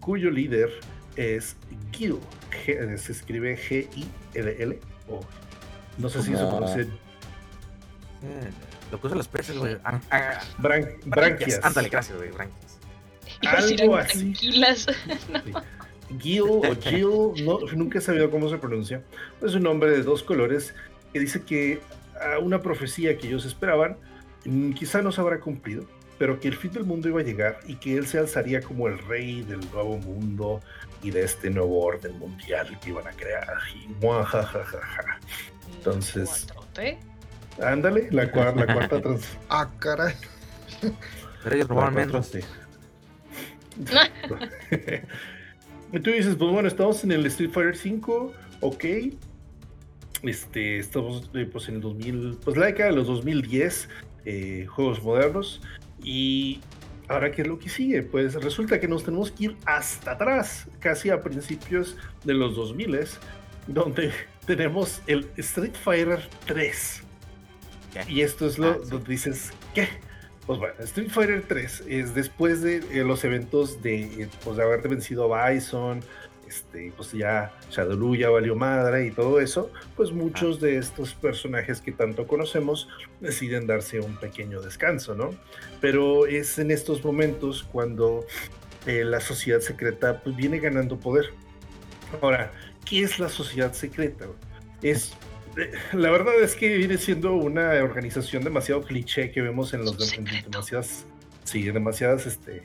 cuyo 0.00 0.32
líder 0.32 0.68
es 1.14 1.56
Gil, 1.92 2.18
se 2.64 3.12
escribe 3.12 3.56
G-I-L-L, 3.56 4.80
o 5.08 5.20
no 5.98 6.08
sé 6.08 6.22
si 6.22 6.32
se 6.32 6.44
pronuncia. 6.44 6.82
Eh, 6.82 6.88
lo 8.90 9.00
que 9.00 9.06
usan 9.06 9.18
los 9.18 9.28
peces, 9.28 9.56
güey. 9.56 9.76
Ah, 9.84 10.00
ah, 10.10 10.40
branquias. 10.56 11.60
Ándale, 11.62 11.88
gracias, 11.88 12.16
güey, 12.18 12.32
branquias. 12.32 12.67
Algo 13.46 13.96
así. 13.96 14.32
Tranquilas. 14.32 14.86
Gil 16.20 16.42
o 16.42 16.62
Jill, 16.80 17.44
no, 17.44 17.58
nunca 17.74 17.98
he 17.98 18.00
sabido 18.00 18.30
cómo 18.30 18.48
se 18.48 18.56
pronuncia. 18.56 19.02
Es 19.42 19.54
un 19.54 19.62
nombre 19.62 19.90
de 19.90 20.02
dos 20.02 20.22
colores 20.22 20.74
que 21.12 21.20
dice 21.20 21.42
que 21.42 21.80
una 22.42 22.60
profecía 22.60 23.16
que 23.16 23.28
ellos 23.28 23.44
esperaban 23.44 23.96
mm, 24.44 24.72
quizá 24.72 25.02
no 25.02 25.12
se 25.12 25.20
habrá 25.20 25.38
cumplido, 25.38 25.84
pero 26.18 26.40
que 26.40 26.48
el 26.48 26.56
fin 26.56 26.72
del 26.72 26.84
mundo 26.84 27.08
iba 27.08 27.20
a 27.20 27.24
llegar 27.24 27.60
y 27.66 27.76
que 27.76 27.96
él 27.96 28.06
se 28.06 28.18
alzaría 28.18 28.60
como 28.60 28.88
el 28.88 28.98
rey 29.06 29.42
del 29.42 29.60
nuevo 29.70 29.98
mundo 29.98 30.60
y 31.02 31.10
de 31.10 31.22
este 31.22 31.50
nuevo 31.50 31.84
orden 31.84 32.18
mundial 32.18 32.76
que 32.80 32.90
iban 32.90 33.06
a 33.06 33.12
crear. 33.12 33.46
Y 33.74 33.88
muajajajaja. 34.02 35.20
Entonces. 35.76 36.46
Ándale, 37.62 38.08
la, 38.10 38.30
cuarta, 38.30 38.64
la 38.64 38.72
cuarta 38.72 39.00
trans. 39.00 39.24
Ah, 39.48 39.68
caray. 39.78 40.14
Pero 41.42 41.56
ellos 41.56 41.68
robaron 41.68 41.94
menos. 41.94 42.32
y 45.92 46.00
tú 46.00 46.10
dices, 46.10 46.36
pues 46.36 46.50
bueno, 46.50 46.68
estamos 46.68 47.02
en 47.04 47.12
el 47.12 47.26
Street 47.26 47.50
Fighter 47.50 47.76
5, 47.76 48.32
ok. 48.60 48.84
Este, 50.22 50.78
estamos 50.78 51.30
eh, 51.34 51.48
pues 51.50 51.68
en 51.68 51.76
el 51.76 51.80
2000, 51.80 52.38
pues 52.44 52.56
la 52.56 52.66
década 52.66 52.90
de 52.90 52.96
los 52.96 53.06
2010, 53.06 53.88
eh, 54.24 54.66
juegos 54.68 55.02
modernos. 55.02 55.60
Y 56.02 56.60
ahora, 57.08 57.30
¿qué 57.30 57.42
es 57.42 57.48
lo 57.48 57.58
que 57.58 57.68
sigue? 57.68 58.02
Pues 58.02 58.34
resulta 58.34 58.80
que 58.80 58.88
nos 58.88 59.04
tenemos 59.04 59.30
que 59.30 59.44
ir 59.44 59.56
hasta 59.64 60.12
atrás, 60.12 60.66
casi 60.80 61.10
a 61.10 61.22
principios 61.22 61.96
de 62.24 62.34
los 62.34 62.56
2000, 62.56 62.98
donde 63.68 64.12
tenemos 64.46 65.02
el 65.06 65.28
Street 65.36 65.74
Fighter 65.74 66.28
3. 66.46 67.02
Y 68.08 68.20
esto 68.20 68.46
es 68.46 68.58
lo 68.58 68.68
ah, 68.68 69.00
dices, 69.06 69.52
¿qué? 69.74 69.88
Pues 70.48 70.60
bueno, 70.60 70.74
Street 70.78 71.10
Fighter 71.10 71.44
3 71.46 71.84
es 71.88 72.14
después 72.14 72.62
de 72.62 72.76
eh, 72.78 73.04
los 73.04 73.22
eventos 73.22 73.82
de, 73.82 74.04
eh, 74.04 74.28
pues, 74.42 74.56
de 74.56 74.62
haberte 74.62 74.88
vencido 74.88 75.34
a 75.34 75.50
Bison, 75.50 76.00
este, 76.48 76.90
pues 76.96 77.12
ya 77.12 77.54
Shadowloo 77.70 78.14
ya 78.14 78.30
valió 78.30 78.56
madre 78.56 79.04
y 79.04 79.10
todo 79.10 79.40
eso, 79.40 79.70
pues 79.94 80.10
muchos 80.10 80.58
de 80.58 80.78
estos 80.78 81.12
personajes 81.12 81.82
que 81.82 81.92
tanto 81.92 82.26
conocemos 82.26 82.88
deciden 83.20 83.66
darse 83.66 84.00
un 84.00 84.16
pequeño 84.16 84.62
descanso, 84.62 85.14
¿no? 85.14 85.34
Pero 85.82 86.26
es 86.26 86.58
en 86.58 86.70
estos 86.70 87.04
momentos 87.04 87.68
cuando 87.70 88.24
eh, 88.86 89.04
la 89.04 89.20
sociedad 89.20 89.60
secreta 89.60 90.22
pues, 90.22 90.34
viene 90.34 90.60
ganando 90.60 90.98
poder. 90.98 91.26
Ahora, 92.22 92.52
¿qué 92.86 93.02
es 93.02 93.18
la 93.18 93.28
sociedad 93.28 93.74
secreta? 93.74 94.24
Es 94.80 95.12
la 95.92 96.10
verdad 96.10 96.40
es 96.40 96.54
que 96.54 96.76
viene 96.76 96.98
siendo 96.98 97.34
una 97.34 97.70
organización 97.82 98.44
demasiado 98.44 98.82
cliché 98.82 99.30
que 99.30 99.42
vemos 99.42 99.74
en 99.74 99.84
los 99.84 99.96
demasiadas, 100.44 101.06
sí, 101.44 101.62
demasiadas 101.70 102.26
este, 102.26 102.62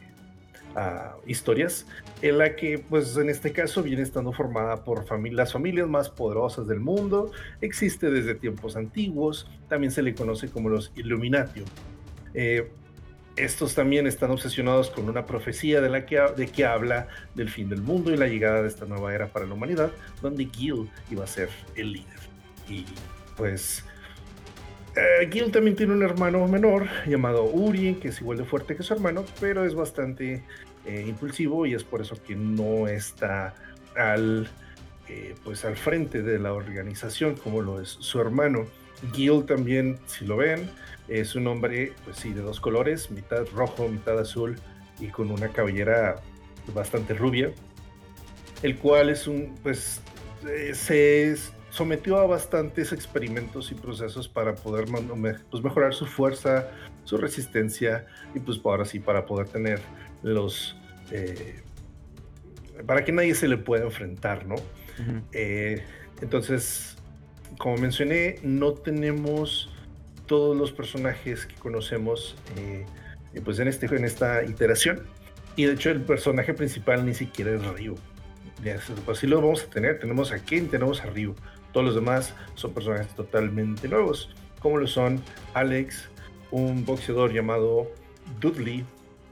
uh, 0.76 1.28
historias, 1.28 1.88
en 2.22 2.38
la 2.38 2.56
que, 2.56 2.80
pues 2.80 3.18
en 3.18 3.30
este 3.30 3.52
caso, 3.52 3.84
viene 3.84 4.02
estando 4.02 4.32
formada 4.32 4.84
por 4.84 5.06
las 5.32 5.54
familias 5.54 5.88
más 5.88 6.10
poderosas 6.10 6.68
del 6.68 6.80
mundo, 6.80 7.32
existe 7.62 8.10
desde 8.10 8.36
tiempos 8.36 8.76
antiguos, 8.76 9.50
también 9.70 9.91
se 9.91 10.02
le 10.02 10.14
conoce 10.14 10.50
como 10.50 10.70
los 10.70 10.91
Illuminati. 10.96 11.64
Eh, 12.34 12.72
estos 13.36 13.74
también 13.74 14.06
están 14.06 14.30
obsesionados 14.30 14.91
con 14.91 15.10
una 15.10 15.26
profecía 15.26 15.82
de 15.82 15.89
la 15.89 16.06
que, 16.06 16.22
de 16.38 16.48
que 16.48 16.66
habla 16.66 17.08
del 17.34 17.50
fin 17.50 17.68
del 17.68 17.82
mundo 17.82 18.14
y 18.14 18.18
la 18.18 18.28
llegada 18.28 18.62
de 18.62 18.68
esta 18.68 18.86
nueva 18.86 19.14
era 19.16 19.28
para 19.28 19.48
la 19.48 19.56
humanidad, 19.56 19.91
donde 20.22 20.46
Gil 20.46 20.88
iba 21.10 21.24
a 21.24 21.28
ser 21.28 21.50
el 21.76 21.94
líder. 21.94 22.22
Y 22.68 22.86
pues 23.36 23.84
eh, 24.95 25.30
Gil 25.32 25.51
también 25.51 25.76
tiene 25.76 25.93
un 25.93 26.03
hermano 26.03 26.47
menor 26.47 26.88
llamado 27.07 27.45
Uri, 27.45 27.95
que 27.95 28.09
es 28.09 28.22
igual 28.22 28.38
de 28.38 28.45
fuerte 28.45 28.76
que 28.76 28.84
su 28.84 28.93
hermano, 28.93 29.26
pero 29.39 29.66
es 29.66 29.74
bastante 29.74 30.43
eh, 30.86 31.05
impulsivo 31.07 31.66
y 31.66 31.74
es 31.74 31.84
por 31.84 32.01
eso 32.01 32.16
que 32.22 32.36
no 32.36 32.88
está 32.88 33.55
al, 33.95 34.47
eh, 35.09 35.36
pues 35.43 35.66
al 35.66 35.78
frente 35.78 36.22
de 36.22 36.39
la 36.39 36.53
organización 36.53 37.36
como 37.36 37.61
lo 37.61 37.82
es 37.82 37.89
su 37.89 38.20
hermano. 38.22 38.66
Gil 39.14 39.45
también, 39.45 39.97
si 40.05 40.26
lo 40.26 40.38
ven, 40.38 40.70
es 41.07 41.36
un 41.36 41.47
hombre, 41.47 41.93
pues 42.05 42.18
sí, 42.18 42.32
de 42.32 42.41
dos 42.41 42.59
colores, 42.59 43.11
mitad 43.11 43.45
rojo, 43.53 43.89
mitad 43.89 44.18
azul 44.20 44.57
y 44.99 45.07
con 45.07 45.32
una 45.32 45.49
cabellera 45.49 46.22
bastante 46.74 47.14
rubia, 47.14 47.51
el 48.61 48.78
cual 48.78 49.09
es 49.09 49.28
un, 49.28 49.55
pues, 49.64 50.01
eh, 50.47 50.74
se 50.74 51.36
sometió 51.74 52.19
a 52.19 52.28
bastantes 52.28 52.93
experimentos 52.93 53.71
y 53.71 53.76
procesos 53.76 54.28
para 54.28 54.53
poder 54.53 54.86
pues, 55.49 55.63
mejorar 55.63 55.95
su 55.95 56.05
fuerza, 56.05 56.69
su 57.03 57.17
resistencia 57.17 58.05
y 58.36 58.39
pues 58.39 58.59
ahora 58.63 58.86
sí 58.86 58.99
para 58.99 59.26
poder 59.26 59.47
tener 59.49 59.82
los... 60.21 60.78
Eh, 61.11 61.61
para 62.86 63.03
que 63.03 63.11
nadie 63.11 63.34
se 63.34 63.47
le 63.47 63.57
pueda 63.57 63.86
enfrentar, 63.86 64.45
¿no? 64.45 64.55
Eh, 65.32 65.84
entonces, 66.21 66.95
como 67.57 67.78
mencioné, 67.78 68.36
no 68.43 68.74
tenemos 68.74 69.71
todos 70.28 70.55
los 70.55 70.71
personajes 70.71 71.47
que 71.47 71.55
conocemos 71.55 72.36
pues 73.43 73.57
en, 73.57 73.67
este, 73.67 73.88
en 73.88 74.05
esta 74.05 74.43
iteración. 74.43 75.07
Y 75.55 75.65
de 75.65 75.74
hecho 75.74 75.89
el 75.89 76.01
personaje 76.01 76.53
principal 76.53 77.03
ni 77.03 77.15
siquiera 77.15 77.51
es 77.51 77.65
Ryu. 77.65 77.95
Así 79.09 79.26
lo 79.26 79.41
vamos 79.41 79.63
a 79.63 79.69
tener. 79.71 79.99
Tenemos 79.99 80.32
a 80.32 80.38
Ken, 80.38 80.67
tenemos 80.67 81.01
a 81.01 81.07
Ryu. 81.07 81.36
Todos 81.74 81.86
los 81.88 81.95
demás 81.95 82.34
son 82.55 82.74
personajes 82.74 83.13
totalmente 83.15 83.88
nuevos, 83.88 84.30
como 84.59 84.78
lo 84.78 84.88
son 84.88 85.21
Alex, 85.53 86.07
un 86.51 86.86
boxeador 86.86 87.34
llamado 87.34 87.91
Dudley, 88.39 88.86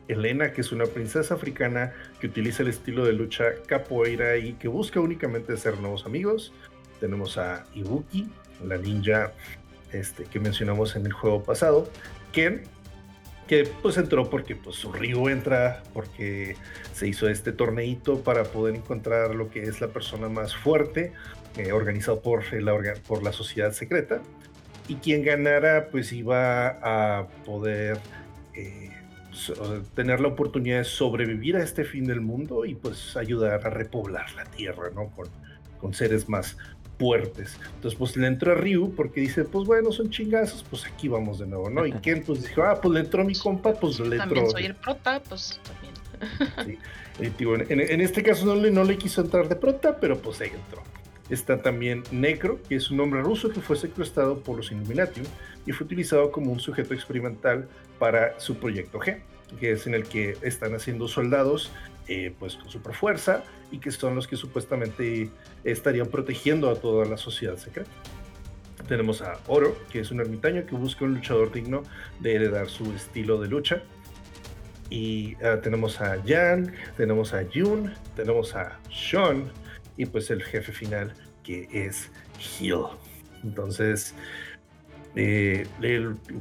Elena, 0.07 0.51
que 0.51 0.61
es 0.61 0.71
una 0.71 0.85
princesa 0.85 1.35
africana 1.35 1.93
que 2.19 2.27
utiliza 2.27 2.63
el 2.63 2.69
estilo 2.69 3.05
de 3.05 3.13
lucha 3.13 3.45
capoeira 3.67 4.37
y 4.37 4.53
que 4.53 4.67
busca 4.67 4.99
únicamente 4.99 5.55
ser 5.55 5.77
nuevos 5.77 6.05
amigos. 6.05 6.51
Tenemos 6.99 7.37
a 7.37 7.65
Ibuki, 7.73 8.29
la 8.65 8.77
ninja 8.77 9.31
este, 9.91 10.25
que 10.25 10.39
mencionamos 10.39 10.95
en 10.95 11.05
el 11.05 11.13
juego 11.13 11.43
pasado. 11.43 11.87
Ken, 12.33 12.63
que 13.47 13.65
pues 13.81 13.97
entró 13.97 14.29
porque 14.29 14.55
pues 14.55 14.77
su 14.77 14.91
río 14.91 15.29
entra, 15.29 15.83
porque 15.93 16.55
se 16.93 17.07
hizo 17.07 17.27
este 17.29 17.51
torneito 17.51 18.21
para 18.21 18.43
poder 18.43 18.75
encontrar 18.75 19.35
lo 19.35 19.49
que 19.49 19.63
es 19.63 19.81
la 19.81 19.87
persona 19.87 20.29
más 20.29 20.55
fuerte, 20.55 21.13
eh, 21.57 21.71
organizado 21.71 22.21
por 22.21 22.53
la, 22.53 22.93
por 23.07 23.23
la 23.23 23.33
sociedad 23.33 23.71
secreta, 23.71 24.21
y 24.87 24.95
quien 24.95 25.23
ganara 25.23 25.87
pues 25.91 26.11
iba 26.11 26.67
a 26.81 27.27
poder 27.45 27.97
eh, 28.53 28.89
tener 29.95 30.19
la 30.19 30.29
oportunidad 30.29 30.79
de 30.79 30.83
sobrevivir 30.83 31.55
a 31.55 31.63
este 31.63 31.83
fin 31.83 32.05
del 32.05 32.21
mundo 32.21 32.65
y 32.65 32.75
pues 32.75 33.15
ayudar 33.15 33.65
a 33.65 33.69
repoblar 33.69 34.33
la 34.33 34.45
tierra, 34.45 34.89
¿no? 34.93 35.07
Con, 35.11 35.27
con 35.79 35.93
seres 35.93 36.27
más 36.27 36.57
fuertes. 36.99 37.57
Entonces, 37.75 37.97
pues 37.97 38.15
le 38.15 38.27
entró 38.27 38.51
a 38.51 38.55
Ryu 38.55 38.93
porque 38.95 39.21
dice, 39.21 39.43
pues 39.43 39.65
bueno, 39.65 39.91
son 39.91 40.11
chingazos, 40.11 40.63
pues 40.69 40.85
aquí 40.85 41.07
vamos 41.07 41.39
de 41.39 41.47
nuevo, 41.47 41.69
¿no? 41.69 41.85
Y 41.85 41.91
Ken 42.03 42.23
pues 42.23 42.43
dijo, 42.43 42.61
ah, 42.63 42.79
pues 42.79 42.93
le 42.93 42.99
entró 42.99 43.21
a 43.21 43.25
mi 43.25 43.33
compa, 43.35 43.73
pues 43.73 43.99
le 43.99 44.17
entró. 44.17 44.19
También 44.19 44.49
soy 44.51 44.65
el 44.65 44.75
prota, 44.75 45.21
pues 45.27 45.59
también. 45.63 46.77
en, 47.69 48.01
este 48.01 48.21
caso 48.21 48.45
no 48.45 48.55
le, 48.55 48.69
no 48.69 48.83
le 48.83 48.97
quiso 48.97 49.21
entrar 49.21 49.49
de 49.49 49.55
prota, 49.55 49.97
pero 49.99 50.17
pues 50.21 50.41
ahí 50.41 50.51
entró. 50.53 50.83
Está 51.31 51.61
también 51.61 52.03
Necro, 52.11 52.61
que 52.67 52.75
es 52.75 52.91
un 52.91 52.99
hombre 52.99 53.21
ruso 53.21 53.49
que 53.49 53.61
fue 53.61 53.77
secuestrado 53.77 54.41
por 54.41 54.57
los 54.57 54.69
Illuminati 54.69 55.21
y 55.65 55.71
fue 55.71 55.85
utilizado 55.85 56.29
como 56.29 56.51
un 56.51 56.59
sujeto 56.59 56.93
experimental 56.93 57.69
para 57.99 58.37
su 58.37 58.57
proyecto 58.57 58.99
G, 58.99 59.21
que 59.57 59.71
es 59.71 59.87
en 59.87 59.93
el 59.93 60.03
que 60.03 60.37
están 60.41 60.75
haciendo 60.75 61.07
soldados 61.07 61.71
eh, 62.09 62.33
pues 62.37 62.57
con 62.57 62.69
super 62.69 62.93
fuerza 62.93 63.45
y 63.71 63.77
que 63.77 63.91
son 63.91 64.13
los 64.13 64.27
que 64.27 64.35
supuestamente 64.35 65.29
estarían 65.63 66.07
protegiendo 66.07 66.69
a 66.69 66.75
toda 66.75 67.05
la 67.05 67.15
sociedad 67.15 67.55
secreta. 67.55 67.89
Tenemos 68.89 69.21
a 69.21 69.39
Oro, 69.47 69.77
que 69.89 70.01
es 70.01 70.11
un 70.11 70.19
ermitaño 70.19 70.65
que 70.65 70.75
busca 70.75 71.05
un 71.05 71.13
luchador 71.13 71.53
digno 71.53 71.83
de 72.19 72.35
heredar 72.35 72.67
su 72.67 72.91
estilo 72.91 73.39
de 73.39 73.47
lucha. 73.47 73.83
Y 74.89 75.35
ah, 75.35 75.61
tenemos 75.63 76.01
a 76.01 76.21
Jan, 76.27 76.73
tenemos 76.97 77.33
a 77.33 77.45
Jun, 77.53 77.93
tenemos 78.17 78.53
a 78.53 78.77
Sean 78.89 79.49
y 79.95 80.05
pues 80.05 80.29
el 80.31 80.43
jefe 80.43 80.71
final 80.71 81.13
que 81.43 81.67
es 81.71 82.09
Hill. 82.59 82.85
Entonces, 83.43 84.13
eh, 85.15 85.67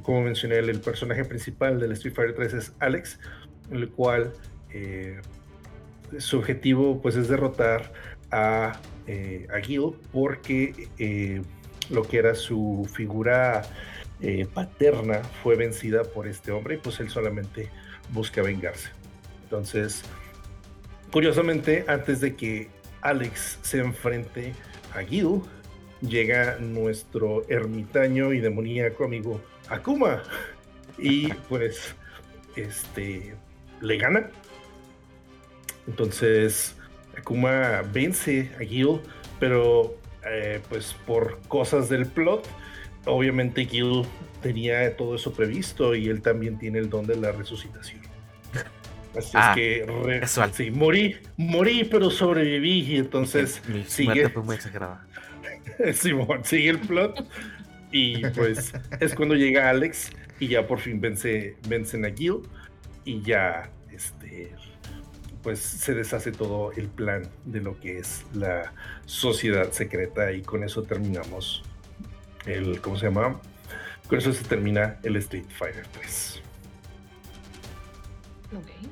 como 0.03 0.23
mencioné, 0.23 0.59
el, 0.59 0.81
personaje 0.81 1.25
principal 1.25 1.81
del 1.81 1.93
Street 1.93 2.15
Fighter 2.15 2.35
3 2.37 2.55
es 2.55 2.73
Alex, 2.79 3.19
el 3.71 3.89
cual 3.91 4.33
eh, 4.73 5.21
su 6.19 6.39
objetivo 6.39 7.01
pues 7.01 7.17
es 7.17 7.29
derrotar 7.29 7.93
a, 8.31 8.81
eh, 9.07 9.49
Gil 9.63 9.93
porque 10.13 10.89
lo 11.89 12.03
que 12.03 12.19
era 12.19 12.35
su 12.35 12.89
figura 12.93 13.63
paterna 14.55 15.23
fue 15.43 15.57
vencida 15.57 16.05
por 16.05 16.29
este 16.29 16.53
hombre 16.53 16.75
y 16.75 16.79
pues 16.79 17.01
él 17.01 17.09
solamente 17.09 17.71
busca 18.13 18.43
vengarse. 18.43 18.91
Entonces, 19.45 20.03
curiosamente, 21.11 21.85
antes 21.89 22.21
de 22.21 22.37
que 22.37 22.69
Alex 23.01 23.59
se 23.63 23.79
enfrente 23.79 24.53
a 24.95 25.03
Gil, 25.03 25.43
llega 26.01 26.59
nuestro 26.59 27.49
ermitaño 27.49 28.33
y 28.33 28.41
demoníaco 28.41 29.05
amigo 29.05 29.41
Akuma. 29.69 30.23
Y 30.99 31.33
pues 31.49 31.95
este 32.57 33.35
le 33.81 33.97
gana. 33.97 34.31
Entonces, 35.87 36.77
Akuma 37.17 37.83
vence 37.93 38.51
a 38.61 38.65
Gil, 38.65 39.01
pero 39.39 39.95
eh, 40.27 40.61
pues 40.69 40.95
por 41.07 41.41
cosas 41.49 41.89
del 41.89 42.07
plot, 42.07 42.47
obviamente 43.07 43.65
Gil 43.65 44.03
tenía 44.43 44.97
todo 44.97 45.15
eso 45.15 45.33
previsto 45.33 45.95
y 45.95 46.09
él 46.09 46.23
también 46.23 46.59
tiene 46.59 46.79
el 46.79 46.91
don 46.91 47.07
de 47.07 47.17
la 47.17 47.33
resucitación. 47.33 48.00
Así 49.17 49.29
es 49.29 49.35
ah, 49.35 49.53
que 49.55 49.87
sí, 50.53 50.71
morí, 50.71 51.17
morí, 51.37 51.85
pero 51.85 52.11
sobreviví 52.11 52.95
y 52.95 52.97
entonces 52.97 53.61
mi, 53.69 53.85
sigue. 53.85 54.29
fue 54.29 54.43
muy 54.43 54.55
exagerada. 54.55 55.05
Simón, 55.95 56.45
sigue 56.45 56.71
el 56.71 56.79
plot 56.79 57.27
y 57.91 58.25
pues 58.31 58.73
es 59.01 59.15
cuando 59.15 59.35
llega 59.35 59.69
Alex 59.69 60.11
y 60.39 60.49
ya 60.49 60.67
por 60.67 60.79
fin 60.79 61.01
vence, 61.01 61.57
vencen 61.69 62.05
a 62.05 62.11
Gil 62.11 62.43
y 63.05 63.21
ya 63.23 63.71
este 63.93 64.53
pues 65.43 65.59
se 65.59 65.95
deshace 65.95 66.33
todo 66.33 66.71
el 66.73 66.89
plan 66.89 67.23
de 67.47 67.61
lo 67.61 67.79
que 67.81 67.99
es 67.99 68.25
la 68.35 68.73
sociedad 69.07 69.73
secreta 69.73 70.33
y 70.33 70.43
con 70.43 70.63
eso 70.65 70.83
terminamos 70.83 71.63
el, 72.47 72.81
¿cómo 72.81 72.97
se 72.99 73.07
llama? 73.07 73.41
Con 74.07 74.19
eso 74.19 74.33
se 74.33 74.45
termina 74.45 74.99
el 75.03 75.17
Street 75.17 75.47
Fighter 75.49 75.87
3. 75.87 76.43
Ok. 78.55 78.90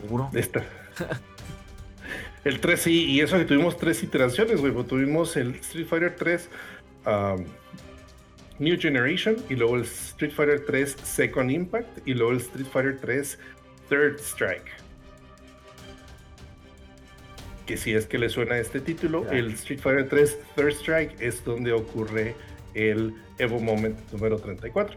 ¿Seguro? 0.00 0.28
Esta. 0.34 0.64
el 2.44 2.58
3 2.58 2.80
sí, 2.80 3.04
y 3.04 3.20
eso 3.20 3.38
que 3.38 3.44
tuvimos 3.44 3.76
tres 3.76 4.02
iteraciones, 4.02 4.60
güey. 4.60 4.72
Tuvimos 4.84 5.36
el 5.36 5.54
Street 5.56 5.86
Fighter 5.86 6.16
3 6.16 6.48
um, 7.06 7.44
New 8.58 8.76
Generation 8.76 9.36
y 9.48 9.54
luego 9.54 9.76
el 9.76 9.82
Street 9.82 10.32
Fighter 10.32 10.64
3 10.66 10.96
Second 11.00 11.50
Impact 11.52 12.08
y 12.08 12.14
luego 12.14 12.32
el 12.32 12.38
Street 12.38 12.66
Fighter 12.66 12.98
3 13.00 13.38
Third 13.88 14.18
Strike 14.18 14.84
que 17.66 17.76
si 17.76 17.94
es 17.94 18.06
que 18.06 18.18
le 18.18 18.28
suena 18.28 18.58
este 18.58 18.80
título, 18.80 19.30
el 19.30 19.52
Street 19.52 19.80
Fighter 19.80 20.08
3 20.08 20.38
Third 20.56 20.72
Strike 20.72 21.20
es 21.20 21.44
donde 21.44 21.72
ocurre 21.72 22.34
el 22.74 23.14
Evo 23.38 23.58
Moment 23.58 23.96
número 24.12 24.38
34, 24.38 24.96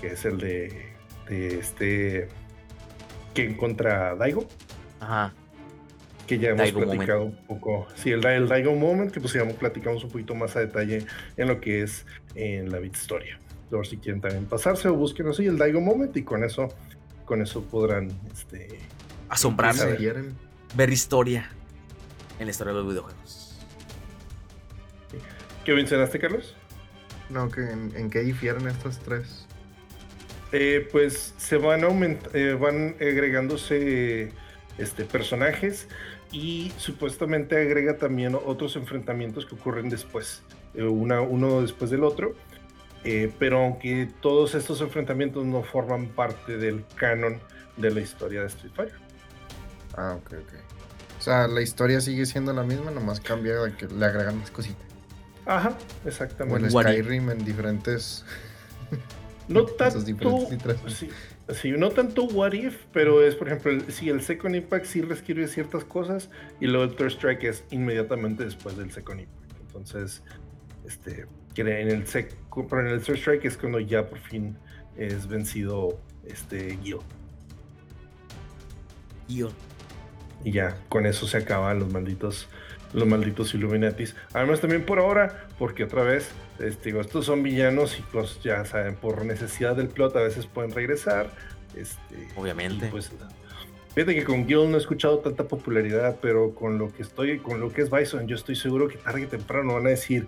que 0.00 0.06
es 0.06 0.24
el 0.24 0.38
de, 0.38 0.92
de 1.28 1.58
este 1.58 2.28
que 3.36 3.56
contra 3.56 4.16
Daigo. 4.16 4.48
Ajá. 5.00 5.32
Que 6.26 6.38
ya 6.38 6.50
hemos 6.50 6.72
platicado 6.72 7.24
un 7.26 7.36
poco. 7.46 7.86
Sí, 7.94 8.10
el, 8.10 8.24
el, 8.26 8.48
Daigo 8.48 8.74
Moment, 8.74 9.12
que 9.12 9.20
pues 9.20 9.32
ya 9.32 9.46
platicamos 9.46 10.02
un 10.02 10.10
poquito 10.10 10.34
más 10.34 10.56
a 10.56 10.60
detalle 10.60 11.06
en 11.36 11.48
lo 11.48 11.60
que 11.60 11.82
es 11.82 12.04
en 12.34 12.72
la 12.72 12.78
Bit 12.78 12.96
Historia. 12.96 13.38
Por 13.70 13.86
si 13.86 13.98
quieren 13.98 14.20
también 14.20 14.46
pasarse 14.46 14.88
o 14.88 14.94
busquen 14.94 15.28
así 15.28 15.46
el 15.46 15.58
Daigo 15.58 15.80
Moment 15.80 16.16
y 16.16 16.22
con 16.22 16.42
eso, 16.42 16.68
con 17.24 17.42
eso 17.42 17.62
podrán 17.62 18.10
este, 18.32 18.68
asombrarse. 19.28 19.96
Ver 20.74 20.90
historia 20.90 21.50
en 22.38 22.46
la 22.46 22.50
historia 22.50 22.72
de 22.72 22.80
los 22.80 22.88
videojuegos. 22.88 23.58
¿Qué 25.64 25.74
mencionaste, 25.74 26.18
Carlos? 26.18 26.54
No, 27.28 27.50
que 27.50 27.60
en, 27.60 28.10
qué 28.10 28.20
difieren 28.20 28.68
estos 28.68 28.98
tres? 28.98 29.45
Eh, 30.58 30.88
pues 30.90 31.34
se 31.36 31.58
van 31.58 31.82
eh, 32.32 32.56
van 32.58 32.96
agregándose 32.98 34.32
este, 34.78 35.04
personajes 35.04 35.86
y 36.32 36.72
supuestamente 36.78 37.60
agrega 37.60 37.98
también 37.98 38.34
otros 38.34 38.74
enfrentamientos 38.76 39.44
que 39.44 39.54
ocurren 39.54 39.90
después, 39.90 40.40
eh, 40.72 40.82
uno 40.82 41.60
después 41.60 41.90
del 41.90 42.04
otro. 42.04 42.34
pero 43.38 43.58
aunque 43.58 44.08
todos 44.22 44.54
estos 44.54 44.80
enfrentamientos 44.80 45.44
no 45.44 45.62
forman 45.62 46.06
parte 46.06 46.56
del 46.56 46.86
canon 46.94 47.38
de 47.76 47.90
la 47.90 48.00
historia 48.00 48.40
de 48.40 48.46
Street 48.46 48.72
Fighter. 48.74 48.98
Ah, 49.94 50.16
ok, 50.18 50.32
ok. 50.42 50.52
O 51.18 51.22
sea, 51.22 51.48
la 51.48 51.60
historia 51.60 52.00
sigue 52.00 52.24
siendo 52.24 52.54
la 52.54 52.62
misma, 52.62 52.90
nomás 52.90 53.20
cambia 53.20 53.56
de 53.56 53.74
que 53.74 53.88
le 53.88 54.06
agregan 54.06 54.38
más 54.38 54.50
cositas. 54.50 54.86
Ajá, 55.44 55.76
exactamente. 56.06 56.74
O 56.74 56.80
el 56.80 56.86
Skyrim 56.86 57.28
en 57.28 57.44
diferentes. 57.44 58.24
No 59.48 59.64
tanto, 59.64 60.00
sí, 61.54 61.72
no 61.72 61.90
tanto 61.90 62.24
What 62.24 62.52
If, 62.52 62.76
pero 62.92 63.22
es, 63.22 63.34
por 63.34 63.48
ejemplo, 63.48 63.70
el, 63.70 63.92
si 63.92 64.08
el 64.08 64.22
Second 64.22 64.56
Impact 64.56 64.86
sí 64.86 65.02
reescribe 65.02 65.46
ciertas 65.46 65.84
cosas 65.84 66.30
y 66.60 66.66
luego 66.66 66.84
el 66.84 66.96
Third 66.96 67.12
Strike 67.12 67.44
es 67.44 67.64
inmediatamente 67.70 68.44
después 68.44 68.76
del 68.76 68.90
Second 68.90 69.20
Impact. 69.20 69.60
Entonces, 69.66 70.22
este, 70.86 71.26
en 71.56 71.68
el, 71.68 72.04
pero 72.04 72.80
en 72.80 72.88
el 72.88 73.00
Third 73.00 73.16
Strike 73.16 73.44
es 73.44 73.56
cuando 73.56 73.80
ya 73.80 74.08
por 74.08 74.18
fin 74.18 74.56
es 74.96 75.26
vencido 75.28 75.98
este 76.26 76.76
Gil. 76.82 76.98
Gil. 79.28 79.48
Y 80.44 80.52
ya, 80.52 80.76
con 80.88 81.06
eso 81.06 81.26
se 81.26 81.38
acaban 81.38 81.78
los 81.78 81.92
malditos 81.92 82.48
los 82.92 83.06
malditos 83.06 83.54
Illuminatis. 83.54 84.16
Además 84.32 84.60
también 84.60 84.84
por 84.84 84.98
ahora, 84.98 85.48
porque 85.58 85.84
otra 85.84 86.02
vez, 86.02 86.30
este, 86.58 86.98
estos 86.98 87.26
son 87.26 87.42
villanos 87.42 87.98
y 87.98 88.02
pues 88.02 88.40
ya 88.42 88.64
saben, 88.64 88.94
por 88.96 89.24
necesidad 89.24 89.76
del 89.76 89.88
plot 89.88 90.16
a 90.16 90.20
veces 90.20 90.46
pueden 90.46 90.72
regresar. 90.72 91.30
Este, 91.74 92.28
Obviamente. 92.36 92.88
Pues, 92.88 93.10
fíjate 93.94 94.14
que 94.14 94.24
con 94.24 94.46
Gil 94.46 94.70
no 94.70 94.76
he 94.76 94.80
escuchado 94.80 95.18
tanta 95.18 95.44
popularidad, 95.44 96.16
pero 96.20 96.54
con 96.54 96.78
lo 96.78 96.92
que 96.92 97.02
estoy, 97.02 97.38
con 97.38 97.60
lo 97.60 97.72
que 97.72 97.82
es 97.82 97.90
Bison, 97.90 98.26
yo 98.26 98.36
estoy 98.36 98.56
seguro 98.56 98.88
que 98.88 98.96
tarde 98.96 99.22
que 99.22 99.26
temprano 99.26 99.74
van 99.74 99.86
a 99.86 99.90
decir, 99.90 100.26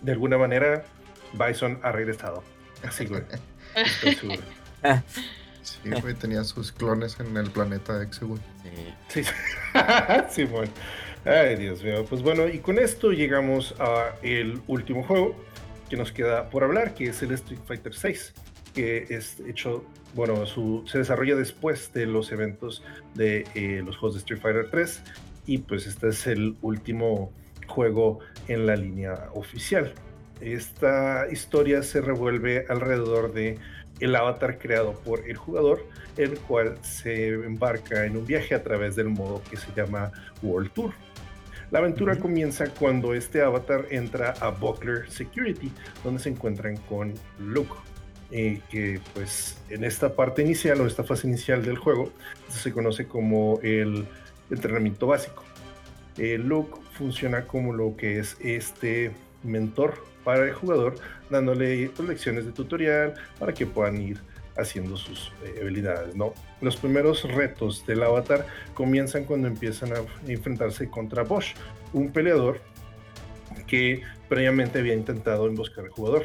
de 0.00 0.12
alguna 0.12 0.38
manera, 0.38 0.84
Bison 1.32 1.78
ha 1.82 1.92
regresado. 1.92 2.42
Así, 2.82 3.06
güey. 3.06 3.22
Estoy 3.74 4.14
seguro. 4.14 4.42
Sí, 5.62 5.90
güey, 6.00 6.14
tenía 6.14 6.42
sus 6.44 6.72
clones 6.72 7.18
en 7.20 7.36
el 7.36 7.50
planeta 7.50 8.02
X, 8.02 8.20
güey. 8.20 8.40
Sí. 9.08 9.22
Sí, 9.22 9.30
sí 10.30 10.44
bueno. 10.50 10.72
Ay, 11.24 11.54
Dios 11.54 11.84
mío. 11.84 12.04
Pues 12.08 12.20
bueno, 12.20 12.48
y 12.48 12.58
con 12.58 12.80
esto 12.80 13.12
llegamos 13.12 13.76
a 13.78 14.16
el 14.22 14.60
último 14.66 15.04
juego 15.04 15.36
que 15.88 15.96
nos 15.96 16.10
queda 16.10 16.50
por 16.50 16.64
hablar, 16.64 16.94
que 16.94 17.04
es 17.04 17.22
el 17.22 17.30
Street 17.32 17.60
Fighter 17.64 17.94
6, 17.94 18.34
que 18.74 19.06
es 19.08 19.38
hecho, 19.40 19.84
bueno, 20.14 20.44
se 20.86 20.98
desarrolla 20.98 21.36
después 21.36 21.92
de 21.92 22.06
los 22.06 22.32
eventos 22.32 22.82
de 23.14 23.46
eh, 23.54 23.82
los 23.86 23.96
juegos 23.96 24.14
de 24.14 24.18
Street 24.18 24.40
Fighter 24.40 24.68
3 24.70 25.02
y 25.46 25.58
pues 25.58 25.86
este 25.86 26.08
es 26.08 26.26
el 26.26 26.56
último 26.60 27.32
juego 27.68 28.18
en 28.48 28.66
la 28.66 28.74
línea 28.74 29.28
oficial. 29.34 29.94
Esta 30.40 31.28
historia 31.30 31.84
se 31.84 32.00
revuelve 32.00 32.66
alrededor 32.68 33.32
de 33.32 33.58
el 34.00 34.16
avatar 34.16 34.58
creado 34.58 34.94
por 35.04 35.28
el 35.28 35.36
jugador, 35.36 35.86
el 36.16 36.36
cual 36.40 36.78
se 36.82 37.28
embarca 37.28 38.06
en 38.06 38.16
un 38.16 38.26
viaje 38.26 38.56
a 38.56 38.62
través 38.64 38.96
del 38.96 39.08
modo 39.08 39.40
que 39.48 39.56
se 39.56 39.68
llama 39.76 40.10
World 40.42 40.72
Tour. 40.72 40.92
La 41.72 41.78
aventura 41.78 42.18
comienza 42.18 42.66
cuando 42.68 43.14
este 43.14 43.40
avatar 43.40 43.86
entra 43.88 44.34
a 44.40 44.50
Buckler 44.50 45.10
Security, 45.10 45.72
donde 46.04 46.20
se 46.20 46.28
encuentran 46.28 46.76
con 46.76 47.14
Luke. 47.38 47.72
Eh, 48.30 48.60
que 48.70 49.00
pues 49.14 49.58
en 49.70 49.82
esta 49.84 50.14
parte 50.14 50.42
inicial 50.42 50.80
o 50.82 50.86
esta 50.86 51.02
fase 51.02 51.26
inicial 51.26 51.62
del 51.64 51.76
juego 51.78 52.10
se 52.48 52.72
conoce 52.72 53.06
como 53.06 53.58
el 53.62 54.06
entrenamiento 54.50 55.06
básico. 55.06 55.44
Eh, 56.18 56.36
Luke 56.36 56.78
funciona 56.92 57.46
como 57.46 57.72
lo 57.72 57.96
que 57.96 58.18
es 58.18 58.36
este 58.40 59.10
mentor 59.42 60.04
para 60.24 60.44
el 60.44 60.52
jugador, 60.52 60.96
dándole 61.30 61.90
lecciones 62.06 62.44
de 62.44 62.52
tutorial 62.52 63.14
para 63.38 63.54
que 63.54 63.64
puedan 63.64 64.00
ir 64.00 64.20
haciendo 64.56 64.96
sus 64.96 65.32
eh, 65.44 65.60
habilidades, 65.60 66.14
¿no? 66.14 66.34
Los 66.60 66.76
primeros 66.76 67.24
retos 67.24 67.86
del 67.86 68.02
avatar 68.02 68.46
comienzan 68.74 69.24
cuando 69.24 69.48
empiezan 69.48 69.92
a 69.92 70.30
enfrentarse 70.30 70.88
contra 70.88 71.22
Bosch, 71.22 71.54
un 71.92 72.10
peleador 72.10 72.60
que 73.66 74.02
previamente 74.28 74.78
había 74.78 74.94
intentado 74.94 75.46
emboscar 75.46 75.84
al 75.84 75.90
jugador. 75.90 76.24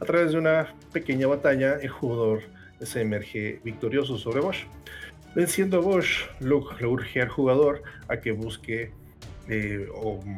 A 0.00 0.04
través 0.04 0.32
de 0.32 0.38
una 0.38 0.74
pequeña 0.92 1.26
batalla, 1.26 1.76
el 1.80 1.88
jugador 1.88 2.42
se 2.80 3.00
emerge 3.00 3.60
victorioso 3.64 4.18
sobre 4.18 4.40
Bosch. 4.40 4.66
Venciendo 5.34 5.78
a 5.78 5.80
Bosch, 5.80 6.28
Luke 6.40 6.76
le 6.80 6.86
urge 6.86 7.20
al 7.20 7.28
jugador 7.28 7.82
a 8.08 8.20
que 8.20 8.32
busque 8.32 8.92
eh, 9.48 9.88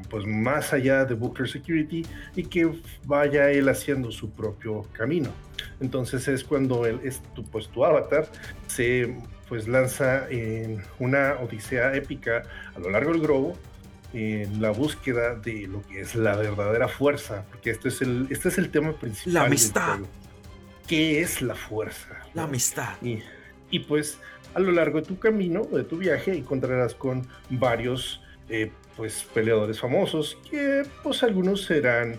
pues 0.09 0.25
más 0.25 0.73
allá 0.73 1.05
de 1.05 1.15
Booker 1.15 1.49
Security 1.49 2.07
y 2.37 2.45
que 2.45 2.71
vaya 3.05 3.51
él 3.51 3.69
haciendo 3.69 4.11
su 4.13 4.31
propio 4.31 4.87
camino. 4.93 5.31
Entonces 5.81 6.29
es 6.29 6.45
cuando 6.45 6.87
él, 6.87 7.01
es 7.05 7.21
tu, 7.35 7.45
pues, 7.45 7.69
tu 7.69 7.85
avatar 7.85 8.27
se 8.67 9.17
pues 9.49 9.67
lanza 9.67 10.29
en 10.29 10.81
una 11.01 11.35
odisea 11.41 11.97
épica 11.97 12.45
a 12.77 12.79
lo 12.79 12.91
largo 12.91 13.11
del 13.11 13.21
globo 13.21 13.57
en 14.13 14.63
la 14.63 14.71
búsqueda 14.71 15.35
de 15.35 15.67
lo 15.67 15.83
que 15.83 16.01
es 16.01 16.15
la 16.15 16.37
verdadera 16.37 16.89
fuerza, 16.89 17.45
porque 17.49 17.71
este 17.71 17.89
es 17.89 18.01
el, 18.01 18.29
este 18.31 18.49
es 18.49 18.59
el 18.59 18.71
tema 18.71 18.93
principal. 18.93 19.35
La 19.35 19.43
amistad. 19.45 19.99
¿Qué 20.87 21.21
es 21.21 21.43
la 21.43 21.55
fuerza? 21.55 22.21
La 22.35 22.45
amistad. 22.45 22.95
Y, 23.03 23.23
y, 23.71 23.81
pues 23.81 24.19
a 24.55 24.61
lo 24.61 24.73
largo 24.73 25.01
de 25.01 25.07
tu 25.07 25.19
camino, 25.19 25.63
de 25.65 25.85
tu 25.85 25.99
viaje, 25.99 26.37
encontrarás 26.37 26.95
con 26.95 27.27
varios 27.51 28.21
eh, 28.49 28.73
pues 28.97 29.25
peleadores 29.33 29.81
famosos 29.81 30.37
que 30.51 30.83
pues 31.03 31.23
algunos 31.23 31.65
serán 31.65 32.17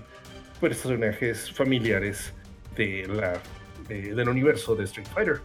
personajes 0.61 1.51
familiares 1.51 2.33
de 2.75 3.07
la, 3.07 3.41
del 3.87 4.29
universo 4.29 4.75
de 4.75 4.85
Street 4.85 5.07
Fighter. 5.13 5.41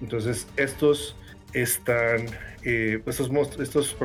Entonces 0.00 0.46
estos 0.56 1.16
están, 1.52 2.26
eh, 2.62 3.00
pues, 3.04 3.20
estos, 3.20 3.60
estos 3.60 3.96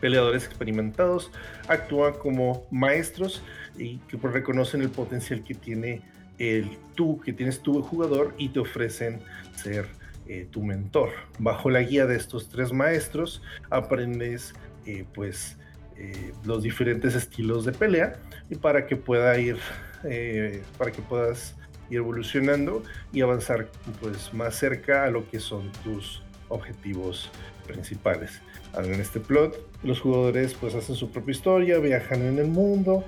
peleadores 0.00 0.44
experimentados 0.46 1.30
actúan 1.68 2.14
como 2.14 2.66
maestros 2.70 3.42
y 3.78 3.98
que 4.08 4.18
pues, 4.18 4.32
reconocen 4.32 4.82
el 4.82 4.90
potencial 4.90 5.44
que 5.44 5.54
tiene 5.54 6.02
el 6.38 6.78
tú, 6.94 7.20
que 7.20 7.32
tienes 7.32 7.60
tú 7.60 7.82
jugador 7.82 8.34
y 8.38 8.48
te 8.48 8.60
ofrecen 8.60 9.20
ser 9.54 9.86
eh, 10.26 10.46
tu 10.50 10.62
mentor. 10.62 11.10
Bajo 11.38 11.70
la 11.70 11.82
guía 11.82 12.06
de 12.06 12.16
estos 12.16 12.48
tres 12.48 12.72
maestros 12.72 13.42
aprendes 13.68 14.54
eh, 14.86 15.04
pues 15.14 15.58
eh, 15.96 16.32
los 16.44 16.62
diferentes 16.62 17.14
estilos 17.14 17.64
de 17.64 17.72
pelea 17.72 18.18
y 18.48 18.54
para 18.54 18.86
que 18.86 18.96
pueda 18.96 19.38
ir 19.38 19.58
eh, 20.04 20.62
para 20.78 20.90
que 20.90 21.02
puedas 21.02 21.54
ir 21.90 21.98
evolucionando 21.98 22.82
y 23.12 23.20
avanzar 23.20 23.68
pues 24.00 24.32
más 24.32 24.54
cerca 24.54 25.04
a 25.04 25.10
lo 25.10 25.28
que 25.28 25.40
son 25.40 25.70
tus 25.84 26.22
objetivos 26.48 27.30
principales. 27.66 28.40
En 28.76 29.00
este 29.00 29.18
plot, 29.18 29.58
los 29.82 30.00
jugadores 30.00 30.54
pues 30.54 30.74
hacen 30.74 30.94
su 30.94 31.10
propia 31.10 31.32
historia, 31.32 31.78
viajan 31.78 32.22
en 32.22 32.38
el 32.38 32.46
mundo, 32.46 33.04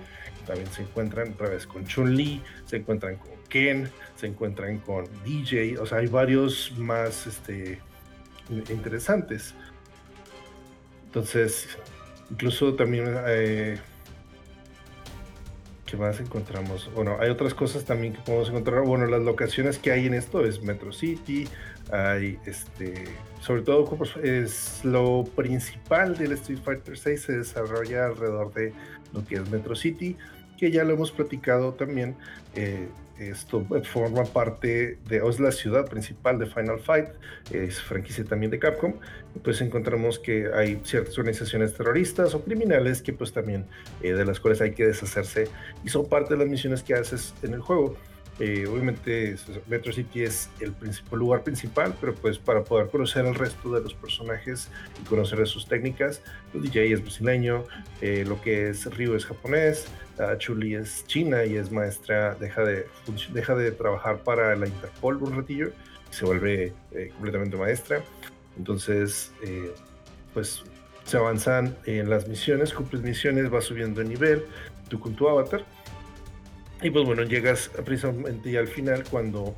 también 0.47 0.68
se 0.72 0.82
encuentran 0.82 1.32
otra 1.32 1.49
vez 1.49 1.66
con 1.66 1.86
Chun-Li, 1.86 2.43
se 2.64 2.76
encuentran 2.76 3.16
con 3.16 3.30
Ken, 3.49 3.88
se 4.16 4.26
encuentran 4.26 4.78
con 4.78 5.05
DJ, 5.24 5.78
o 5.78 5.86
sea, 5.86 5.99
hay 5.99 6.07
varios 6.07 6.72
más 6.76 7.26
este, 7.26 7.78
interesantes. 8.70 9.55
Entonces, 11.07 11.68
incluso 12.30 12.74
también, 12.74 13.05
eh, 13.26 13.78
¿qué 15.93 15.99
más 15.99 16.20
encontramos? 16.20 16.90
Bueno, 16.95 17.18
hay 17.20 17.28
otras 17.28 17.53
cosas 17.53 17.84
también 17.84 18.14
que 18.14 18.20
podemos 18.22 18.49
encontrar. 18.49 18.82
Bueno, 18.82 19.05
las 19.05 19.20
locaciones 19.20 19.78
que 19.78 19.93
hay 19.93 20.07
en 20.07 20.14
esto 20.14 20.43
es 20.43 20.62
Metro 20.62 20.90
City, 20.90 21.47
hay 21.90 22.38
este, 22.47 23.05
sobre 23.40 23.61
todo 23.61 23.86
es 24.22 24.80
lo 24.84 25.24
principal 25.36 26.16
del 26.16 26.32
Street 26.32 26.61
Fighter 26.64 26.97
6 26.97 27.20
se 27.20 27.32
desarrolla 27.36 28.07
alrededor 28.07 28.55
de 28.55 28.72
lo 29.12 29.22
que 29.26 29.34
es 29.34 29.51
Metro 29.51 29.76
City, 29.76 30.16
que 30.57 30.70
ya 30.70 30.82
lo 30.82 30.95
hemos 30.95 31.12
platicado 31.12 31.74
también. 31.74 32.16
Eh, 32.55 32.88
esto 33.18 33.64
forma 33.84 34.24
parte 34.24 34.98
de, 35.08 35.16
es 35.28 35.40
la 35.40 35.52
ciudad 35.52 35.88
principal 35.88 36.38
de 36.38 36.46
Final 36.46 36.80
Fight, 36.80 37.08
es 37.50 37.80
franquicia 37.80 38.24
también 38.24 38.50
de 38.50 38.58
Capcom. 38.58 38.94
Pues 39.42 39.60
encontramos 39.60 40.18
que 40.18 40.50
hay 40.54 40.80
ciertas 40.84 41.16
organizaciones 41.18 41.74
terroristas 41.74 42.34
o 42.34 42.42
criminales 42.42 43.00
que 43.00 43.12
pues 43.12 43.32
también 43.32 43.64
eh, 44.02 44.12
de 44.12 44.24
las 44.24 44.40
cuales 44.40 44.60
hay 44.60 44.72
que 44.72 44.86
deshacerse 44.86 45.48
y 45.84 45.88
son 45.88 46.06
parte 46.06 46.34
de 46.34 46.40
las 46.40 46.48
misiones 46.48 46.82
que 46.82 46.94
haces 46.94 47.34
en 47.42 47.54
el 47.54 47.60
juego. 47.60 47.96
Eh, 48.38 48.66
obviamente 48.66 49.36
Metro 49.68 49.92
City 49.92 50.22
es 50.22 50.48
el 50.60 50.72
principal, 50.72 51.18
lugar 51.18 51.42
principal, 51.42 51.94
pero 52.00 52.14
pues 52.14 52.38
para 52.38 52.64
poder 52.64 52.88
conocer 52.88 53.26
al 53.26 53.34
resto 53.34 53.72
de 53.72 53.82
los 53.82 53.94
personajes 53.94 54.68
y 55.00 55.04
conocer 55.06 55.46
sus 55.46 55.66
técnicas, 55.66 56.22
el 56.54 56.62
DJ 56.62 56.92
es 56.94 57.02
brasileño, 57.02 57.64
eh, 58.00 58.24
lo 58.26 58.40
que 58.40 58.70
es 58.70 58.86
Ryu 58.96 59.14
es 59.14 59.26
japonés, 59.26 59.86
Chuli 60.38 60.74
es 60.74 61.04
china 61.06 61.44
y 61.44 61.56
es 61.56 61.70
maestra, 61.70 62.34
deja 62.34 62.62
de, 62.64 62.86
deja 63.32 63.54
de 63.54 63.72
trabajar 63.72 64.22
para 64.22 64.54
la 64.56 64.66
Interpol 64.66 65.22
un 65.22 65.36
ratillo 65.36 65.72
y 66.10 66.14
se 66.14 66.24
vuelve 66.24 66.72
eh, 66.92 67.08
completamente 67.14 67.56
maestra. 67.56 68.02
Entonces, 68.56 69.32
pues 70.34 70.62
se 71.04 71.16
avanzan 71.16 71.76
en 71.86 72.10
las 72.10 72.28
misiones, 72.28 72.72
cumples 72.72 73.02
misiones, 73.02 73.50
vas 73.50 73.64
subiendo 73.64 74.00
de 74.02 74.08
nivel, 74.08 74.44
tú 74.88 75.00
con 75.00 75.14
tu 75.14 75.28
avatar 75.28 75.64
y 76.82 76.90
pues 76.90 77.06
bueno, 77.06 77.22
llegas 77.22 77.70
precisamente 77.84 78.58
al 78.58 78.66
final 78.66 79.04
cuando 79.08 79.54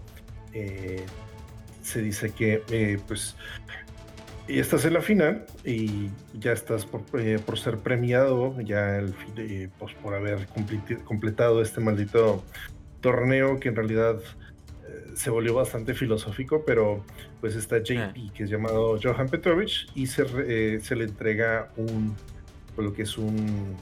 eh, 0.53 1.05
se 1.83 2.03
dice 2.03 2.31
que 2.33 2.63
eh, 2.71 2.99
pues 3.09 3.35
ya 4.49 4.61
estás 4.61 4.85
en 4.85 4.95
la 4.95 5.01
final 5.01 5.47
y 5.65 6.11
ya 6.39 6.53
estás 6.53 6.87
por, 6.87 7.03
eh, 7.21 7.39
ser 7.57 7.79
premiado, 7.79 8.61
ya 8.61 8.97
el, 8.97 9.15
pues 9.79 9.95
por 9.95 10.15
haber 10.15 10.47
completado 11.05 11.63
este 11.63 11.81
maldito 11.81 12.45
torneo 13.01 13.61
que 13.61 13.69
en 13.69 13.77
realidad 13.77 14.21
se 15.15 15.31
volvió 15.31 15.55
bastante 15.55 15.95
filosófico, 15.95 16.65
pero 16.65 17.05
pues 17.41 17.57
está 17.57 17.79
JP, 17.79 17.99
ah. 17.99 18.13
que 18.35 18.45
es 18.45 18.51
llamado 18.51 18.99
Johan 19.03 19.29
Petrovich, 19.29 19.87
y 19.95 20.07
se, 20.07 20.25
eh, 20.47 20.81
se 20.81 20.97
le 20.97 21.05
entrega 21.05 21.71
un, 21.77 22.15
lo 22.77 22.93
que 22.93 23.03
es 23.03 23.17
un 23.17 23.77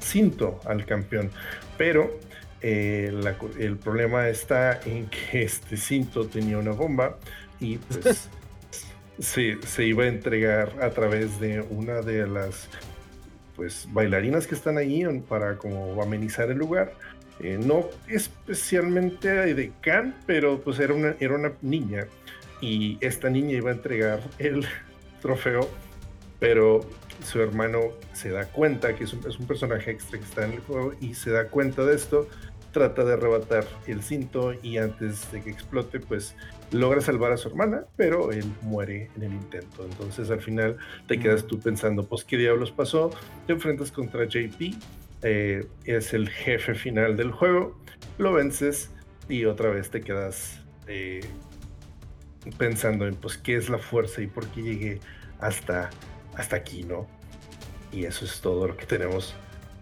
cinto 0.00 0.60
al 0.64 0.84
campeón. 0.84 1.30
Pero 1.76 2.18
eh, 2.60 3.12
el 3.58 3.76
problema 3.76 4.28
está 4.28 4.80
en 4.84 5.06
que 5.06 5.42
este 5.42 5.76
cinto 5.76 6.26
tenía 6.26 6.58
una 6.58 6.72
bomba 6.72 7.18
y 7.60 7.78
pues 7.78 8.28
se, 9.18 9.58
se, 9.66 9.84
iba 9.84 10.04
a 10.04 10.08
entregar 10.08 10.82
a 10.82 10.90
través 10.90 11.40
de 11.40 11.60
una 11.70 12.00
de 12.00 12.26
las 12.26 12.68
pues 13.56 13.88
bailarinas 13.92 14.46
que 14.46 14.54
están 14.54 14.78
ahí 14.78 15.04
para 15.28 15.56
como 15.56 16.00
amenizar 16.00 16.50
el 16.50 16.58
lugar. 16.58 16.92
Eh, 17.40 17.58
no 17.60 17.86
especialmente 18.08 19.28
de 19.28 19.72
Khan, 19.80 20.14
pero 20.26 20.60
pues 20.60 20.80
era 20.80 20.92
una, 20.92 21.14
era 21.20 21.34
una 21.34 21.52
niña 21.62 22.06
y 22.60 22.98
esta 23.00 23.30
niña 23.30 23.56
iba 23.56 23.70
a 23.70 23.74
entregar 23.74 24.20
el 24.38 24.66
trofeo, 25.22 25.68
pero 26.40 26.80
su 27.24 27.40
hermano 27.40 27.92
se 28.12 28.30
da 28.30 28.46
cuenta 28.46 28.94
que 28.94 29.04
es 29.04 29.12
un, 29.12 29.26
es 29.28 29.38
un, 29.38 29.46
personaje 29.46 29.90
extra 29.90 30.18
que 30.18 30.24
está 30.24 30.44
en 30.44 30.52
el 30.52 30.60
juego 30.60 30.94
y 31.00 31.14
se 31.14 31.30
da 31.30 31.48
cuenta 31.48 31.84
de 31.84 31.94
esto, 31.94 32.28
trata 32.72 33.04
de 33.04 33.14
arrebatar 33.14 33.64
el 33.86 34.02
cinto 34.02 34.54
y 34.62 34.78
antes 34.78 35.30
de 35.32 35.42
que 35.42 35.50
explote, 35.50 36.00
pues 36.00 36.34
logra 36.70 37.00
salvar 37.00 37.32
a 37.32 37.36
su 37.36 37.48
hermana, 37.48 37.84
pero 37.96 38.32
él 38.32 38.44
muere 38.62 39.10
en 39.16 39.22
el 39.22 39.32
intento. 39.32 39.84
Entonces 39.84 40.30
al 40.30 40.40
final 40.40 40.76
te 41.06 41.18
quedas 41.18 41.46
tú 41.46 41.58
pensando, 41.58 42.06
pues 42.06 42.24
qué 42.24 42.36
diablos 42.36 42.70
pasó, 42.70 43.10
te 43.46 43.54
enfrentas 43.54 43.90
contra 43.90 44.24
JP, 44.24 44.74
eh, 45.22 45.66
es 45.84 46.14
el 46.14 46.28
jefe 46.28 46.74
final 46.74 47.16
del 47.16 47.32
juego, 47.32 47.76
lo 48.18 48.32
vences 48.32 48.90
y 49.28 49.44
otra 49.44 49.70
vez 49.70 49.90
te 49.90 50.00
quedas 50.00 50.60
eh, 50.86 51.20
pensando 52.56 53.06
en 53.06 53.14
pues 53.14 53.36
qué 53.36 53.56
es 53.56 53.68
la 53.68 53.78
fuerza 53.78 54.22
y 54.22 54.26
por 54.26 54.46
qué 54.48 54.62
llegué 54.62 55.00
hasta, 55.40 55.90
hasta 56.34 56.56
aquí, 56.56 56.82
¿no? 56.82 57.06
Y 57.92 58.04
eso 58.04 58.24
es 58.24 58.40
todo 58.40 58.68
lo 58.68 58.76
que 58.76 58.86
tenemos. 58.86 59.34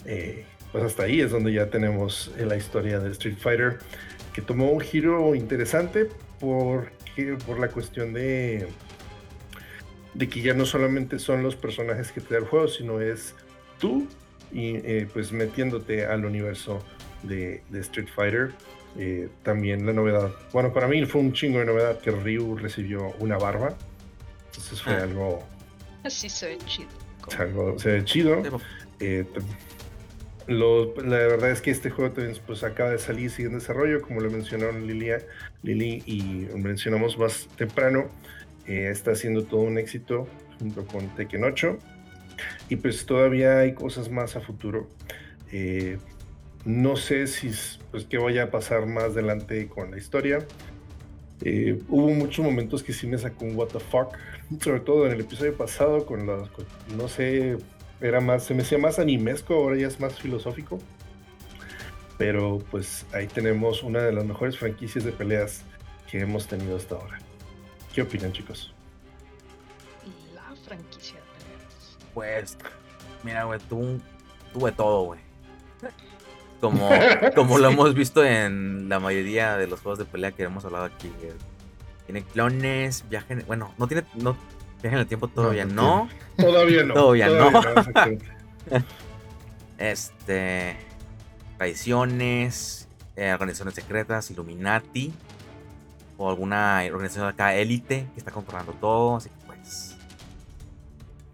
Eh, 0.04 0.44
pues 0.72 0.84
hasta 0.84 1.04
ahí 1.04 1.20
es 1.20 1.30
donde 1.30 1.52
ya 1.52 1.70
tenemos 1.70 2.30
la 2.38 2.56
historia 2.56 2.98
de 2.98 3.10
Street 3.12 3.36
Fighter, 3.38 3.78
que 4.32 4.42
tomó 4.42 4.70
un 4.70 4.80
giro 4.80 5.34
interesante, 5.34 6.08
porque, 6.40 7.36
por 7.46 7.58
la 7.58 7.68
cuestión 7.68 8.12
de, 8.12 8.68
de 10.14 10.28
que 10.28 10.42
ya 10.42 10.54
no 10.54 10.66
solamente 10.66 11.18
son 11.18 11.42
los 11.42 11.56
personajes 11.56 12.12
que 12.12 12.20
te 12.20 12.34
da 12.34 12.40
el 12.40 12.46
juego, 12.46 12.68
sino 12.68 13.00
es 13.00 13.34
tú 13.78 14.06
y 14.52 14.76
eh, 14.76 15.08
pues 15.12 15.32
metiéndote 15.32 16.06
al 16.06 16.24
universo 16.24 16.82
de, 17.22 17.62
Street 17.72 18.08
Fighter. 18.14 18.52
Eh, 18.98 19.28
también 19.42 19.84
la 19.84 19.92
novedad, 19.92 20.32
bueno, 20.52 20.72
para 20.72 20.88
mí 20.88 21.04
fue 21.04 21.20
un 21.20 21.34
chingo 21.34 21.58
de 21.58 21.66
novedad 21.66 22.00
que 22.00 22.10
Ryu 22.10 22.56
recibió 22.56 23.14
una 23.18 23.36
barba. 23.36 23.76
Entonces 24.46 24.80
fue 24.80 24.94
ah. 24.94 25.02
algo. 25.02 25.44
Así 26.02 26.28
se 26.30 26.48
ve 26.48 26.58
chido. 26.66 26.88
Algo, 27.38 27.78
se 27.78 27.90
ve 27.90 28.04
chido. 28.04 28.42
Eh, 29.00 29.26
lo, 30.46 30.94
la 30.96 31.18
verdad 31.18 31.50
es 31.50 31.60
que 31.60 31.70
este 31.70 31.90
juego 31.90 32.12
también 32.12 32.36
pues, 32.46 32.62
acaba 32.62 32.90
de 32.90 32.98
salir, 32.98 33.30
sigue 33.30 33.48
en 33.48 33.54
desarrollo, 33.54 34.02
como 34.02 34.20
lo 34.20 34.30
mencionaron 34.30 34.86
Lilia, 34.86 35.18
Lili 35.62 36.02
y 36.06 36.48
mencionamos 36.56 37.18
más 37.18 37.48
temprano. 37.56 38.10
Eh, 38.66 38.88
está 38.90 39.12
haciendo 39.12 39.44
todo 39.44 39.60
un 39.60 39.78
éxito 39.78 40.26
junto 40.58 40.84
con 40.86 41.14
Tekken 41.14 41.44
8. 41.44 41.78
Y 42.68 42.76
pues 42.76 43.06
todavía 43.06 43.60
hay 43.60 43.74
cosas 43.74 44.10
más 44.10 44.36
a 44.36 44.40
futuro. 44.40 44.88
Eh, 45.52 45.98
no 46.64 46.96
sé 46.96 47.26
si 47.26 47.50
pues 47.90 48.04
qué 48.04 48.18
vaya 48.18 48.44
a 48.44 48.50
pasar 48.50 48.86
más 48.86 49.04
adelante 49.04 49.68
con 49.68 49.92
la 49.92 49.98
historia. 49.98 50.38
Eh, 51.42 51.78
hubo 51.88 52.08
muchos 52.08 52.44
momentos 52.44 52.82
que 52.82 52.92
sí 52.92 53.06
me 53.06 53.18
sacó 53.18 53.44
un 53.44 53.56
what 53.56 53.68
the 53.68 53.78
fuck, 53.78 54.16
sobre 54.60 54.80
todo 54.80 55.06
en 55.06 55.12
el 55.12 55.20
episodio 55.20 55.56
pasado 55.56 56.06
con 56.06 56.26
los, 56.26 56.48
no 56.96 57.08
sé, 57.08 57.56
era 58.00 58.20
más, 58.20 58.44
se 58.44 58.54
me 58.54 58.62
hacía 58.62 58.78
más 58.78 58.98
animesco, 58.98 59.54
ahora 59.54 59.76
ya 59.76 59.86
es 59.86 60.00
más 60.00 60.18
filosófico. 60.18 60.78
Pero 62.18 62.58
pues 62.70 63.04
ahí 63.12 63.26
tenemos 63.26 63.82
una 63.82 64.00
de 64.00 64.12
las 64.12 64.24
mejores 64.24 64.58
franquicias 64.58 65.04
de 65.04 65.12
peleas 65.12 65.62
que 66.10 66.20
hemos 66.20 66.46
tenido 66.46 66.76
hasta 66.76 66.94
ahora. 66.94 67.18
¿Qué 67.94 68.02
opinan, 68.02 68.32
chicos? 68.32 68.72
La 70.34 70.54
franquicia 70.64 71.16
de 71.16 71.44
peleas. 71.44 71.98
Pues, 72.14 72.58
mira, 73.22 73.44
güey, 73.44 73.60
tú, 73.68 74.00
tuve 74.52 74.72
todo, 74.72 75.04
güey. 75.04 75.20
Como, 76.60 76.88
como 77.34 77.58
lo 77.58 77.68
hemos 77.70 77.94
visto 77.94 78.24
en 78.24 78.88
la 78.88 78.98
mayoría 78.98 79.58
de 79.58 79.66
los 79.66 79.80
juegos 79.80 79.98
de 79.98 80.06
pelea 80.06 80.32
que 80.32 80.44
hemos 80.44 80.64
hablado 80.64 80.86
aquí. 80.86 81.12
Tiene 82.06 82.22
clones, 82.22 83.04
viaje, 83.10 83.34
bueno, 83.46 83.74
no 83.76 83.86
tiene, 83.86 84.04
no, 84.14 84.38
Viaje 84.82 84.96
en 84.96 85.00
el 85.00 85.06
tiempo 85.06 85.28
todavía 85.28 85.64
no. 85.64 86.08
Todavía 86.36 86.84
no. 86.84 86.94
Todavía, 86.94 87.28
no. 87.28 87.50
este. 89.78 90.76
Traiciones, 91.56 92.88
eh, 93.16 93.32
organizaciones 93.32 93.74
secretas, 93.74 94.30
Illuminati. 94.30 95.12
O 96.18 96.30
alguna 96.30 96.82
organización 96.90 97.28
acá 97.28 97.54
élite 97.54 98.06
que 98.12 98.18
está 98.18 98.30
controlando 98.30 98.72
todo. 98.72 99.16
Así 99.16 99.30
que 99.30 99.46
pues. 99.46 99.96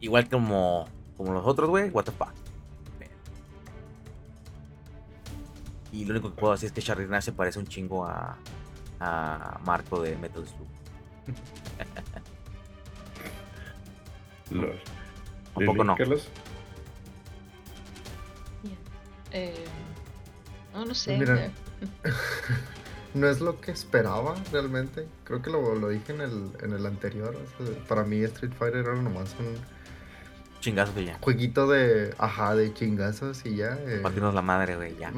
Igual 0.01 0.29
como, 0.29 0.89
como 1.17 1.33
los 1.33 1.47
otros, 1.47 1.69
güey. 1.69 1.91
What 1.91 2.05
the 2.05 2.13
fuck. 2.13 2.33
Y 5.93 6.07
lo 6.07 6.13
único 6.13 6.31
que 6.31 6.41
puedo 6.41 6.55
decir 6.55 6.69
es 6.69 6.73
que 6.73 6.81
Charlie 6.81 7.07
se 7.21 7.33
parece 7.33 7.59
un 7.59 7.67
chingo 7.67 8.07
a, 8.07 8.39
a 8.99 9.61
Marco 9.65 10.01
de 10.01 10.17
Metal 10.17 10.43
Slug. 10.47 10.67
¿Un 15.55 15.67
poco 15.67 15.85
no? 15.85 15.97
Eh, 19.33 19.65
no, 20.75 20.85
no 20.85 20.95
sé. 20.95 21.19
Mira, 21.19 21.51
no 23.15 23.29
es 23.29 23.41
lo 23.41 23.61
que 23.61 23.71
esperaba 23.71 24.35
realmente. 24.53 25.07
Creo 25.25 25.43
que 25.43 25.51
lo, 25.51 25.75
lo 25.75 25.89
dije 25.89 26.13
en 26.13 26.21
el, 26.21 26.51
en 26.63 26.73
el 26.73 26.87
anterior. 26.87 27.37
para 27.89 28.05
mí 28.05 28.23
Street 28.25 28.53
Fighter 28.59 28.81
era 28.81 28.95
nomás 28.95 29.35
un 29.39 29.57
chingazos 30.63 30.97
y 30.97 31.07
ya. 31.07 31.19
Jueguito 31.21 31.67
de, 31.67 32.15
ajá, 32.19 32.55
de 32.55 32.73
chingazos 32.73 33.45
y 33.45 33.57
ya. 33.57 33.79
Eh, 33.87 34.01
Partirnos 34.03 34.35
la 34.35 34.43
madre, 34.43 34.77
güey, 34.77 34.97
ya. 34.97 35.13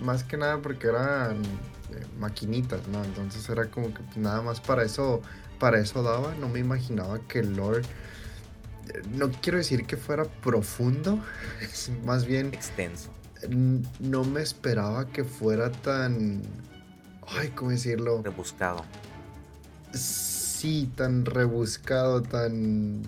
más 0.00 0.24
que 0.24 0.36
nada 0.36 0.58
porque 0.58 0.88
eran 0.88 1.42
eh, 1.42 2.06
maquinitas, 2.18 2.88
¿no? 2.88 3.04
Entonces 3.04 3.48
era 3.48 3.66
como 3.66 3.94
que 3.94 4.00
nada 4.16 4.42
más 4.42 4.60
para 4.60 4.82
eso, 4.82 5.20
para 5.60 5.78
eso 5.78 6.02
daba. 6.02 6.34
No 6.40 6.48
me 6.48 6.58
imaginaba 6.58 7.20
que 7.28 7.40
el 7.40 7.54
Lord 7.54 7.84
no 9.12 9.30
quiero 9.30 9.58
decir 9.58 9.86
que 9.86 9.96
fuera 9.96 10.24
profundo, 10.24 11.20
es 11.60 11.90
más 12.04 12.24
bien 12.24 12.48
extenso. 12.48 13.10
No 14.00 14.24
me 14.24 14.42
esperaba 14.42 15.08
que 15.08 15.24
fuera 15.24 15.72
tan, 15.72 16.42
ay, 17.26 17.48
¿cómo 17.50 17.70
decirlo? 17.70 18.20
Rebuscado. 18.22 18.84
Sí, 19.92 20.90
tan 20.94 21.24
rebuscado, 21.24 22.22
tan, 22.22 23.02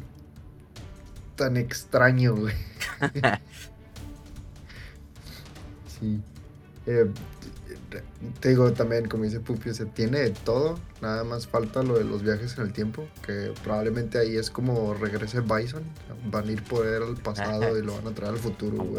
tan 1.37 1.59
extraño, 1.59 2.35
güey. 2.35 2.55
sí. 6.01 6.21
Eh, 6.87 7.11
te 8.41 8.51
digo 8.51 8.73
también, 8.73 9.09
como 9.09 9.25
dice 9.25 9.41
Pupi, 9.41 9.75
se 9.75 9.87
tiene 9.87 10.21
de 10.21 10.31
todo, 10.31 10.79
nada 11.01 11.25
más 11.25 11.47
falta 11.47 11.83
lo 11.83 11.99
de 11.99 12.05
los 12.05 12.23
viajes 12.23 12.57
en 12.59 12.65
el 12.65 12.73
tiempo, 12.73 13.09
que 13.25 13.53
probablemente 13.63 14.19
ahí 14.19 14.37
es 14.37 14.51
como 14.51 14.95
regrese 14.95 15.41
Bison, 15.41 15.83
van 16.31 16.49
a 16.49 16.53
ir 16.53 16.63
por 16.63 16.87
él 16.87 17.03
al 17.03 17.17
pasado 17.17 17.77
y 17.79 17.83
lo 17.83 17.95
van 17.97 18.07
a 18.09 18.15
traer 18.15 18.33
al 18.33 18.39
futuro. 18.39 18.85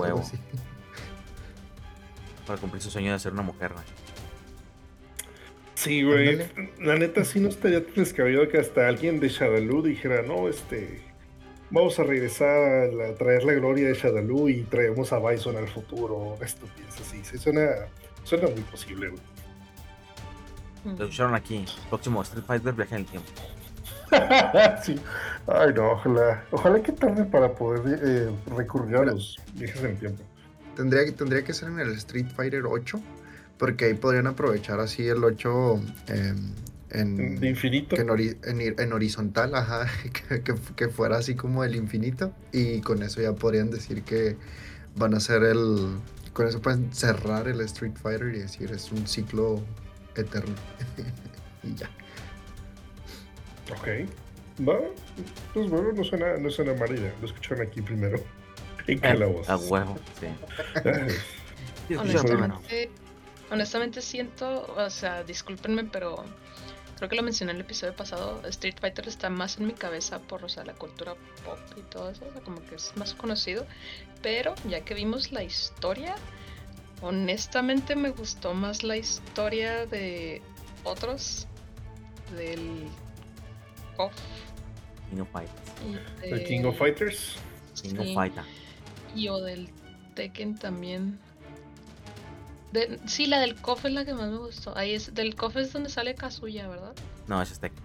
Para 2.48 2.60
cumplir 2.60 2.82
su 2.82 2.92
sueño 2.92 3.14
de 3.14 3.20
ser 3.20 3.32
una 3.32 3.44
mujer, 3.44 3.72
güey. 3.72 3.86
Sí, 5.76 6.04
güey. 6.04 6.40
La 6.80 6.98
neta 6.98 7.24
sí 7.24 7.40
no 7.40 7.48
estaría 7.50 7.86
tan 7.86 7.96
descabellado 7.96 8.48
que 8.50 8.58
hasta 8.58 8.88
alguien 8.88 9.20
de 9.20 9.30
Shadaloo 9.30 9.82
dijera, 9.82 10.22
no, 10.22 10.50
este, 10.50 11.02
vamos 11.70 11.98
a 12.00 12.04
regresar 12.04 12.92
a, 13.02 13.16
traer 13.16 13.44
la 13.44 13.54
gloria 13.54 13.88
de 13.88 13.94
Shadaloo 13.94 14.50
y 14.50 14.64
traemos 14.64 15.14
a 15.14 15.20
Bison 15.20 15.56
al 15.58 15.68
futuro. 15.68 16.38
Esto 16.42 16.68
piensa 16.76 17.02
así, 17.02 17.24
se 17.24 17.38
suena 17.38 17.70
Suena 18.24 18.48
muy 18.50 18.62
posible, 18.62 19.10
güey. 19.10 19.22
Lo 20.86 21.06
escucharon 21.06 21.36
aquí. 21.36 21.66
Próximo 21.90 22.22
Street 22.24 22.44
Fighter 22.46 22.74
viaje 22.74 22.96
en 22.96 23.02
el 23.02 23.08
tiempo. 23.08 23.30
sí. 24.84 25.00
Ay, 25.48 25.74
no, 25.74 25.92
ojalá. 25.92 26.44
Ojalá 26.52 26.82
que 26.82 26.92
tarde 26.92 27.26
para 27.26 27.54
poder 27.54 28.00
eh, 28.04 28.32
recurrir 28.56 28.98
a 28.98 29.06
los 29.06 29.38
viajes 29.54 29.82
en 29.82 29.92
el 29.92 29.98
tiempo. 29.98 30.24
Tendría, 30.76 31.16
tendría 31.16 31.44
que 31.44 31.54
ser 31.54 31.70
en 31.70 31.80
el 31.80 31.92
Street 31.94 32.28
Fighter 32.36 32.64
8, 32.66 33.00
porque 33.58 33.86
ahí 33.86 33.94
podrían 33.94 34.28
aprovechar 34.28 34.80
así 34.80 35.08
el 35.08 35.24
8 35.24 35.82
em, 36.08 36.52
en, 36.90 37.44
infinito. 37.44 37.96
en, 37.96 38.94
horizontal, 38.94 39.56
ajá, 39.56 39.88
que, 40.44 40.56
que, 40.76 40.90
fuera 40.90 41.18
así 41.18 41.36
como 41.36 41.64
el 41.64 41.76
infinito. 41.76 42.34
Y 42.52 42.82
con 42.82 43.04
eso 43.04 43.22
ya 43.22 43.34
podrían 43.34 43.70
decir 43.70 44.04
que 44.04 44.36
van 44.96 45.14
a 45.14 45.20
ser 45.20 45.44
el, 45.44 45.98
con 46.34 46.48
eso 46.48 46.62
pueden 46.62 46.92
cerrar 46.94 47.48
el 47.48 47.62
Street 47.62 47.94
Fighter 47.96 48.34
y 48.36 48.40
decir 48.40 48.72
es 48.72 48.92
un 48.92 49.08
ciclo 49.08 49.62
eterno. 50.16 50.56
y 51.64 51.76
ya. 51.76 51.90
Ok. 53.72 54.10
No, 54.60 54.80
pues 55.54 55.70
bueno, 55.70 55.94
no 55.94 56.04
suena, 56.04 56.38
no 56.38 56.50
suena 56.50 56.74
idea. 56.74 57.14
Lo 57.22 57.28
escucharon 57.28 57.66
aquí 57.68 57.82
primero. 57.82 58.20
En 58.86 59.00
Calabozos. 59.00 59.50
A 59.50 59.58
huevo, 59.58 59.98
sí. 60.20 60.28
Sí, 61.88 61.96
Honestamente, 61.96 62.90
honestamente 63.52 64.02
siento, 64.02 64.74
o 64.74 64.90
sea, 64.90 65.22
discúlpenme, 65.24 65.84
pero 65.84 66.24
creo 67.04 67.10
que 67.10 67.16
lo 67.18 67.24
mencioné 67.24 67.52
en 67.52 67.58
el 67.58 67.64
episodio 67.64 67.94
pasado, 67.94 68.42
Street 68.48 68.76
Fighter 68.80 69.10
está 69.10 69.30
más 69.30 69.58
en 69.58 69.68
mi 69.68 69.74
cabeza 69.74 70.20
por, 70.20 70.46
o 70.46 70.48
sea, 70.48 70.64
la 70.64 70.74
cultura 70.74 71.16
pop 71.44 71.60
y 71.76 71.82
todo 71.82 72.10
eso, 72.10 72.26
o 72.26 72.32
sea, 72.32 72.42
como 72.42 72.64
que 72.66 72.76
es 72.76 72.96
más 72.96 73.14
conocido, 73.14 73.66
pero 74.22 74.56
ya 74.70 74.86
que 74.86 74.94
vimos 74.94 75.34
la 75.34 75.44
historia, 75.44 76.16
honestamente 77.02 77.98
me 77.98 78.12
gustó 78.12 78.54
más 78.54 78.84
la 78.84 78.96
historia 78.96 79.86
de 79.86 80.42
otros, 80.86 81.46
del 82.38 82.88
KOF 83.98 84.14
King 85.10 85.20
of 85.20 85.30
Fighters. 85.32 86.24
El 86.24 86.44
King 86.46 86.64
of 86.64 86.78
Fighters. 86.78 87.36
King 87.82 87.98
of 88.00 88.14
Fighter. 88.14 88.44
y 89.14 89.28
o 89.28 89.42
del 89.42 89.68
Tekken 90.16 90.58
también. 90.58 91.20
De, 92.74 93.00
sí, 93.06 93.28
la 93.28 93.40
del 93.40 93.56
KOF 93.56 93.86
es 93.86 93.94
la 93.94 94.04
que 94.04 94.14
más 94.14 94.30
me 94.30 94.38
gustó. 94.38 94.76
Ahí 94.76 94.96
es, 94.96 95.14
del 95.14 95.36
KOF 95.36 95.58
es 95.58 95.72
donde 95.74 95.90
sale 95.90 96.16
Kazuya, 96.16 96.68
¿verdad? 96.68 96.94
No, 97.28 97.42
ese 97.42 97.54
es 97.54 97.60
Tekken. 97.60 97.84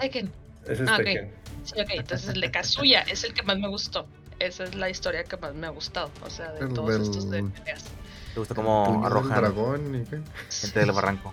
Tekken. 0.00 0.32
Ese 0.66 0.82
es 0.84 0.88
Ah, 0.90 0.96
ok. 0.96 1.04
Tekken. 1.04 1.34
Sí, 1.64 1.80
ok, 1.80 1.88
entonces 1.90 2.28
el 2.30 2.40
de 2.40 2.50
Kazuya 2.50 3.00
es 3.08 3.22
el 3.24 3.32
que 3.32 3.42
más 3.44 3.58
me 3.58 3.68
gustó. 3.68 4.06
Esa 4.40 4.64
es 4.64 4.74
la 4.74 4.90
historia 4.90 5.22
que 5.24 5.36
más 5.36 5.54
me 5.54 5.66
ha 5.68 5.70
gustado. 5.70 6.10
O 6.26 6.30
sea, 6.30 6.50
de 6.52 6.66
El 6.66 6.72
todos 6.74 7.00
estos 7.00 7.30
de 7.30 7.44
peleas. 7.44 7.84
¿Te 8.34 8.40
gusta 8.40 8.54
cómo 8.56 9.02
arrojan 9.06 9.36
dragón 9.40 9.94
y 10.02 10.04
qué. 10.04 10.20
gente 10.50 10.80
del 10.80 10.92
barranco? 10.92 11.32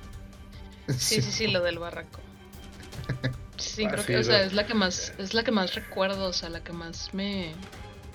Sí, 0.90 1.22
sí, 1.22 1.32
sí, 1.32 1.48
lo 1.48 1.62
del 1.62 1.80
barranco. 1.80 2.20
Sí, 3.58 3.86
Ah, 3.86 3.90
creo 3.92 4.02
sí, 4.04 4.08
que, 4.08 4.18
o 4.18 4.24
sea, 4.24 4.44
es 4.44 4.54
la 4.54 4.66
que 4.68 4.74
más, 4.74 5.14
es 5.18 5.34
la 5.34 5.44
que 5.44 5.52
más 5.52 5.74
recuerdo, 5.76 6.26
o 6.28 6.34
sea, 6.34 6.50
la 6.50 6.64
que 6.64 6.72
más 6.72 7.14
me. 7.14 7.52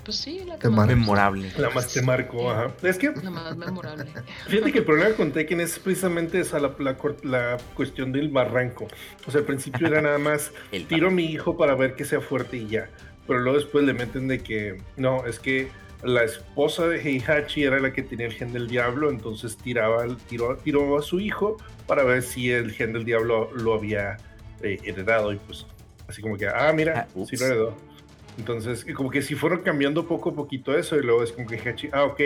Pues 0.05 0.17
sí, 0.17 0.41
la 0.45 0.57
que 0.59 0.69
más 0.69 0.87
Memorable. 0.87 1.51
La 1.57 1.69
más 1.71 1.91
te 1.91 2.01
marcó, 2.03 2.51
ajá. 2.51 2.71
Es 2.83 2.97
que 2.97 3.11
La 3.23 3.29
más 3.31 3.57
memorable. 3.57 4.05
Fíjate 4.47 4.71
que 4.71 4.79
el 4.79 4.85
problema 4.85 5.15
con 5.15 5.31
Tekken 5.31 5.59
es 5.61 5.79
precisamente 5.79 6.39
esa, 6.39 6.59
la, 6.59 6.73
la 6.79 6.95
cor- 6.97 7.25
la 7.25 7.57
cuestión 7.73 8.11
del 8.11 8.29
barranco. 8.29 8.87
O 9.25 9.31
sea, 9.31 9.39
al 9.41 9.45
principio 9.47 9.87
era 9.87 10.01
nada 10.01 10.19
más 10.19 10.51
El 10.71 10.85
tiro 10.85 11.07
a 11.07 11.11
mi 11.11 11.25
hijo 11.25 11.57
para 11.57 11.73
ver 11.75 11.95
que 11.95 12.05
sea 12.05 12.21
fuerte 12.21 12.57
y 12.57 12.67
ya. 12.67 12.87
Pero 13.27 13.39
luego 13.39 13.57
después 13.57 13.83
le 13.83 13.93
meten 13.93 14.27
de 14.27 14.39
que 14.43 14.77
no, 14.97 15.25
es 15.25 15.39
que 15.39 15.69
la 16.03 16.23
esposa 16.23 16.87
de 16.87 17.01
Heihachi 17.01 17.63
era 17.63 17.79
la 17.79 17.91
que 17.91 18.03
tenía 18.03 18.27
el 18.27 18.33
gen 18.33 18.53
del 18.53 18.67
diablo, 18.67 19.09
entonces 19.09 19.57
tiraba, 19.57 20.03
el- 20.05 20.17
tiró, 20.17 20.55
tiró 20.57 20.99
a 20.99 21.01
su 21.01 21.19
hijo 21.19 21.57
para 21.87 22.03
ver 22.03 22.21
si 22.21 22.51
el 22.51 22.71
gen 22.71 22.93
del 22.93 23.05
diablo 23.05 23.49
lo 23.55 23.73
había 23.73 24.17
eh, 24.61 24.77
heredado. 24.83 25.33
Y 25.33 25.37
pues, 25.37 25.65
así 26.07 26.21
como 26.21 26.37
que, 26.37 26.47
ah, 26.47 26.71
mira, 26.75 27.07
Ah, 27.09 27.25
sí 27.27 27.35
lo 27.37 27.45
heredó. 27.47 27.77
Entonces, 28.37 28.85
como 28.95 29.09
que 29.09 29.21
si 29.21 29.35
fueron 29.35 29.61
cambiando 29.61 30.07
poco 30.07 30.31
a 30.31 30.35
poquito 30.35 30.77
eso, 30.77 30.97
y 30.97 31.03
luego 31.03 31.23
es 31.23 31.31
como 31.31 31.47
que 31.47 31.55
Heihachi, 31.55 31.89
ah, 31.91 32.03
ok. 32.03 32.21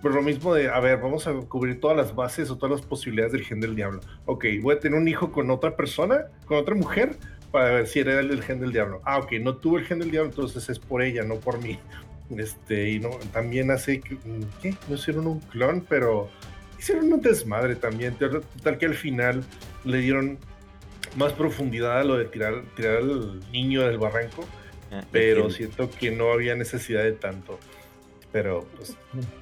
Pero 0.00 0.14
lo 0.14 0.22
mismo 0.22 0.54
de, 0.54 0.68
a 0.68 0.78
ver, 0.78 1.00
vamos 1.00 1.26
a 1.26 1.32
cubrir 1.32 1.80
todas 1.80 1.96
las 1.96 2.14
bases 2.14 2.50
o 2.50 2.56
todas 2.56 2.78
las 2.78 2.86
posibilidades 2.86 3.32
del 3.32 3.44
gen 3.44 3.58
del 3.60 3.74
diablo. 3.74 4.00
Ok, 4.26 4.44
voy 4.62 4.76
a 4.76 4.78
tener 4.78 4.96
un 4.96 5.08
hijo 5.08 5.32
con 5.32 5.50
otra 5.50 5.76
persona, 5.76 6.26
con 6.46 6.58
otra 6.58 6.76
mujer, 6.76 7.16
para 7.50 7.70
ver 7.70 7.86
si 7.88 8.00
era 8.00 8.20
el, 8.20 8.30
el 8.30 8.42
gen 8.42 8.60
del 8.60 8.72
diablo. 8.72 9.00
Ah, 9.04 9.18
ok, 9.18 9.32
no 9.40 9.56
tuvo 9.56 9.78
el 9.78 9.84
gen 9.84 9.98
del 9.98 10.12
diablo, 10.12 10.30
entonces 10.30 10.68
es 10.68 10.78
por 10.78 11.02
ella, 11.02 11.24
no 11.24 11.36
por 11.36 11.60
mí. 11.62 11.78
Este, 12.36 12.90
y 12.90 13.00
no, 13.00 13.08
también 13.32 13.70
hace 13.70 14.02
que, 14.02 14.18
¿qué? 14.60 14.74
No 14.86 14.96
hicieron 14.96 15.26
un 15.26 15.40
clon, 15.40 15.82
pero 15.88 16.28
hicieron 16.78 17.10
un 17.10 17.22
desmadre 17.22 17.74
también. 17.74 18.16
Tal 18.16 18.42
tal 18.62 18.76
que 18.76 18.84
al 18.84 18.92
final 18.92 19.42
le 19.86 19.98
dieron 19.98 20.38
más 21.16 21.32
profundidad 21.32 21.98
a 21.98 22.04
lo 22.04 22.18
de 22.18 22.26
tirar, 22.26 22.62
tirar 22.76 22.98
al 22.98 23.40
niño 23.50 23.82
del 23.82 23.96
barranco, 23.96 24.44
Eh, 24.90 25.02
pero 25.12 25.50
siento 25.50 25.90
que 25.90 26.10
no 26.10 26.32
había 26.32 26.54
necesidad 26.54 27.02
de 27.02 27.12
tanto. 27.12 27.58
Pero, 28.32 28.66
pues, 28.76 28.96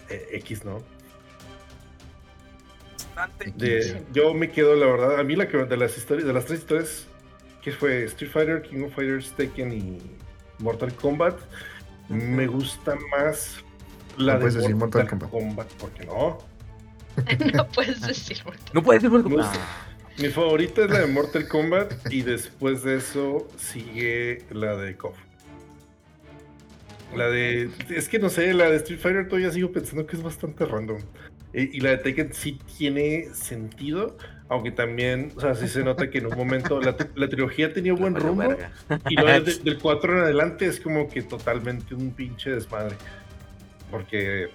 eh, 0.09 0.29
X, 0.33 0.65
¿no? 0.65 0.83
bastante. 3.15 3.53
De- 3.57 4.03
yo 4.13 4.35
me 4.35 4.51
quedo, 4.51 4.75
la 4.75 4.87
verdad, 4.87 5.19
a 5.21 5.25
mí 5.25 5.37
la 5.37 5.49
que 5.49 5.57
de 5.57 5.77
las 5.77 5.97
historias, 5.97 6.27
de 6.27 6.33
las 6.33 6.45
tres 6.45 6.61
historias, 6.61 7.07
que 7.63 7.73
fue 7.73 8.05
Street 8.05 8.31
Fighter, 8.31 8.63
King 8.63 8.85
of 8.85 8.95
Fighters, 8.95 9.33
Tekken 9.33 9.73
y 9.73 9.99
Mortal 10.59 10.93
Kombat, 10.95 11.39
me 12.09 12.47
gusta 12.47 12.95
más 13.17 13.57
la 14.17 14.35
No 14.35 14.39
de 14.39 14.45
puedes 14.45 14.55
decir 14.55 14.77
Mortal, 14.77 15.03
Mortal 15.05 15.31
Kombat. 15.31 15.73
porque 15.75 16.05
no. 16.05 16.39
no 17.55 17.67
puedes 17.69 18.01
decir 18.03 18.43
mucho. 18.45 18.59
No 18.73 18.83
puedes 18.83 19.03
decir 19.03 19.23
gusta. 19.23 19.59
Mi 20.19 20.29
favorita 20.29 20.85
es 20.85 20.91
la 20.91 21.01
de 21.01 21.07
Mortal 21.07 21.49
Kombat 21.49 21.93
y 22.13 22.23
después 22.23 22.83
de 22.85 22.97
eso 22.97 23.49
sigue 23.59 24.45
la 24.51 24.77
de 24.77 24.97
KOF. 24.97 25.17
La 27.15 27.29
de. 27.29 27.71
Es 27.89 28.09
que 28.09 28.19
no 28.19 28.29
sé, 28.29 28.53
la 28.55 28.71
de 28.71 28.77
Street 28.77 28.99
Fighter 28.99 29.27
todavía 29.29 29.51
sigo 29.53 29.71
pensando 29.73 30.07
que 30.07 30.17
es 30.17 30.23
bastante 30.23 30.65
random. 30.65 30.99
E- 31.53 31.71
Y 31.73 31.81
la 31.81 31.91
de 31.91 31.99
Tekken 31.99 32.33
sí 32.35 32.59
tiene 32.77 33.29
sentido, 33.33 34.17
aunque 34.49 34.71
también, 34.73 35.33
o 35.37 35.41
sea, 35.41 35.55
sí 35.55 35.69
se 35.69 35.83
nota 35.85 36.11
que 36.11 36.19
en 36.19 36.27
un 36.27 36.37
momento 36.37 36.81
la, 36.81 36.97
la 37.15 37.29
trilogía 37.29 37.73
tenía 37.73 37.93
buen 37.95 38.15
rumbo 38.15 38.49
verga. 38.49 38.73
y 39.09 39.15
luego 39.15 39.45
de- 39.45 39.55
del 39.65 39.79
4 39.79 40.13
en 40.19 40.25
adelante 40.25 40.67
es 40.67 40.81
como 40.81 41.09
que 41.09 41.23
totalmente 41.23 41.95
un 41.95 42.11
pinche 42.11 42.51
desmadre. 42.51 42.97
Porque 43.91 44.49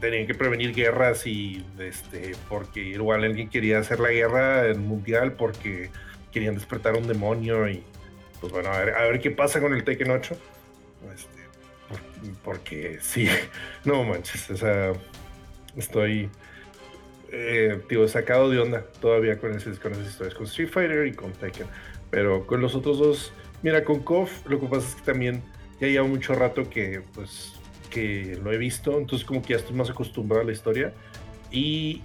tenían 0.00 0.26
que 0.26 0.34
prevenir 0.34 0.74
guerras 0.74 1.26
y 1.26 1.62
este 1.78 2.32
porque 2.48 2.80
igual 2.80 3.22
alguien 3.22 3.50
quería 3.50 3.78
hacer 3.80 4.00
la 4.00 4.08
guerra 4.10 4.66
en 4.68 4.80
mundial 4.80 5.34
porque 5.34 5.90
querían 6.32 6.54
despertar 6.54 6.94
un 6.96 7.06
demonio 7.06 7.68
y 7.68 7.82
pues 8.40 8.50
bueno, 8.50 8.70
a 8.70 8.78
ver, 8.78 8.94
a 8.94 9.02
ver 9.02 9.20
qué 9.20 9.30
pasa 9.30 9.60
con 9.60 9.74
el 9.74 9.84
Tekken 9.84 10.10
8. 10.10 10.36
Este, 11.14 11.39
porque 12.44 12.98
sí, 13.00 13.28
no 13.84 14.04
manches, 14.04 14.50
o 14.50 14.56
sea, 14.56 14.92
estoy 15.76 16.28
eh, 17.32 17.80
sacado 18.08 18.50
de 18.50 18.58
onda 18.58 18.84
todavía 19.00 19.38
con, 19.38 19.52
ese- 19.54 19.78
con 19.78 19.92
esas 19.92 20.08
historias, 20.08 20.34
con 20.34 20.46
Street 20.46 20.68
Fighter 20.68 21.06
y 21.06 21.12
con 21.12 21.32
Tekken. 21.32 21.66
Pero 22.10 22.46
con 22.46 22.60
los 22.60 22.74
otros 22.74 22.98
dos, 22.98 23.32
mira, 23.62 23.84
con 23.84 24.00
KOF 24.00 24.46
lo 24.46 24.58
que 24.58 24.66
pasa 24.66 24.88
es 24.88 24.94
que 24.96 25.02
también 25.02 25.42
ya 25.80 25.86
lleva 25.88 26.06
mucho 26.06 26.34
rato 26.34 26.68
que 26.68 27.02
pues 27.14 27.52
que 27.88 28.38
lo 28.42 28.52
he 28.52 28.58
visto, 28.58 28.96
entonces 28.98 29.26
como 29.26 29.42
que 29.42 29.54
ya 29.54 29.56
estoy 29.56 29.74
más 29.76 29.90
acostumbrado 29.90 30.42
a 30.42 30.44
la 30.46 30.52
historia. 30.52 30.92
Y 31.50 32.02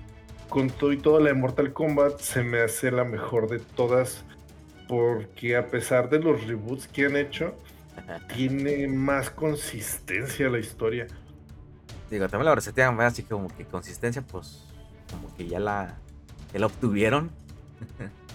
con 0.50 0.70
todo 0.70 0.92
y 0.94 0.98
todo 0.98 1.20
la 1.20 1.28
de 1.30 1.34
Mortal 1.36 1.74
Kombat 1.74 2.20
se 2.20 2.44
me 2.44 2.60
hace 2.62 2.92
la 2.92 3.04
mejor 3.04 3.50
de 3.50 3.60
todas 3.60 4.24
porque 4.88 5.56
a 5.56 5.68
pesar 5.68 6.10
de 6.10 6.20
los 6.20 6.46
reboots 6.46 6.88
que 6.88 7.06
han 7.06 7.16
hecho, 7.16 7.56
tiene 8.34 8.88
más 8.88 9.30
consistencia 9.30 10.50
la 10.50 10.60
historia. 10.60 11.08
Digo, 12.10 12.28
también 12.30 12.46
la 12.46 12.56
resetean, 12.56 13.00
así 13.02 13.24
que 13.24 13.30
como 13.30 13.48
que 13.56 13.66
consistencia, 13.66 14.22
pues 14.22 14.64
como 15.12 15.36
que 15.36 15.48
ya 15.48 15.60
la, 15.60 15.98
ya 16.54 16.60
la 16.60 16.66
obtuvieron. 16.68 17.32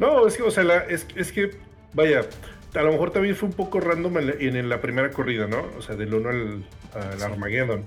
No, 0.00 0.26
es 0.26 0.36
que, 0.36 0.42
o 0.42 0.50
sea, 0.50 0.64
la- 0.64 0.84
es, 0.86 1.06
es 1.14 1.30
que, 1.30 1.50
vaya, 1.94 2.22
a 2.74 2.82
lo 2.82 2.90
mejor 2.90 3.12
también 3.12 3.36
fue 3.36 3.48
un 3.48 3.54
poco 3.54 3.78
random 3.78 4.18
en 4.18 4.26
la, 4.26 4.32
en 4.32 4.68
la 4.68 4.80
primera 4.80 5.10
corrida, 5.12 5.46
¿no? 5.46 5.64
O 5.78 5.82
sea, 5.82 5.94
del 5.94 6.12
1 6.14 6.28
al, 6.28 6.64
al 6.94 7.18
Sí. 7.18 7.24
Armageddon. 7.24 7.86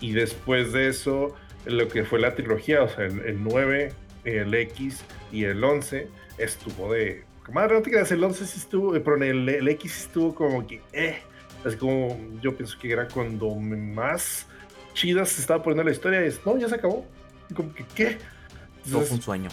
Y 0.00 0.12
después 0.12 0.72
de 0.72 0.88
eso, 0.88 1.34
lo 1.66 1.88
que 1.88 2.04
fue 2.04 2.20
la 2.20 2.34
trilogía, 2.34 2.82
o 2.84 2.88
sea, 2.88 3.04
el, 3.04 3.20
el 3.20 3.42
9, 3.44 3.92
el 4.24 4.54
X 4.54 5.02
y 5.30 5.44
el 5.44 5.62
11, 5.62 6.08
estuvo 6.38 6.90
de... 6.94 7.24
Madre, 7.52 7.74
no 7.74 7.82
te 7.82 7.90
creas, 7.90 8.10
el 8.12 8.22
11 8.22 8.46
sí 8.46 8.58
estuvo, 8.58 8.96
eh, 8.96 9.00
pero 9.00 9.16
el, 9.22 9.48
el 9.48 9.68
X 9.68 10.02
estuvo 10.02 10.34
como 10.34 10.66
que, 10.66 10.80
eh. 10.92 11.18
Así 11.64 11.76
como 11.76 12.16
yo 12.40 12.56
pienso 12.56 12.78
que 12.78 12.92
era 12.92 13.08
cuando 13.08 13.54
más 13.54 14.46
chida 14.94 15.24
se 15.24 15.40
estaba 15.40 15.62
poniendo 15.62 15.84
la 15.84 15.90
historia. 15.90 16.20
Es, 16.22 16.40
no, 16.44 16.56
ya 16.56 16.68
se 16.68 16.76
acabó. 16.76 17.04
Y 17.50 17.54
como 17.54 17.72
que, 17.74 17.84
¿qué? 17.94 18.18
No 18.86 19.00
fue 19.00 19.16
un 19.16 19.22
sueño. 19.22 19.48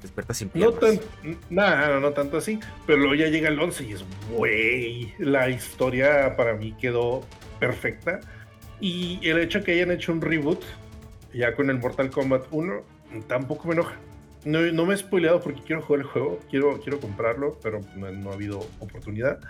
Despierta 0.00 0.32
sin 0.34 0.48
no 0.54 0.72
piernas. 0.72 1.00
tan, 1.22 1.36
nada, 1.50 1.88
no, 1.88 2.00
no 2.00 2.12
tanto 2.12 2.36
así, 2.36 2.60
pero 2.86 2.98
luego 2.98 3.14
ya 3.16 3.26
llega 3.26 3.48
el 3.48 3.58
11 3.58 3.84
y 3.84 3.92
es, 3.92 4.04
güey, 4.30 5.14
la 5.18 5.50
historia 5.50 6.36
para 6.36 6.54
mí 6.54 6.74
quedó 6.80 7.22
perfecta. 7.58 8.20
Y 8.80 9.18
el 9.28 9.38
hecho 9.38 9.64
que 9.64 9.72
hayan 9.72 9.90
hecho 9.90 10.12
un 10.12 10.20
reboot 10.20 10.62
ya 11.34 11.54
con 11.54 11.68
el 11.70 11.78
Mortal 11.78 12.10
Kombat 12.10 12.46
1 12.50 12.82
tampoco 13.26 13.68
me 13.68 13.74
enoja. 13.74 13.96
No, 14.44 14.60
no 14.60 14.86
me 14.86 14.94
he 14.94 14.96
spoileado 14.96 15.40
porque 15.40 15.60
quiero 15.62 15.82
jugar 15.82 16.00
el 16.00 16.06
juego, 16.06 16.38
quiero, 16.50 16.80
quiero 16.80 17.00
comprarlo, 17.00 17.58
pero 17.62 17.80
no, 17.96 18.10
no 18.10 18.30
ha 18.30 18.34
habido 18.34 18.64
oportunidad. 18.80 19.40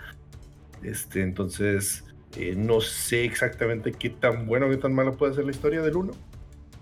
Este, 0.83 1.21
entonces, 1.21 2.05
eh, 2.37 2.55
no 2.55 2.81
sé 2.81 3.25
exactamente 3.25 3.91
qué 3.91 4.09
tan 4.09 4.45
bueno, 4.45 4.69
qué 4.69 4.77
tan 4.77 4.93
malo 4.93 5.15
puede 5.17 5.33
ser 5.33 5.45
la 5.45 5.51
historia 5.51 5.81
del 5.81 5.95
1, 5.95 6.11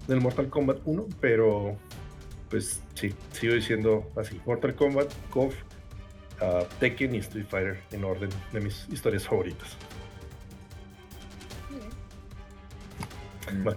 del 0.08 0.22
Mortal 0.22 0.50
Kombat 0.50 0.80
1, 0.86 1.06
pero 1.20 1.78
pues 2.50 2.82
sí, 2.94 3.14
sigo 3.32 3.54
diciendo 3.54 4.10
así: 4.16 4.40
Mortal 4.46 4.76
Kombat, 4.76 5.12
KOF, 5.30 5.54
uh, 6.42 6.66
Tekken 6.80 7.16
y 7.16 7.20
Street 7.20 7.46
Fighter 7.50 7.80
en 7.92 8.04
orden 8.04 8.30
de 8.54 8.62
mis 8.62 8.88
historias 8.90 9.28
favoritas. 9.28 9.78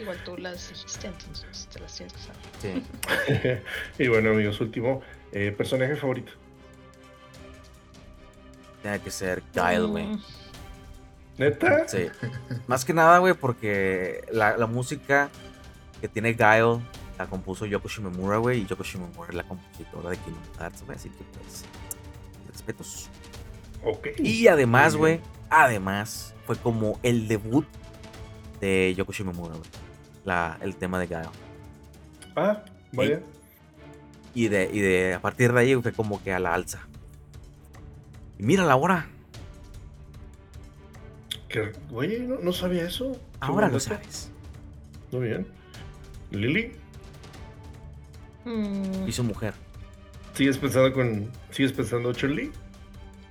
Igual 0.00 0.24
tú 0.24 0.36
las 0.36 0.68
dijiste, 0.68 1.06
entonces 1.06 1.68
te 1.72 1.80
las 1.80 1.96
tienes 1.96 2.12
que 2.14 2.20
saber. 2.20 3.62
Sí. 3.96 4.02
y 4.04 4.08
bueno, 4.08 4.30
amigos, 4.30 4.60
último, 4.60 5.02
eh, 5.32 5.52
personaje 5.56 5.96
favorito. 5.96 6.32
Tiene 8.82 9.00
que 9.00 9.10
ser 9.10 9.42
Kyle, 9.52 9.86
güey. 9.86 10.06
Mm, 10.06 10.22
¿Neta? 11.38 11.88
Sí. 11.88 12.06
Más 12.66 12.84
que 12.84 12.92
nada, 12.92 13.18
güey, 13.18 13.34
porque 13.34 14.24
la, 14.32 14.56
la 14.56 14.66
música 14.66 15.28
que 16.00 16.08
tiene 16.08 16.32
Guile 16.32 16.80
la 17.18 17.26
compuso 17.26 17.66
Yoko 17.66 17.88
Shimomura, 17.88 18.38
güey, 18.38 18.62
y 18.62 18.66
Yoko 18.66 18.82
Shimomura 18.82 19.28
es 19.28 19.34
la 19.34 19.42
compositora 19.44 20.10
de 20.10 20.16
Kingdom 20.16 20.42
Hearts, 20.58 20.82
güey, 20.84 20.96
así 20.96 21.10
que 21.10 21.24
pues, 21.24 21.64
respetos. 22.50 23.08
Ok. 23.84 24.08
Y 24.18 24.48
además, 24.48 24.96
güey, 24.96 25.20
además, 25.50 26.34
fue 26.46 26.56
como 26.56 26.98
el 27.02 27.28
debut 27.28 27.66
de 28.60 28.94
Yoko 28.96 29.12
Shimomura, 29.12 29.54
güey. 29.54 29.68
La, 30.24 30.58
el 30.60 30.76
tema 30.76 30.98
de 30.98 31.06
Guile. 31.06 31.28
Ah, 32.36 32.62
vaya. 32.92 33.20
Y 34.34 34.48
de, 34.48 34.70
y 34.72 34.80
de 34.80 35.14
a 35.14 35.20
partir 35.20 35.52
de 35.52 35.60
ahí 35.60 35.74
fue 35.76 35.92
como 35.92 36.22
que 36.22 36.32
a 36.32 36.38
la 36.38 36.54
alza. 36.54 36.86
Y 38.38 38.42
mira 38.44 38.64
la 38.64 38.76
hora. 38.76 39.08
Que, 41.48 41.72
oye, 41.92 42.20
no, 42.20 42.38
no 42.38 42.52
sabía 42.52 42.84
eso. 42.84 43.12
Qué 43.12 43.18
Ahora 43.40 43.68
lo 43.68 43.80
sabes. 43.80 44.30
Muy 45.10 45.28
bien. 45.28 45.46
Lili, 46.30 46.72
mm, 48.44 49.08
Y 49.08 49.12
su 49.12 49.24
mujer. 49.24 49.54
¿sigues 50.34 50.56
pensando 50.58 50.92
con. 50.92 51.28
¿Sigues 51.50 51.72
pensando 51.72 52.12
Chun-Li? 52.12 52.52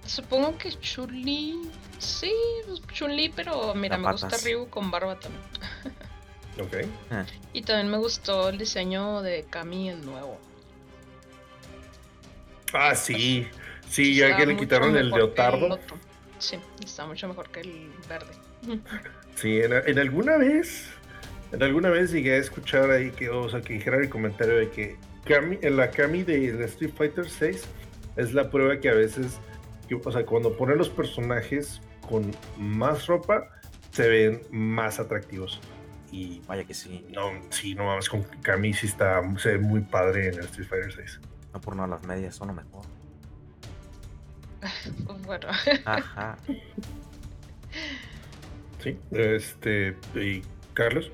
Supongo 0.09 0.57
que 0.57 0.69
Chun-Li. 0.71 1.61
Sí, 1.97 2.33
Chun-Li, 2.93 3.29
pero 3.35 3.73
mira, 3.75 3.97
me 3.97 4.11
gusta. 4.11 4.29
Ryu 4.43 4.67
con 4.69 4.91
barba 4.91 5.19
también. 5.19 5.43
Ok. 6.59 6.75
Ah, 7.09 7.23
Y 7.53 7.61
también 7.61 7.89
me 7.89 7.97
gustó 7.97 8.49
el 8.49 8.57
diseño 8.57 9.21
de 9.21 9.45
Kami, 9.49 9.91
el 9.91 10.05
nuevo. 10.05 10.37
Ah, 12.73 12.95
sí. 12.95 13.47
Sí, 13.89 14.15
ya 14.15 14.35
que 14.35 14.45
le 14.45 14.57
quitaron 14.57 14.95
el 14.97 15.09
leotardo. 15.09 15.75
otro. 15.75 15.97
Sí, 16.37 16.57
está 16.83 17.05
mucho 17.05 17.29
mejor 17.29 17.49
que 17.49 17.61
el 17.61 17.89
verde. 18.07 18.33
Sí, 19.35 19.57
en, 19.61 19.71
en 19.71 19.99
alguna 19.99 20.35
vez, 20.35 20.87
en 21.53 21.63
alguna 21.63 21.89
vez 21.89 22.11
llegué 22.11 22.33
a 22.33 22.37
escuchar 22.39 22.91
ahí 22.91 23.11
que, 23.11 23.29
o 23.29 23.47
sea, 23.49 23.61
que 23.61 23.75
dijeran 23.75 24.01
el 24.01 24.09
comentario 24.09 24.57
de 24.57 24.69
que 24.69 24.97
Kami, 25.23 25.57
en 25.61 25.77
la 25.77 25.91
Kami 25.91 26.23
de, 26.23 26.51
de 26.51 26.65
Street 26.65 26.91
Fighter 26.97 27.29
6 27.29 27.63
es 28.17 28.33
la 28.33 28.51
prueba 28.51 28.81
que 28.81 28.89
a 28.89 28.93
veces, 28.95 29.39
o 29.93 30.11
sea, 30.11 30.25
cuando 30.25 30.55
ponen 30.55 30.77
los 30.77 30.89
personajes 30.89 31.81
con 32.07 32.31
más 32.57 33.07
ropa, 33.07 33.47
se 33.91 34.07
ven 34.07 34.41
más 34.51 34.99
atractivos. 34.99 35.59
Y 36.11 36.41
vaya 36.47 36.63
que 36.63 36.73
sí. 36.73 37.05
no, 37.09 37.29
sí, 37.51 37.75
no 37.75 37.85
mames, 37.85 38.09
con 38.09 38.23
Kami 38.41 38.73
sí 38.73 38.87
está, 38.87 39.21
se 39.37 39.53
ve 39.53 39.59
muy 39.59 39.81
padre 39.81 40.29
en 40.29 40.35
el 40.35 40.45
Street 40.45 40.67
Fighter 40.67 40.91
6. 40.93 41.19
No 41.53 41.61
por 41.61 41.75
nada 41.75 41.87
las 41.87 42.03
medias 42.03 42.35
son 42.35 42.49
lo 42.49 42.53
mejor. 42.53 42.85
Bueno, 45.25 45.47
Ajá. 45.85 46.37
Sí, 48.83 48.97
este, 49.11 49.97
y 50.15 50.41
Carlos. 50.73 51.11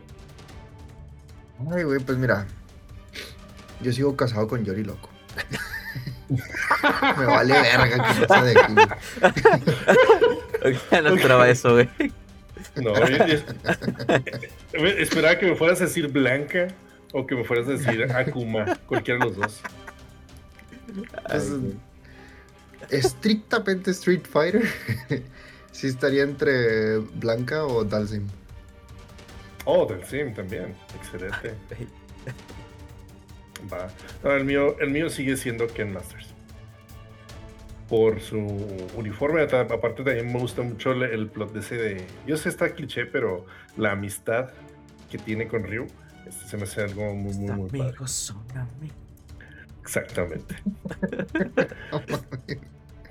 Ay, 1.71 1.83
güey, 1.83 1.99
pues 1.99 2.17
mira. 2.17 2.45
Yo 3.81 3.91
sigo 3.91 4.15
casado 4.15 4.47
con 4.47 4.63
Yori 4.63 4.83
Loco. 4.83 5.09
Me 7.17 7.25
vale 7.25 7.53
verga 7.53 8.13
que 8.13 8.25
pasa 8.27 8.43
de 8.43 8.59
aquí. 8.59 8.73
güey. 10.61 11.01
no 11.03 11.09
esperaba 11.15 11.49
eso, 11.49 11.73
güey. 11.73 11.89
No, 12.75 12.93
yo- 13.07 13.25
yo- 13.27 13.39
esperaba 14.97 15.37
que 15.37 15.45
me 15.47 15.55
fueras 15.55 15.79
a 15.81 15.85
decir 15.85 16.07
Blanca 16.09 16.67
o 17.13 17.25
que 17.25 17.35
me 17.35 17.43
fueras 17.43 17.67
a 17.67 17.71
decir 17.71 18.03
Akuma, 18.13 18.65
cualquiera 18.87 19.19
de 19.19 19.25
los 19.31 19.37
dos. 19.37 19.61
Estrictamente 22.89 23.91
Street 23.91 24.23
Fighter. 24.29 24.63
sí 25.71 25.87
estaría 25.87 26.23
entre 26.23 26.97
Blanca 26.99 27.65
o 27.65 27.83
Dalsim. 27.83 28.27
Oh, 29.65 29.85
del 29.85 30.03
Sim 30.05 30.33
también, 30.33 30.75
excelente. 30.95 31.55
Va. 33.71 33.87
No, 34.23 34.31
el, 34.33 34.45
mío, 34.45 34.75
el 34.79 34.91
mío 34.91 35.09
sigue 35.09 35.35
siendo 35.37 35.65
Ken 35.67 35.91
Masters. 35.91 36.34
Por 37.89 38.19
su 38.21 38.39
uniforme, 38.95 39.41
aparte 39.43 40.03
también 40.03 40.31
me 40.33 40.39
gusta 40.39 40.61
mucho 40.63 40.91
el, 40.91 41.03
el 41.03 41.27
plot 41.27 41.53
de 41.53 41.59
ese 41.59 41.75
de... 41.75 42.07
Yo 42.25 42.35
sé, 42.35 42.49
está 42.49 42.73
cliché, 42.73 43.05
pero 43.05 43.45
la 43.77 43.91
amistad 43.91 44.49
que 45.11 45.17
tiene 45.19 45.47
con 45.47 45.63
Ryu, 45.63 45.85
este 46.25 46.47
se 46.47 46.57
me 46.57 46.63
hace 46.63 46.81
algo 46.81 47.13
muy, 47.13 47.33
muy, 47.35 47.51
muy 47.51 47.69
padre. 47.69 47.89
Amigos 47.89 48.11
son 48.11 48.43
amigos. 48.57 48.97
Exactamente. 49.83 50.55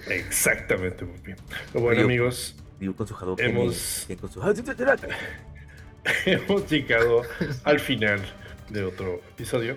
Exactamente, 0.08 1.04
muy 1.04 1.20
bien. 1.20 1.36
Bueno, 1.72 2.00
Ryu. 2.00 2.04
amigos, 2.06 2.56
Digo 2.80 2.94
con 2.96 3.06
su 3.06 3.14
Hemos- 3.38 4.06
con 4.20 4.30
su 4.30 4.42
hemos 6.26 6.70
llegado 6.70 7.22
al 7.62 7.80
final 7.80 8.20
de 8.68 8.84
otro 8.84 9.20
episodio 9.30 9.74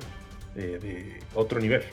eh, 0.56 0.80
de 0.82 1.20
otro 1.36 1.60
nivel. 1.62 1.84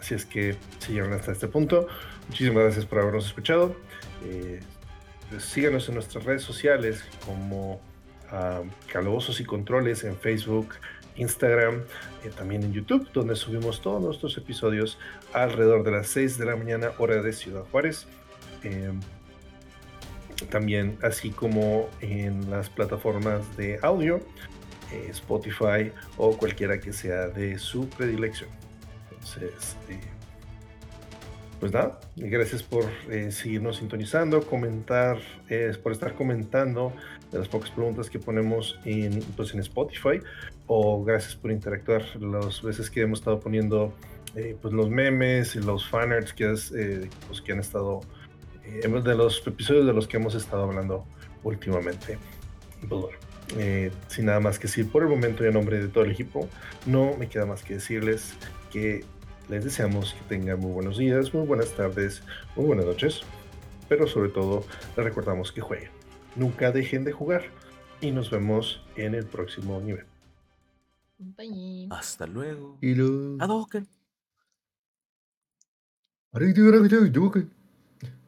Así 0.00 0.14
es 0.14 0.26
que 0.26 0.56
si 0.80 0.92
llegaron 0.92 1.14
hasta 1.14 1.32
este 1.32 1.48
punto, 1.48 1.86
muchísimas 2.28 2.64
gracias 2.64 2.86
por 2.86 3.00
habernos 3.00 3.26
escuchado. 3.26 3.76
Eh, 4.24 4.60
pues 5.30 5.44
síganos 5.44 5.88
en 5.88 5.94
nuestras 5.94 6.24
redes 6.24 6.42
sociales 6.42 7.04
como 7.26 7.80
ah, 8.30 8.62
Calabozos 8.90 9.40
y 9.40 9.44
Controles 9.44 10.04
en 10.04 10.16
Facebook, 10.16 10.74
Instagram, 11.16 11.82
eh, 12.24 12.30
también 12.36 12.62
en 12.62 12.72
YouTube, 12.72 13.08
donde 13.12 13.36
subimos 13.36 13.82
todos 13.82 14.02
nuestros 14.02 14.36
episodios 14.38 14.98
alrededor 15.32 15.84
de 15.84 15.90
las 15.92 16.08
6 16.08 16.38
de 16.38 16.46
la 16.46 16.56
mañana, 16.56 16.92
hora 16.98 17.20
de 17.20 17.32
Ciudad 17.32 17.64
Juárez. 17.70 18.06
Eh, 18.62 18.92
también 20.46 20.98
así 21.02 21.30
como 21.30 21.88
en 22.00 22.50
las 22.50 22.70
plataformas 22.70 23.56
de 23.56 23.78
audio, 23.82 24.20
eh, 24.92 25.08
Spotify 25.10 25.92
o 26.16 26.36
cualquiera 26.36 26.78
que 26.80 26.92
sea 26.92 27.28
de 27.28 27.58
su 27.58 27.88
predilección. 27.88 28.50
Entonces, 29.10 29.76
eh, 29.88 30.00
pues 31.60 31.72
nada, 31.72 31.98
gracias 32.16 32.62
por 32.62 32.84
eh, 33.10 33.30
seguirnos 33.32 33.76
sintonizando, 33.76 34.42
comentar, 34.42 35.18
eh, 35.48 35.72
por 35.82 35.92
estar 35.92 36.14
comentando 36.14 36.92
de 37.32 37.38
las 37.38 37.48
pocas 37.48 37.70
preguntas 37.70 38.08
que 38.10 38.18
ponemos 38.18 38.78
en, 38.84 39.20
pues, 39.36 39.54
en 39.54 39.60
Spotify, 39.60 40.20
o 40.66 41.04
gracias 41.04 41.34
por 41.34 41.50
interactuar 41.50 42.02
las 42.20 42.62
veces 42.62 42.90
que 42.90 43.02
hemos 43.02 43.20
estado 43.20 43.40
poniendo 43.40 43.92
eh, 44.34 44.56
pues, 44.60 44.72
los 44.72 44.88
memes 44.90 45.56
y 45.56 45.60
los 45.60 45.88
fanarts 45.88 46.32
que, 46.32 46.44
has, 46.46 46.72
eh, 46.72 47.08
pues, 47.26 47.40
que 47.40 47.52
han 47.52 47.60
estado 47.60 48.00
eh, 48.64 48.86
de 48.86 49.14
los 49.14 49.46
episodios 49.46 49.86
de 49.86 49.92
los 49.92 50.06
que 50.06 50.18
hemos 50.18 50.34
estado 50.34 50.64
hablando 50.64 51.04
últimamente. 51.42 52.18
Pues 52.80 53.02
bueno, 53.02 53.18
eh, 53.56 53.90
sin 54.08 54.26
nada 54.26 54.40
más 54.40 54.58
que 54.58 54.66
decir 54.66 54.90
por 54.90 55.02
el 55.02 55.08
momento 55.08 55.44
y 55.44 55.48
en 55.48 55.54
nombre 55.54 55.80
de 55.80 55.88
todo 55.88 56.04
el 56.04 56.10
equipo, 56.10 56.48
no 56.86 57.16
me 57.18 57.28
queda 57.28 57.46
más 57.46 57.62
que 57.62 57.74
decirles 57.74 58.34
que 58.70 59.04
les 59.48 59.64
deseamos 59.64 60.14
que 60.14 60.20
tengan 60.28 60.60
muy 60.60 60.72
buenos 60.72 60.98
días, 60.98 61.32
muy 61.32 61.46
buenas 61.46 61.72
tardes, 61.74 62.22
muy 62.54 62.66
buenas 62.66 62.86
noches, 62.86 63.22
pero 63.88 64.06
sobre 64.06 64.30
todo 64.30 64.64
les 64.96 65.04
recordamos 65.04 65.52
que 65.52 65.60
jueguen. 65.60 65.90
Nunca 66.36 66.70
dejen 66.70 67.04
de 67.04 67.12
jugar 67.12 67.42
y 68.00 68.10
nos 68.10 68.30
vemos 68.30 68.82
en 68.96 69.14
el 69.14 69.26
próximo 69.26 69.80
nivel. 69.80 70.04
Bye. 71.18 71.88
Hasta 71.90 72.26
luego. 72.26 72.78
Y 72.80 72.94